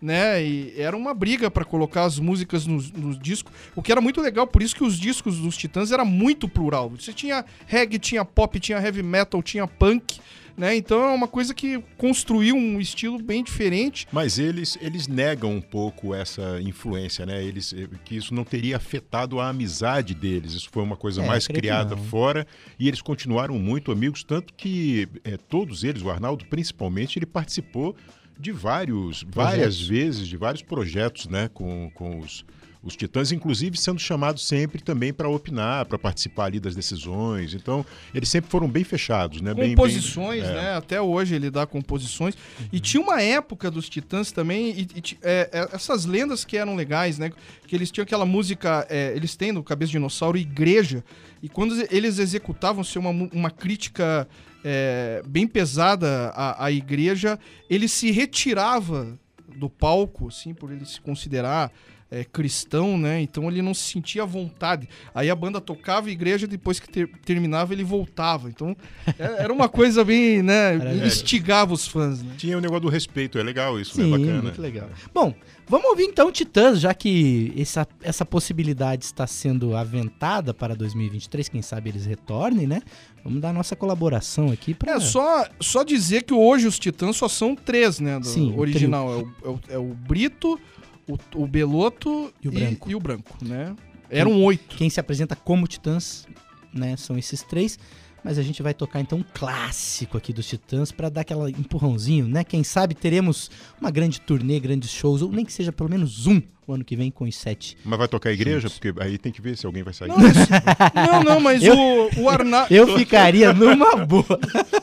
né? 0.01 0.43
E 0.43 0.73
era 0.77 0.95
uma 0.95 1.13
briga 1.13 1.49
pra 1.49 1.65
colocar 1.65 2.03
as 2.03 2.19
músicas 2.19 2.65
nos 2.65 2.91
nos 2.91 3.17
discos, 3.19 3.51
o 3.75 3.81
que 3.81 3.91
era 3.91 4.01
muito 4.01 4.21
legal. 4.21 4.45
Por 4.47 4.61
isso 4.61 4.75
que 4.75 4.83
os 4.83 4.99
discos 4.99 5.39
dos 5.39 5.57
Titãs 5.57 5.91
era 5.91 6.05
muito 6.05 6.47
plural. 6.47 6.89
Você 6.89 7.13
tinha 7.13 7.43
reggae, 7.65 7.99
tinha 7.99 8.23
pop, 8.23 8.59
tinha 8.59 8.79
heavy 8.79 9.03
metal, 9.03 9.41
tinha 9.41 9.67
punk. 9.67 10.19
Né? 10.57 10.75
Então 10.75 11.03
é 11.03 11.13
uma 11.13 11.27
coisa 11.27 11.53
que 11.53 11.79
construiu 11.99 12.55
um 12.55 12.81
estilo 12.81 13.21
bem 13.21 13.43
diferente. 13.43 14.07
Mas 14.11 14.39
eles, 14.39 14.75
eles 14.81 15.07
negam 15.07 15.51
um 15.55 15.61
pouco 15.61 16.15
essa 16.15 16.59
influência, 16.59 17.27
né? 17.27 17.43
Eles, 17.43 17.73
eh, 17.73 17.87
que 18.03 18.17
isso 18.17 18.33
não 18.33 18.43
teria 18.43 18.75
afetado 18.77 19.39
a 19.39 19.49
amizade 19.49 20.15
deles. 20.15 20.53
Isso 20.53 20.69
foi 20.71 20.81
uma 20.81 20.97
coisa 20.97 21.21
É, 21.21 21.27
mais 21.27 21.45
criada 21.45 21.95
fora. 21.95 22.47
E 22.79 22.87
eles 22.87 23.01
continuaram 23.03 23.59
muito 23.59 23.91
amigos, 23.91 24.23
tanto 24.23 24.51
que 24.55 25.07
eh, 25.23 25.37
todos 25.47 25.83
eles, 25.83 26.01
o 26.01 26.09
Arnaldo 26.09 26.43
principalmente, 26.45 27.19
ele 27.19 27.27
participou 27.27 27.95
de 28.39 28.51
vários, 28.51 29.25
várias 29.29 29.81
vezes, 29.81 30.27
de 30.27 30.37
vários 30.37 30.61
projetos, 30.61 31.27
né? 31.27 31.49
Com, 31.53 31.89
com 31.93 32.19
os, 32.19 32.45
os 32.83 32.95
Titãs, 32.95 33.31
inclusive 33.31 33.77
sendo 33.77 33.99
chamados 33.99 34.47
sempre 34.47 34.81
também 34.81 35.11
para 35.11 35.27
opinar, 35.27 35.85
para 35.85 35.97
participar 35.97 36.45
ali 36.45 36.59
das 36.59 36.75
decisões. 36.75 37.53
Então, 37.53 37.85
eles 38.13 38.29
sempre 38.29 38.49
foram 38.49 38.69
bem 38.69 38.83
fechados, 38.83 39.41
né? 39.41 39.53
Bem- 39.53 39.65
bem- 39.69 39.75
composições, 39.75 40.43
é. 40.43 40.53
né? 40.53 40.75
Até 40.75 41.01
hoje 41.01 41.35
ele 41.35 41.49
dá 41.49 41.65
composições. 41.65 42.35
E 42.71 42.79
tinha 42.79 43.01
uma 43.01 43.21
época 43.21 43.69
dos 43.71 43.89
Titãs 43.89 44.31
também, 44.31 44.69
e, 44.69 44.81
e 44.81 45.17
é, 45.23 45.49
é, 45.51 45.75
essas 45.75 46.05
lendas 46.05 46.45
que 46.45 46.55
eram 46.55 46.75
legais, 46.75 47.17
né? 47.17 47.31
Que 47.67 47.75
eles 47.75 47.91
tinham 47.91 48.03
aquela 48.03 48.25
música, 48.25 48.85
é, 48.89 49.13
eles 49.15 49.35
têm 49.35 49.51
no 49.51 49.63
Cabeça 49.63 49.87
de 49.87 49.97
Dinossauro 49.97 50.37
Igreja, 50.37 51.03
e 51.41 51.49
quando 51.49 51.75
eles 51.91 52.19
executavam 52.19 52.83
ser 52.83 52.99
uma, 52.99 53.09
uma 53.09 53.51
crítica 53.51 54.27
é, 54.69 55.21
bem 55.25 55.47
pesada 55.47 56.33
à, 56.35 56.65
à 56.65 56.71
igreja, 56.71 57.39
ele 57.69 57.87
se 57.87 58.11
retirava 58.11 59.17
do 59.55 59.69
palco, 59.69 60.27
assim, 60.27 60.53
por 60.53 60.71
ele 60.71 60.85
se 60.85 60.99
considerar 60.99 61.71
é, 62.11 62.23
cristão, 62.23 62.97
né? 62.97 63.21
Então 63.21 63.49
ele 63.49 63.61
não 63.61 63.73
se 63.73 63.91
sentia 63.91 64.23
à 64.23 64.25
vontade. 64.25 64.87
Aí 65.15 65.29
a 65.29 65.35
banda 65.35 65.59
tocava 65.59 66.07
a 66.07 66.11
igreja, 66.11 66.47
depois 66.47 66.79
que 66.79 66.87
ter- 66.89 67.09
terminava 67.25 67.73
ele 67.73 67.83
voltava. 67.83 68.49
Então 68.49 68.75
é- 69.17 69.43
era 69.43 69.51
uma 69.53 69.67
coisa 69.67 70.03
bem, 70.05 70.41
né? 70.41 70.75
instigava 71.05 71.73
os 71.73 71.87
fãs, 71.87 72.21
né? 72.21 72.33
Tinha 72.37 72.57
o 72.57 72.61
negócio 72.61 72.81
do 72.83 72.89
respeito, 72.89 73.37
é 73.37 73.43
legal 73.43 73.79
isso, 73.79 73.95
Sim, 73.95 74.11
né? 74.11 74.17
Bacana. 74.17 74.41
muito 74.41 74.61
legal. 74.61 74.89
Bom, 75.13 75.33
vamos 75.67 75.87
ouvir 75.89 76.03
então 76.03 76.31
Titãs, 76.31 76.79
já 76.79 76.93
que 76.93 77.53
essa, 77.57 77.85
essa 78.01 78.25
possibilidade 78.25 79.03
está 79.03 79.27
sendo 79.27 79.75
aventada 79.75 80.53
para 80.53 80.75
2023, 80.75 81.49
quem 81.49 81.61
sabe 81.61 81.89
eles 81.89 82.05
retornem, 82.05 82.67
né? 82.67 82.81
Vamos 83.27 83.41
dar 83.41 83.49
a 83.49 83.53
nossa 83.53 83.75
colaboração 83.75 84.49
aqui 84.51 84.73
para 84.73 84.93
É 84.93 84.99
só, 85.01 85.45
só 85.59 85.83
dizer 85.83 86.23
que 86.23 86.33
hoje 86.33 86.65
os 86.65 86.79
Titãs 86.79 87.17
só 87.17 87.27
são 87.27 87.57
três, 87.57 87.99
né? 87.99 88.17
Do 88.17 88.25
Sim, 88.25 88.53
o 88.53 88.59
original. 88.59 89.11
É 89.11 89.15
o, 89.17 89.19
é, 89.19 89.49
o, 89.49 89.59
é 89.73 89.77
o 89.77 89.93
Brito, 89.93 90.57
o, 91.05 91.17
o 91.35 91.45
Beloto 91.45 92.33
E 92.41 92.47
o 92.47 92.51
Branco. 92.53 92.89
e 92.89 92.95
o 92.95 92.99
Branco, 93.01 93.37
né? 93.41 93.75
Eram 94.09 94.41
oito. 94.45 94.77
quem 94.77 94.89
se 94.89 95.01
apresenta 95.01 95.35
como 95.35 95.67
Titãs, 95.67 96.25
né? 96.73 96.95
São 96.95 97.17
esses 97.17 97.43
três. 97.43 97.77
Mas 98.23 98.37
a 98.37 98.41
gente 98.43 98.61
vai 98.61 98.73
tocar 98.73 98.99
então 98.99 99.19
um 99.19 99.23
clássico 99.33 100.17
aqui 100.17 100.33
dos 100.33 100.47
Titãs 100.47 100.91
para 100.91 101.07
dar 101.09 101.21
aquela 101.21 101.49
empurrãozinho, 101.49 102.27
né? 102.27 102.43
Quem 102.43 102.63
sabe 102.63 102.93
teremos 102.93 103.49
uma 103.79 103.89
grande 103.91 104.19
turnê, 104.19 104.59
grandes 104.59 104.89
shows, 104.91 105.21
ou 105.21 105.31
nem 105.31 105.45
que 105.45 105.53
seja 105.53 105.71
pelo 105.71 105.89
menos 105.89 106.27
um 106.27 106.41
o 106.67 106.73
ano 106.73 106.83
que 106.83 106.97
vem 106.97 107.09
com 107.09 107.23
os 107.23 107.33
sete. 107.37 107.77
Mas 107.85 107.97
vai 107.97 108.09
tocar 108.09 108.29
a 108.29 108.33
igreja? 108.33 108.59
Juntos. 108.67 108.77
Porque 108.77 109.01
aí 109.01 109.17
tem 109.17 109.31
que 109.31 109.41
ver 109.41 109.55
se 109.55 109.65
alguém 109.65 109.83
vai 109.83 109.93
sair. 109.93 110.09
Não, 110.09 110.17
não, 111.13 111.23
não, 111.23 111.39
mas 111.39 111.63
Eu- 111.63 111.77
o, 111.77 112.23
o 112.23 112.29
Arnaldo. 112.29 112.67
Eu 112.73 112.97
ficaria 112.97 113.53
numa 113.53 113.95
boa. 114.05 114.25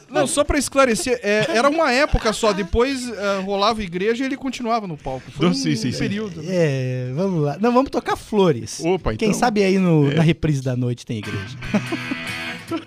Não, 0.09 0.27
só 0.27 0.43
pra 0.45 0.57
esclarecer, 0.59 1.21
é, 1.23 1.45
era 1.55 1.69
uma 1.69 1.93
época 1.93 2.33
só, 2.33 2.55
depois 2.55 3.07
é, 3.11 3.41
rolava 3.41 3.83
igreja 3.83 4.23
e 4.23 4.27
ele 4.27 4.37
continuava 4.37 4.87
no 4.87 4.97
palco. 4.97 5.31
Foi 5.33 5.47
um 5.49 5.53
sim, 5.53 5.77
sim, 5.77 5.93
sim. 5.93 5.99
período. 5.99 6.41
né? 6.43 6.49
É, 6.49 7.13
vamos 7.15 7.43
lá. 7.43 7.59
Não, 7.61 7.71
vamos 7.71 7.91
tocar 7.91 8.17
flores. 8.17 8.81
Opa, 8.81 9.13
então. 9.13 9.17
Quem 9.29 9.35
sabe 9.35 9.63
aí 9.63 9.79
no- 9.79 10.11
na 10.15 10.23
reprise 10.23 10.63
da 10.63 10.75
noite 10.75 11.05
tem 11.05 11.19
igreja. 11.19 11.59
Olhei 12.75 12.83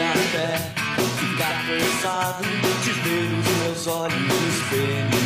até 0.00 0.58
ficar 1.16 1.54
cansado 1.64 2.42
de 2.82 2.90
ver 2.90 3.28
os 3.38 3.46
meus 3.58 3.86
olhos 3.86 4.18
no 4.18 4.48
espelho. 4.48 5.22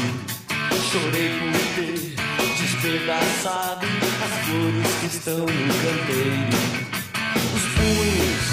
Chorei 0.90 1.30
por 1.38 1.52
ter 1.74 2.02
despedaçado 2.58 3.86
as 4.22 4.32
flores 4.44 4.92
que 5.00 5.06
estão 5.06 5.38
no 5.38 5.46
canteiro. 5.46 6.58
Os 7.54 7.64
punhos 7.72 8.44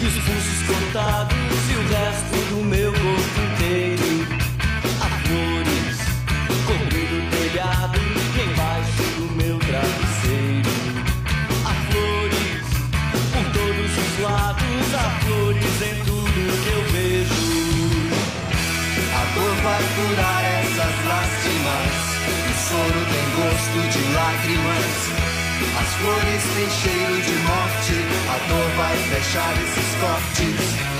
e 0.00 0.02
os 0.06 0.16
pulsos 0.24 0.60
cortados 0.66 1.36
e 1.70 1.74
o 1.74 1.82
resto 1.88 2.36
do 2.50 2.58
meu 2.64 2.85
flores 25.98 26.42
têm 26.54 26.70
cheiro 26.70 27.22
de 27.22 27.32
morte. 27.48 27.94
A 28.28 28.48
dor 28.48 28.70
vai 28.76 28.96
fechar 28.96 29.52
esses 29.62 29.94
cortes. 30.00 30.95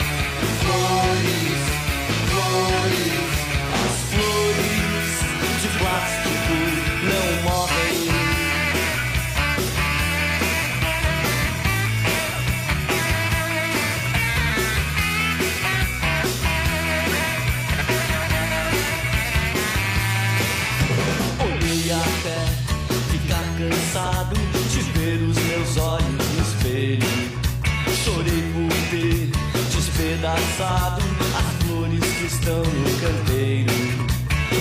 As 30.58 31.66
flores 31.66 32.00
que 32.00 32.24
estão 32.24 32.62
no 32.62 32.90
canteiro. 32.98 33.72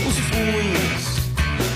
Os 0.07 0.15
punhos 0.29 1.15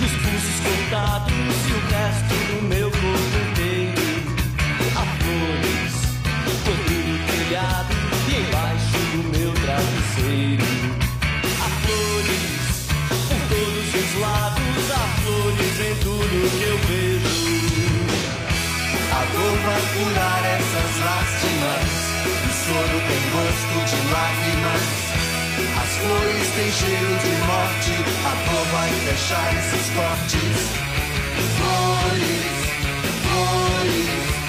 os 0.01 0.11
pulsos 0.11 0.59
cortados 0.61 1.31
e 1.31 1.71
o 1.71 1.79
resto 1.87 2.35
do 2.47 2.61
meu 2.67 2.91
corpo 2.91 3.35
inteiro. 3.49 4.01
Há 4.95 5.05
flores 5.23 5.93
cobrindo 6.65 7.15
o 7.15 7.19
telhado 7.27 7.95
e 8.27 8.31
embaixo 8.41 8.99
do 9.13 9.21
meu 9.37 9.51
travesseiro. 9.53 10.67
Há 11.61 11.69
flores 11.85 12.43
por 13.07 13.41
todos 13.47 13.87
os 13.95 14.11
lados, 14.19 14.83
há 14.91 15.03
flores 15.21 15.75
em 15.79 15.95
tudo 16.03 16.35
que 16.57 16.63
eu 16.63 16.77
vejo. 16.89 17.39
A 19.11 19.21
dor 19.31 19.55
vai 19.65 19.81
curar 19.93 20.38
tem 23.09 23.23
gosto 23.31 23.75
de 23.89 23.97
lágrimas. 24.13 24.83
As 25.81 25.91
flores 25.97 26.47
têm 26.55 26.71
cheiro 26.71 27.13
de 27.17 27.31
morte, 27.49 27.93
a 28.25 28.33
dor 28.45 28.65
vai 28.71 28.89
fechar 29.05 29.49
esses 29.57 29.89
cortes. 29.95 30.59
Flores, 31.57 32.49
flores 33.23 34.48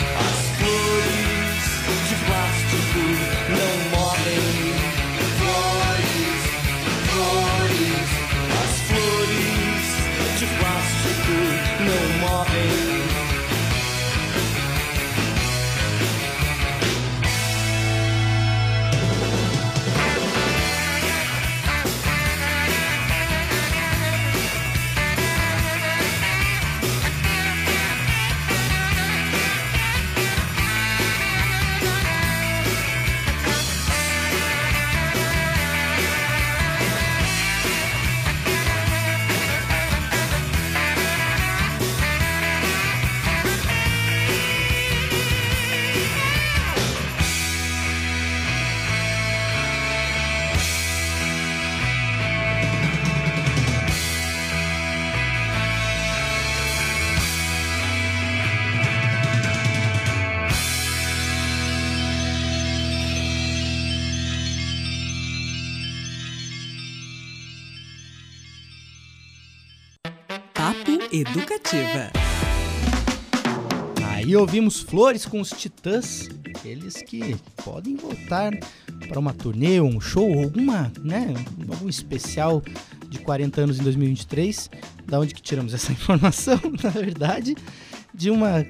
Papo 70.70 71.02
Educativa. 71.10 72.12
Aí 74.06 74.36
ouvimos 74.36 74.78
Flores 74.78 75.26
com 75.26 75.40
os 75.40 75.50
Titãs, 75.50 76.28
eles 76.64 77.02
que 77.02 77.34
podem 77.64 77.96
voltar 77.96 78.52
para 79.08 79.18
uma 79.18 79.34
turnê, 79.34 79.80
um 79.80 80.00
show, 80.00 80.32
alguma, 80.44 80.92
né, 81.02 81.34
algum 81.68 81.88
especial 81.88 82.62
de 83.08 83.18
40 83.18 83.62
anos 83.62 83.80
em 83.80 83.82
2023. 83.82 84.70
Da 85.06 85.18
onde 85.18 85.34
que 85.34 85.42
tiramos 85.42 85.74
essa 85.74 85.90
informação, 85.90 86.60
na 86.84 86.90
verdade, 86.90 87.56
de 88.14 88.30
uma 88.30 88.64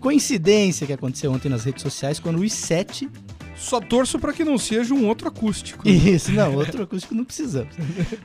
coincidência 0.00 0.86
que 0.86 0.92
aconteceu 0.94 1.30
ontem 1.30 1.50
nas 1.50 1.64
redes 1.64 1.82
sociais 1.82 2.18
quando 2.18 2.40
os 2.40 2.50
sete 2.50 3.10
Só 3.56 3.80
torço 3.80 4.18
pra 4.18 4.32
que 4.32 4.44
não 4.44 4.56
seja 4.58 4.92
um 4.94 5.06
outro 5.06 5.28
acústico. 5.28 5.88
Isso, 5.88 6.32
não, 6.32 6.54
outro 6.56 6.82
acústico 6.82 7.14
não 7.14 7.24
precisamos. 7.24 7.74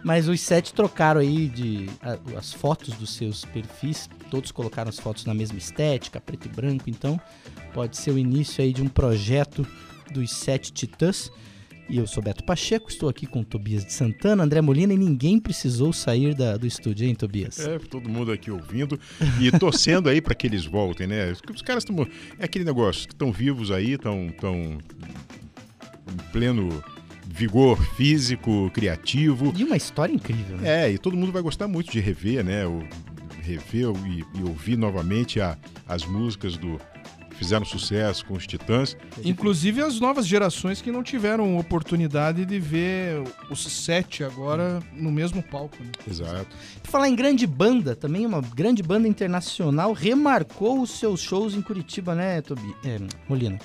Mas 0.03 0.27
os 0.27 0.39
sete 0.41 0.73
trocaram 0.73 1.19
aí 1.21 1.47
de 1.47 1.87
a- 2.01 2.17
as 2.37 2.53
fotos 2.53 2.93
dos 2.95 3.13
seus 3.13 3.43
perfis 3.45 4.09
todos 4.31 4.51
colocaram 4.51 4.89
as 4.89 4.99
fotos 4.99 5.25
na 5.25 5.33
mesma 5.33 5.57
estética, 5.57 6.19
preto 6.19 6.45
e 6.47 6.49
branco, 6.49 6.89
então 6.89 7.19
pode 7.73 7.97
ser 7.97 8.11
o 8.11 8.17
início 8.17 8.63
aí 8.63 8.73
de 8.73 8.81
um 8.81 8.87
projeto 8.87 9.65
dos 10.11 10.31
Sete 10.31 10.71
Titãs. 10.71 11.29
E 11.89 11.97
eu 11.97 12.05
sou 12.05 12.21
Beto 12.21 12.43
Pacheco, 12.43 12.89
estou 12.89 13.07
aqui 13.07 13.25
com 13.25 13.43
Tobias 13.43 13.85
de 13.85 13.93
Santana, 13.93 14.43
André 14.43 14.59
Molina 14.61 14.93
e 14.93 14.97
ninguém 14.97 15.39
precisou 15.39 15.93
sair 15.93 16.35
da- 16.35 16.57
do 16.57 16.67
estúdio, 16.67 17.07
hein, 17.07 17.15
Tobias? 17.15 17.59
É, 17.59 17.79
todo 17.79 18.09
mundo 18.09 18.29
aqui 18.31 18.51
ouvindo 18.51 18.99
e 19.39 19.49
torcendo 19.57 20.09
aí 20.09 20.19
para 20.21 20.35
que 20.35 20.45
eles 20.47 20.65
voltem, 20.65 21.07
né? 21.07 21.31
Os 21.53 21.61
caras 21.61 21.83
estão. 21.83 22.05
É 22.37 22.43
aquele 22.43 22.65
negócio, 22.65 23.07
que 23.07 23.13
estão 23.13 23.31
vivos 23.31 23.71
aí, 23.71 23.93
estão 23.93 24.27
tão 24.37 24.55
em 24.57 26.31
pleno 26.33 26.83
vigor 27.25 27.81
físico, 27.95 28.69
criativo. 28.73 29.53
E 29.57 29.63
uma 29.63 29.77
história 29.77 30.13
incrível, 30.13 30.57
né? 30.57 30.87
É, 30.87 30.91
e 30.91 30.97
todo 30.97 31.15
mundo 31.15 31.31
vai 31.31 31.41
gostar 31.41 31.69
muito 31.69 31.89
de 31.89 32.01
rever, 32.01 32.43
né? 32.43 32.65
O, 32.67 32.83
rever 33.43 33.87
e, 34.05 34.25
e 34.39 34.43
ouvir 34.43 34.77
novamente 34.77 35.39
a- 35.39 35.57
as 35.87 36.03
músicas 36.05 36.57
do. 36.57 36.81
Que 37.37 37.47
Fizeram 37.47 37.65
sucesso 37.65 38.25
com 38.25 38.33
os 38.33 38.47
Titãs. 38.47 38.97
Inclusive 39.23 39.81
as 39.81 39.99
novas 39.99 40.27
gerações 40.27 40.81
que 40.81 40.91
não 40.91 41.03
tiveram 41.03 41.57
oportunidade 41.57 42.45
de 42.45 42.59
ver 42.59 43.23
os 43.49 43.63
sete 43.63 44.23
agora 44.23 44.81
no 44.93 45.11
mesmo 45.11 45.41
palco. 45.43 45.77
né? 45.81 45.91
Exato. 46.09 46.47
Falar 46.83 47.07
em 47.07 47.15
grande 47.15 47.45
banda, 47.45 47.95
também 47.95 48.25
uma 48.25 48.41
grande 48.41 48.81
banda 48.81 49.07
internacional 49.07 49.93
remarcou 49.93 50.81
os 50.81 50.99
seus 50.99 51.21
shows 51.21 51.53
em 51.53 51.61
Curitiba, 51.61 52.15
né, 52.15 52.41
Tobi? 52.41 52.75
É, 52.83 52.99
Molina? 53.29 53.59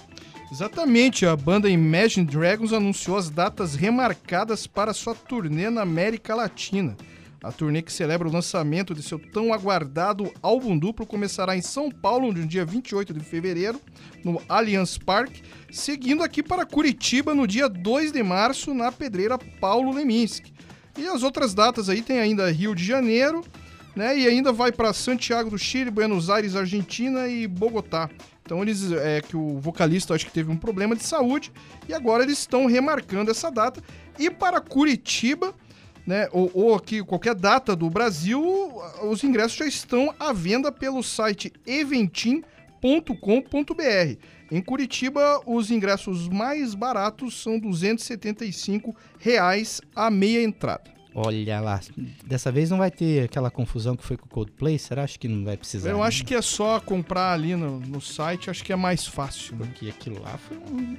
Exatamente, 0.52 1.24
a 1.24 1.34
banda 1.34 1.68
Imagine 1.68 2.26
Dragons 2.26 2.74
anunciou 2.74 3.16
as 3.16 3.30
datas 3.30 3.74
remarcadas 3.74 4.66
para 4.66 4.92
sua 4.92 5.14
turnê 5.14 5.70
na 5.70 5.80
América 5.80 6.34
Latina. 6.34 6.94
A 7.42 7.50
turnê 7.50 7.82
que 7.82 7.92
celebra 7.92 8.28
o 8.28 8.32
lançamento 8.32 8.94
de 8.94 9.02
seu 9.02 9.18
tão 9.18 9.52
aguardado 9.52 10.32
álbum 10.40 10.78
duplo 10.78 11.04
começará 11.04 11.56
em 11.56 11.62
São 11.62 11.90
Paulo 11.90 12.32
no 12.32 12.46
dia 12.46 12.64
28 12.64 13.12
de 13.12 13.20
fevereiro, 13.20 13.80
no 14.24 14.40
Allianz 14.48 14.96
Parque, 14.96 15.42
seguindo 15.70 16.22
aqui 16.22 16.40
para 16.40 16.64
Curitiba 16.64 17.34
no 17.34 17.44
dia 17.44 17.68
2 17.68 18.12
de 18.12 18.22
março, 18.22 18.72
na 18.72 18.92
Pedreira 18.92 19.36
Paulo 19.60 19.92
Leminski. 19.92 20.52
E 20.96 21.08
as 21.08 21.24
outras 21.24 21.52
datas 21.52 21.88
aí 21.88 22.00
tem 22.00 22.20
ainda 22.20 22.48
Rio 22.48 22.76
de 22.76 22.84
Janeiro, 22.84 23.42
né? 23.96 24.16
E 24.16 24.28
ainda 24.28 24.52
vai 24.52 24.70
para 24.70 24.92
Santiago 24.92 25.50
do 25.50 25.58
Chile, 25.58 25.90
Buenos 25.90 26.30
Aires, 26.30 26.54
Argentina 26.54 27.26
e 27.26 27.48
Bogotá. 27.48 28.08
Então 28.44 28.62
eles 28.62 28.92
é 28.92 29.20
que 29.20 29.36
o 29.36 29.58
vocalista 29.58 30.14
acho 30.14 30.26
que 30.26 30.32
teve 30.32 30.50
um 30.50 30.56
problema 30.56 30.94
de 30.94 31.04
saúde 31.04 31.52
e 31.88 31.94
agora 31.94 32.22
eles 32.22 32.38
estão 32.38 32.66
remarcando 32.66 33.30
essa 33.30 33.50
data 33.50 33.82
e 34.18 34.30
para 34.30 34.60
Curitiba, 34.60 35.54
né, 36.06 36.28
ou, 36.32 36.50
ou 36.52 36.74
aqui 36.74 37.02
qualquer 37.02 37.34
data 37.34 37.76
do 37.76 37.88
Brasil, 37.88 38.42
os 39.08 39.22
ingressos 39.22 39.56
já 39.56 39.66
estão 39.66 40.12
à 40.18 40.32
venda 40.32 40.72
pelo 40.72 41.02
site 41.02 41.52
eventim.com.br. 41.66 44.16
Em 44.50 44.60
Curitiba, 44.60 45.40
os 45.46 45.70
ingressos 45.70 46.28
mais 46.28 46.74
baratos 46.74 47.40
são 47.40 47.58
275 47.58 48.94
reais 49.18 49.80
a 49.94 50.10
meia 50.10 50.42
entrada. 50.42 50.90
Olha 51.14 51.60
lá, 51.60 51.78
dessa 52.24 52.50
vez 52.50 52.70
não 52.70 52.78
vai 52.78 52.90
ter 52.90 53.24
aquela 53.24 53.50
confusão 53.50 53.94
que 53.94 54.04
foi 54.04 54.16
com 54.16 54.24
o 54.24 54.28
Coldplay, 54.28 54.78
será? 54.78 55.04
Acho 55.04 55.20
que 55.20 55.28
não 55.28 55.44
vai 55.44 55.58
precisar. 55.58 55.90
Eu 55.90 55.98
né? 55.98 56.04
acho 56.04 56.24
que 56.24 56.34
é 56.34 56.40
só 56.40 56.80
comprar 56.80 57.32
ali 57.32 57.54
no, 57.54 57.78
no 57.80 58.00
site, 58.00 58.48
acho 58.48 58.64
que 58.64 58.72
é 58.72 58.76
mais 58.76 59.06
fácil. 59.06 59.54
né? 59.56 59.66
Porque 59.66 59.90
aquilo 59.90 60.22
lá 60.22 60.38
foi 60.38 60.56
um- 60.56 60.96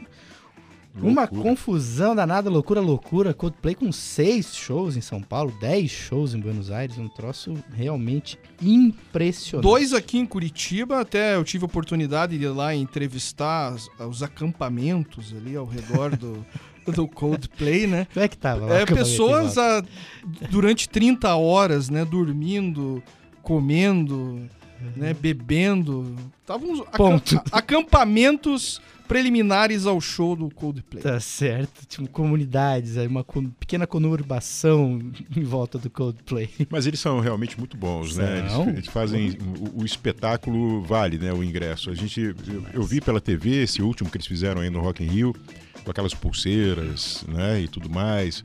uma 1.02 1.28
confusão 1.28 2.16
danada, 2.16 2.50
loucura, 2.50 2.80
loucura. 2.80 3.34
Coldplay 3.34 3.74
com 3.76 3.92
seis 3.92 4.56
shows 4.56 4.96
em 4.96 5.02
São 5.02 5.22
Paulo, 5.22 5.54
dez 5.60 5.90
shows 5.90 6.34
em 6.34 6.40
Buenos 6.40 6.70
Aires, 6.70 6.98
um 6.98 7.08
troço 7.08 7.56
realmente 7.74 8.38
impressionante. 8.62 9.64
Dois 9.64 9.94
aqui 9.94 10.20
em 10.20 10.26
Curitiba, 10.26 11.00
até 11.00 11.36
eu 11.36 11.44
tive 11.44 11.64
a 11.64 11.68
oportunidade 11.68 12.38
de 12.38 12.44
ir 12.46 12.50
lá 12.50 12.76
entrevistar 12.76 13.76
os 14.08 14.22
acampamentos 14.22 15.34
ali 15.36 15.56
ao 15.56 15.66
redor 15.66 16.16
do, 16.16 16.46
do 16.94 17.08
Coldplay, 17.08 17.88
né? 17.88 18.08
Como 18.14 18.24
é 18.24 18.28
que 18.28 18.38
tava? 18.38 18.66
lá? 18.68 18.80
É, 18.80 18.86
Como 18.86 18.98
pessoas 18.98 19.58
ah, 19.58 19.84
durante 20.52 20.88
30 20.88 21.36
horas, 21.36 21.90
né, 21.90 22.06
dormindo, 22.06 23.02
comendo, 23.42 24.48
né, 24.96 25.14
bebendo. 25.14 26.16
Estavam 26.42 26.86
acampamentos 27.52 28.80
preliminares 29.14 29.86
ao 29.86 30.02
show 30.02 30.36
do 30.36 30.50
Coldplay. 30.50 31.04
Tá 31.04 31.20
certo, 31.20 31.86
tipo, 31.86 32.10
comunidades, 32.10 32.96
uma 32.98 33.24
pequena 33.60 33.86
conurbação 33.86 35.00
em 35.38 35.44
volta 35.44 35.78
do 35.78 35.88
Coldplay. 35.88 36.50
Mas 36.68 36.88
eles 36.88 37.00
são 37.00 37.20
realmente 37.20 37.56
muito 37.60 37.78
bons, 37.78 38.18
né? 38.18 38.40
Eles, 38.40 38.68
eles 38.70 38.88
fazem 38.88 39.38
o, 39.76 39.82
o 39.82 39.86
espetáculo 39.86 40.82
vale, 40.82 41.20
né? 41.20 41.32
O 41.32 41.44
ingresso. 41.44 41.92
A 41.92 41.94
gente, 41.94 42.22
eu, 42.22 42.66
eu 42.74 42.82
vi 42.82 43.00
pela 43.00 43.22
TV 43.22 43.62
esse 43.62 43.84
último 43.84 44.10
que 44.10 44.18
eles 44.18 44.26
fizeram 44.26 44.62
aí 44.62 44.72
no 44.72 44.82
Rock 44.82 45.04
in 45.04 45.08
Rio, 45.08 45.36
com 45.84 45.92
aquelas 45.92 46.16
pulseiras, 46.16 47.24
né? 47.28 47.62
E 47.62 47.68
tudo 47.68 47.88
mais. 47.92 48.44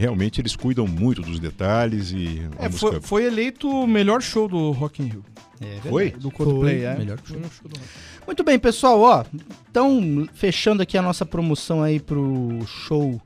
Realmente 0.00 0.40
eles 0.40 0.56
cuidam 0.56 0.86
muito 0.86 1.20
dos 1.20 1.38
detalhes 1.38 2.10
e 2.10 2.40
a 2.58 2.64
É, 2.64 2.68
música. 2.68 2.92
foi, 2.92 3.00
foi 3.02 3.24
eleito 3.26 3.68
o 3.68 3.86
melhor 3.86 4.22
show 4.22 4.48
do 4.48 4.70
Rock 4.70 5.02
in 5.02 5.06
Rio. 5.08 5.24
É 5.60 5.78
Foi? 5.90 6.10
Do 6.12 6.30
Coldplay, 6.30 6.78
Foi, 6.78 6.84
é. 6.86 6.96
melhor 6.96 7.18
o 7.22 7.28
show 7.28 7.36
do 7.38 7.42
Rock. 7.78 7.88
Muito 8.26 8.42
bem, 8.42 8.58
pessoal, 8.58 8.98
ó. 9.00 9.24
Então, 9.70 10.26
fechando 10.32 10.82
aqui 10.82 10.96
a 10.96 11.02
nossa 11.02 11.26
promoção 11.26 11.82
aí 11.82 12.00
pro 12.00 12.60
show 12.66 13.20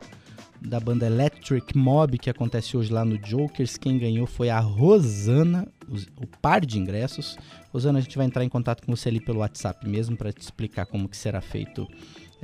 da 0.61 0.81
banda 0.81 1.07
Electric 1.07 1.77
Mob 1.79 2.19
que 2.19 2.29
acontece 2.29 2.77
hoje 2.77 2.93
lá 2.93 3.05
no 3.05 3.19
Jokers. 3.25 3.77
Quem 3.77 3.97
ganhou 3.97 4.27
foi 4.27 4.49
a 4.51 4.59
Rosana, 4.59 5.69
os- 5.89 6.09
o 6.17 6.27
par 6.27 6.65
de 6.67 6.79
ingressos. 6.81 7.37
Rosana, 7.73 8.01
a 8.01 8.03
gente 8.03 8.17
vai 8.17 8.27
entrar 8.27 8.43
em 8.45 8.49
contato 8.49 8.85
com 8.85 8.97
você 8.97 9.11
ali 9.11 9.21
pelo 9.21 9.39
WhatsApp 9.39 9.87
mesmo 9.89 10.17
para 10.17 10.33
te 10.33 10.41
explicar 10.41 10.87
como 10.87 11.09
que 11.09 11.17
será 11.17 11.41
feito 11.41 11.87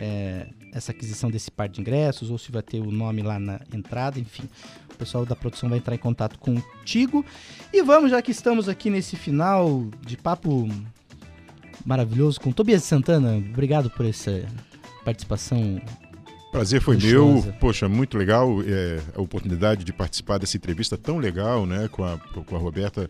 é, 0.00 0.46
essa 0.72 0.92
aquisição 0.92 1.30
desse 1.30 1.50
par 1.50 1.68
de 1.68 1.78
ingressos 1.78 2.30
ou 2.30 2.38
se 2.38 2.50
vai 2.50 2.62
ter 2.62 2.80
o 2.80 2.90
nome 2.90 3.22
lá 3.22 3.38
na 3.38 3.60
entrada, 3.72 4.18
enfim. 4.18 4.44
O 4.90 4.96
pessoal 4.96 5.26
da 5.26 5.36
produção 5.36 5.68
vai 5.68 5.78
entrar 5.78 5.94
em 5.94 5.98
contato 5.98 6.38
contigo. 6.38 7.24
E 7.70 7.82
vamos, 7.82 8.10
já 8.10 8.22
que 8.22 8.30
estamos 8.30 8.68
aqui 8.68 8.88
nesse 8.88 9.14
final 9.14 9.84
de 10.00 10.16
papo 10.16 10.68
maravilhoso 11.84 12.40
com 12.40 12.50
Tobias 12.50 12.82
Santana. 12.82 13.36
Obrigado 13.36 13.90
por 13.90 14.06
essa 14.06 14.42
participação. 15.04 15.80
Prazer 16.50 16.80
foi 16.80 16.96
Luxuosa. 16.96 17.48
meu. 17.48 17.58
Poxa, 17.60 17.88
muito 17.88 18.16
legal 18.16 18.62
é, 18.62 19.00
a 19.14 19.20
oportunidade 19.20 19.84
de 19.84 19.92
participar 19.92 20.38
dessa 20.38 20.56
entrevista 20.56 20.96
tão 20.96 21.18
legal, 21.18 21.66
né? 21.66 21.88
Com 21.88 22.04
a, 22.04 22.18
com 22.18 22.56
a 22.56 22.58
Roberta, 22.58 23.06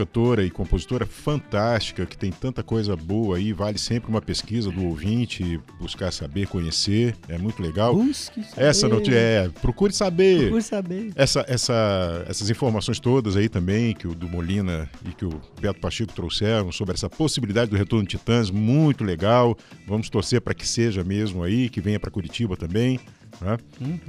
cantora 0.00 0.42
e 0.42 0.50
compositora 0.50 1.04
fantástica, 1.04 2.06
que 2.06 2.16
tem 2.16 2.32
tanta 2.32 2.62
coisa 2.62 2.96
boa 2.96 3.36
aí. 3.36 3.52
Vale 3.52 3.76
sempre 3.76 4.08
uma 4.08 4.22
pesquisa 4.22 4.70
do 4.70 4.86
ouvinte, 4.86 5.60
buscar 5.78 6.10
saber, 6.10 6.46
conhecer. 6.46 7.14
É 7.28 7.36
muito 7.36 7.62
legal. 7.62 7.94
Busque 7.94 8.42
saber. 8.42 8.64
Essa 8.64 8.88
notícia 8.88 9.18
é, 9.18 9.48
procure 9.60 9.92
saber. 9.92 10.40
Procure 10.40 10.62
saber. 10.62 11.12
Essa, 11.14 11.44
essa, 11.46 12.24
essas 12.26 12.48
informações 12.48 12.98
todas 12.98 13.36
aí 13.36 13.48
também, 13.48 13.94
que 13.94 14.08
o 14.08 14.14
do 14.14 14.26
Molina 14.26 14.88
e 15.06 15.12
que 15.12 15.26
o 15.26 15.40
Beto 15.60 15.80
Pacheco 15.80 16.14
trouxeram 16.14 16.72
sobre 16.72 16.94
essa 16.94 17.10
possibilidade 17.10 17.70
do 17.70 17.76
retorno 17.76 18.06
de 18.06 18.16
Titãs, 18.16 18.50
muito 18.50 19.04
legal. 19.04 19.56
Vamos 19.86 20.08
torcer 20.08 20.40
para 20.40 20.54
que 20.54 20.66
seja 20.66 21.04
mesmo 21.04 21.42
aí, 21.42 21.68
que 21.68 21.80
venha 21.80 22.00
para 22.00 22.10
Curitiba 22.10 22.56
também. 22.56 22.98
Né? 23.40 23.58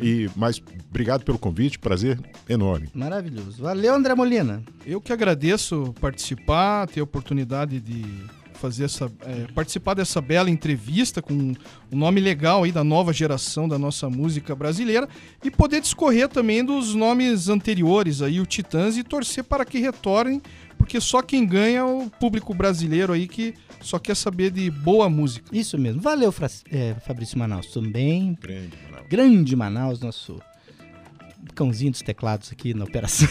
E 0.01 0.29
mais 0.36 0.61
obrigado 0.89 1.23
pelo 1.23 1.39
convite, 1.39 1.79
prazer 1.79 2.19
enorme. 2.49 2.89
Maravilhoso. 2.93 3.61
Valeu, 3.61 3.93
André 3.93 4.13
Molina. 4.13 4.61
Eu 4.86 4.99
que 4.99 5.13
agradeço 5.13 5.93
participar, 6.01 6.88
ter 6.88 6.99
a 6.99 7.03
oportunidade 7.03 7.79
de 7.79 8.03
fazer 8.61 8.84
essa, 8.84 9.11
é, 9.25 9.47
participar 9.55 9.95
dessa 9.95 10.21
bela 10.21 10.47
entrevista 10.47 11.19
com 11.19 11.34
um 11.34 11.55
nome 11.97 12.21
legal 12.21 12.63
aí 12.63 12.71
da 12.71 12.84
nova 12.84 13.11
geração 13.11 13.67
da 13.67 13.79
nossa 13.79 14.07
música 14.07 14.55
brasileira 14.55 15.09
e 15.43 15.49
poder 15.49 15.82
discorrer 15.82 16.29
também 16.29 16.63
dos 16.63 16.93
nomes 16.93 17.49
anteriores 17.49 18.21
aí, 18.21 18.39
o 18.39 18.45
Titãs, 18.45 18.97
e 18.97 19.03
torcer 19.03 19.43
para 19.43 19.65
que 19.65 19.79
retornem, 19.79 20.39
porque 20.92 21.00
só 21.00 21.22
quem 21.22 21.46
ganha 21.46 21.80
é 21.80 21.84
o 21.86 22.10
público 22.20 22.54
brasileiro 22.54 23.14
aí 23.14 23.26
que 23.26 23.54
só 23.80 23.98
quer 23.98 24.14
saber 24.14 24.52
de 24.52 24.70
boa 24.70 25.10
música. 25.10 25.46
Isso 25.56 25.78
mesmo. 25.78 26.02
Valeu, 26.02 26.34
Fra- 26.34 26.50
é, 26.70 26.96
Fabrício 27.08 27.39
Manaus. 27.39 27.68
Também. 27.68 28.38
Grande, 28.42 28.78
Manaus. 28.89 29.08
Grande 29.08 29.56
Manaus, 29.56 30.02
nosso 30.02 30.42
cãozinho 31.56 31.92
dos 31.92 32.02
teclados 32.02 32.52
aqui 32.52 32.74
na 32.74 32.84
operação. 32.84 33.28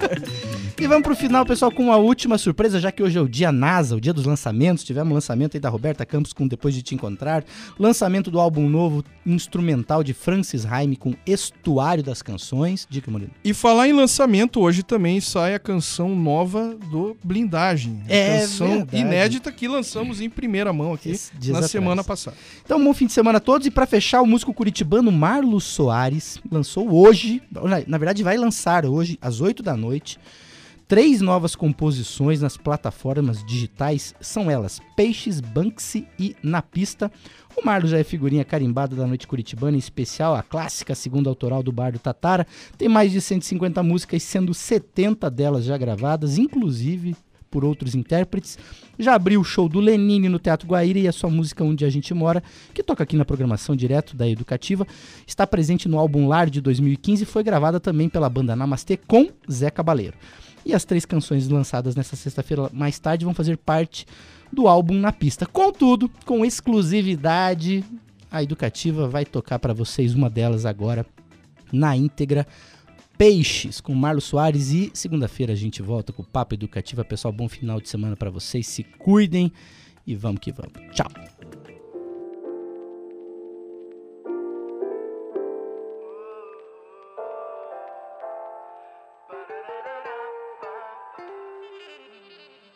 e 0.78 0.86
vamos 0.86 1.02
pro 1.02 1.16
final, 1.16 1.44
pessoal, 1.44 1.70
com 1.70 1.84
uma 1.84 1.96
última 1.96 2.38
surpresa, 2.38 2.80
já 2.80 2.90
que 2.90 3.02
hoje 3.02 3.18
é 3.18 3.20
o 3.20 3.28
dia 3.28 3.52
NASA, 3.52 3.96
o 3.96 4.00
dia 4.00 4.12
dos 4.12 4.24
lançamentos. 4.24 4.84
Tivemos 4.84 5.12
lançamento 5.12 5.56
aí 5.56 5.60
da 5.60 5.68
Roberta 5.68 6.04
Campos 6.04 6.32
com 6.32 6.46
Depois 6.46 6.74
de 6.74 6.82
Te 6.82 6.94
Encontrar, 6.94 7.44
lançamento 7.78 8.30
do 8.30 8.40
álbum 8.40 8.68
novo 8.68 9.04
instrumental 9.24 10.02
de 10.02 10.14
Francis 10.14 10.64
Haime 10.64 10.96
com 10.96 11.14
Estuário 11.26 12.02
das 12.02 12.22
Canções. 12.22 12.86
Dica, 12.88 13.10
Molina. 13.10 13.30
E 13.44 13.52
falar 13.52 13.88
em 13.88 13.92
lançamento, 13.92 14.60
hoje 14.60 14.82
também 14.82 15.20
sai 15.20 15.54
a 15.54 15.58
canção 15.58 16.14
nova 16.14 16.76
do 16.90 17.16
Blindagem. 17.22 18.02
É 18.08 18.40
canção 18.40 18.68
verdade. 18.68 18.98
inédita 18.98 19.52
que 19.52 19.66
lançamos 19.68 20.20
em 20.20 20.30
primeira 20.30 20.72
mão 20.72 20.92
aqui 20.92 21.18
na 21.46 21.50
atrás. 21.50 21.70
semana 21.70 22.04
passada. 22.04 22.36
Então, 22.64 22.82
bom 22.82 22.94
fim 22.94 23.06
de 23.06 23.12
semana 23.12 23.38
a 23.38 23.40
todos. 23.40 23.66
E 23.66 23.70
pra 23.70 23.86
fechar, 23.86 24.20
o 24.22 24.26
músico 24.26 24.52
curitibano 24.54 25.10
Marlos 25.10 25.64
Soares 25.64 26.38
lançou 26.50 26.92
hoje, 26.92 27.15
na, 27.50 27.82
na 27.86 27.98
verdade 27.98 28.22
vai 28.22 28.36
lançar 28.36 28.86
hoje, 28.86 29.18
às 29.20 29.40
8 29.40 29.62
da 29.62 29.76
noite, 29.76 30.18
Três 30.88 31.20
novas 31.20 31.56
composições 31.56 32.40
nas 32.40 32.56
plataformas 32.56 33.44
digitais 33.44 34.14
são 34.20 34.48
elas: 34.48 34.80
Peixes, 34.94 35.40
Banksy 35.40 36.06
e 36.16 36.36
Na 36.40 36.62
Pista. 36.62 37.10
O 37.56 37.66
Marlos 37.66 37.90
já 37.90 37.98
é 37.98 38.04
figurinha 38.04 38.44
carimbada 38.44 38.94
da 38.94 39.04
Noite 39.04 39.26
Curitibana, 39.26 39.76
em 39.76 39.80
especial 39.80 40.36
a 40.36 40.44
clássica 40.44 40.94
segunda 40.94 41.28
autoral 41.28 41.60
do 41.60 41.72
Bar 41.72 41.90
do 41.90 41.98
Tatara. 41.98 42.46
Tem 42.78 42.88
mais 42.88 43.10
de 43.10 43.20
150 43.20 43.82
músicas, 43.82 44.22
sendo 44.22 44.54
70 44.54 45.28
delas 45.28 45.64
já 45.64 45.76
gravadas, 45.76 46.38
inclusive 46.38 47.16
por 47.56 47.64
outros 47.64 47.94
intérpretes. 47.94 48.58
Já 48.98 49.14
abriu 49.14 49.40
o 49.40 49.44
show 49.44 49.66
do 49.66 49.80
Lenine 49.80 50.28
no 50.28 50.38
Teatro 50.38 50.68
Guaíra 50.68 50.98
e 50.98 51.08
a 51.08 51.12
sua 51.12 51.30
música 51.30 51.64
Onde 51.64 51.86
a 51.86 51.88
Gente 51.88 52.12
Mora, 52.12 52.42
que 52.74 52.82
toca 52.82 53.02
aqui 53.02 53.16
na 53.16 53.24
programação 53.24 53.74
direto 53.74 54.14
da 54.14 54.28
Educativa, 54.28 54.86
está 55.26 55.46
presente 55.46 55.88
no 55.88 55.98
álbum 55.98 56.28
Lar 56.28 56.50
de 56.50 56.60
2015 56.60 57.22
e 57.22 57.24
foi 57.24 57.42
gravada 57.42 57.80
também 57.80 58.10
pela 58.10 58.28
banda 58.28 58.54
Namastê 58.54 58.98
com 58.98 59.30
Zé 59.50 59.70
Cabaleiro. 59.70 60.18
E 60.66 60.74
as 60.74 60.84
três 60.84 61.06
canções 61.06 61.48
lançadas 61.48 61.96
nessa 61.96 62.14
sexta-feira 62.14 62.68
mais 62.74 62.98
tarde 62.98 63.24
vão 63.24 63.32
fazer 63.32 63.56
parte 63.56 64.04
do 64.52 64.68
álbum 64.68 64.92
Na 64.92 65.10
Pista. 65.10 65.46
Contudo, 65.46 66.10
com 66.26 66.44
exclusividade, 66.44 67.82
a 68.30 68.42
Educativa 68.42 69.08
vai 69.08 69.24
tocar 69.24 69.58
para 69.58 69.72
vocês 69.72 70.12
uma 70.12 70.28
delas 70.28 70.66
agora 70.66 71.06
na 71.72 71.96
íntegra. 71.96 72.46
Peixes 73.18 73.80
com 73.80 73.94
Marlos 73.94 74.24
Soares 74.24 74.70
e 74.70 74.90
segunda-feira 74.92 75.54
a 75.54 75.56
gente 75.56 75.80
volta 75.80 76.12
com 76.12 76.22
o 76.22 76.26
Papo 76.26 76.54
Educativa. 76.54 77.02
Pessoal, 77.02 77.32
bom 77.32 77.48
final 77.48 77.80
de 77.80 77.88
semana 77.88 78.14
para 78.14 78.30
vocês. 78.30 78.66
Se 78.66 78.82
cuidem 78.82 79.50
e 80.06 80.14
vamos 80.14 80.40
que 80.40 80.52
vamos. 80.52 80.72
Tchau. 80.94 81.06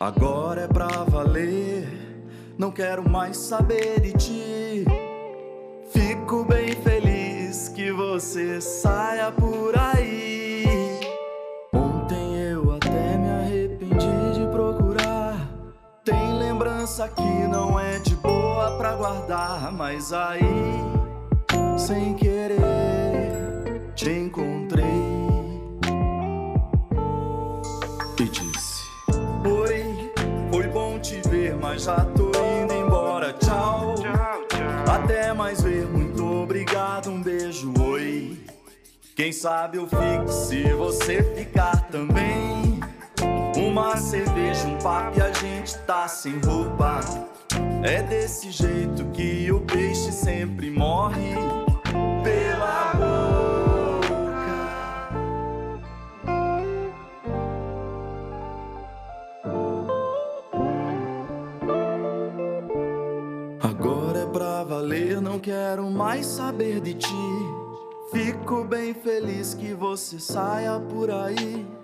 Agora 0.01 0.63
é 0.63 0.67
pra 0.67 0.89
valer, 1.05 1.87
não 2.57 2.73
quero 2.73 3.07
mais 3.07 3.37
saber 3.37 4.01
de 4.01 4.13
ti. 4.15 4.85
Fico 5.93 6.43
bem 6.47 6.75
feliz 6.83 7.69
que 7.69 7.93
você 7.93 8.63
saia 8.63 9.31
por 9.31 9.79
aí. 9.79 10.00
Que 17.09 17.47
não 17.49 17.79
é 17.79 17.99
de 17.99 18.15
boa 18.17 18.77
pra 18.77 18.95
guardar, 18.95 19.73
mas 19.73 20.13
aí, 20.13 20.41
sem 21.79 22.15
querer, 22.15 22.61
te 23.95 24.11
encontrei 24.11 24.85
e 28.19 28.25
disse: 28.25 28.83
Oi, 29.47 30.13
foi 30.51 30.69
bom 30.69 30.99
te 30.99 31.21
ver, 31.29 31.55
mas 31.57 31.85
já 31.85 32.05
tô 32.05 32.29
indo 32.29 32.75
embora. 32.75 33.33
Tchau, 33.35 33.95
até 34.87 35.33
mais 35.33 35.63
ver. 35.63 35.87
Muito 35.87 36.43
obrigado, 36.43 37.11
um 37.11 37.23
beijo, 37.23 37.73
oi. 37.81 38.39
Quem 39.17 39.33
sabe 39.33 39.79
eu 39.79 39.87
fico 39.87 40.29
se 40.29 40.73
você 40.75 41.23
ficar 41.35 41.89
também. 41.89 42.80
Uma 43.71 43.97
cerveja, 43.97 44.67
um 44.67 44.77
papo 44.79 45.17
e 45.17 45.23
a 45.23 45.33
gente 45.33 45.79
tá 45.87 46.09
sem 46.09 46.41
roupa. 46.41 46.99
É 47.85 48.03
desse 48.03 48.51
jeito 48.51 49.05
que 49.13 49.49
o 49.53 49.61
peixe 49.61 50.11
sempre 50.11 50.73
morre 50.73 51.37
pela 52.25 52.93
boca. 52.95 54.11
Agora 63.63 64.19
é 64.19 64.27
pra 64.27 64.65
valer, 64.65 65.21
não 65.21 65.39
quero 65.39 65.89
mais 65.89 66.27
saber 66.27 66.81
de 66.81 66.95
ti. 66.95 67.07
Fico 68.11 68.65
bem 68.65 68.93
feliz 68.93 69.55
que 69.55 69.73
você 69.73 70.19
saia 70.19 70.81
por 70.81 71.09
aí. 71.09 71.80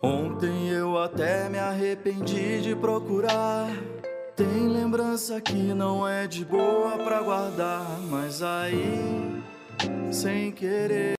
Ontem 0.00 0.68
eu 0.68 0.96
até 0.96 1.48
me 1.48 1.58
arrependi 1.58 2.60
de 2.60 2.76
procurar. 2.76 3.68
Tem 4.36 4.68
lembrança 4.68 5.40
que 5.40 5.74
não 5.74 6.06
é 6.06 6.28
de 6.28 6.44
boa 6.44 6.96
pra 6.98 7.20
guardar, 7.20 7.98
mas 8.08 8.40
aí, 8.40 9.42
sem 10.12 10.52
querer. 10.52 11.16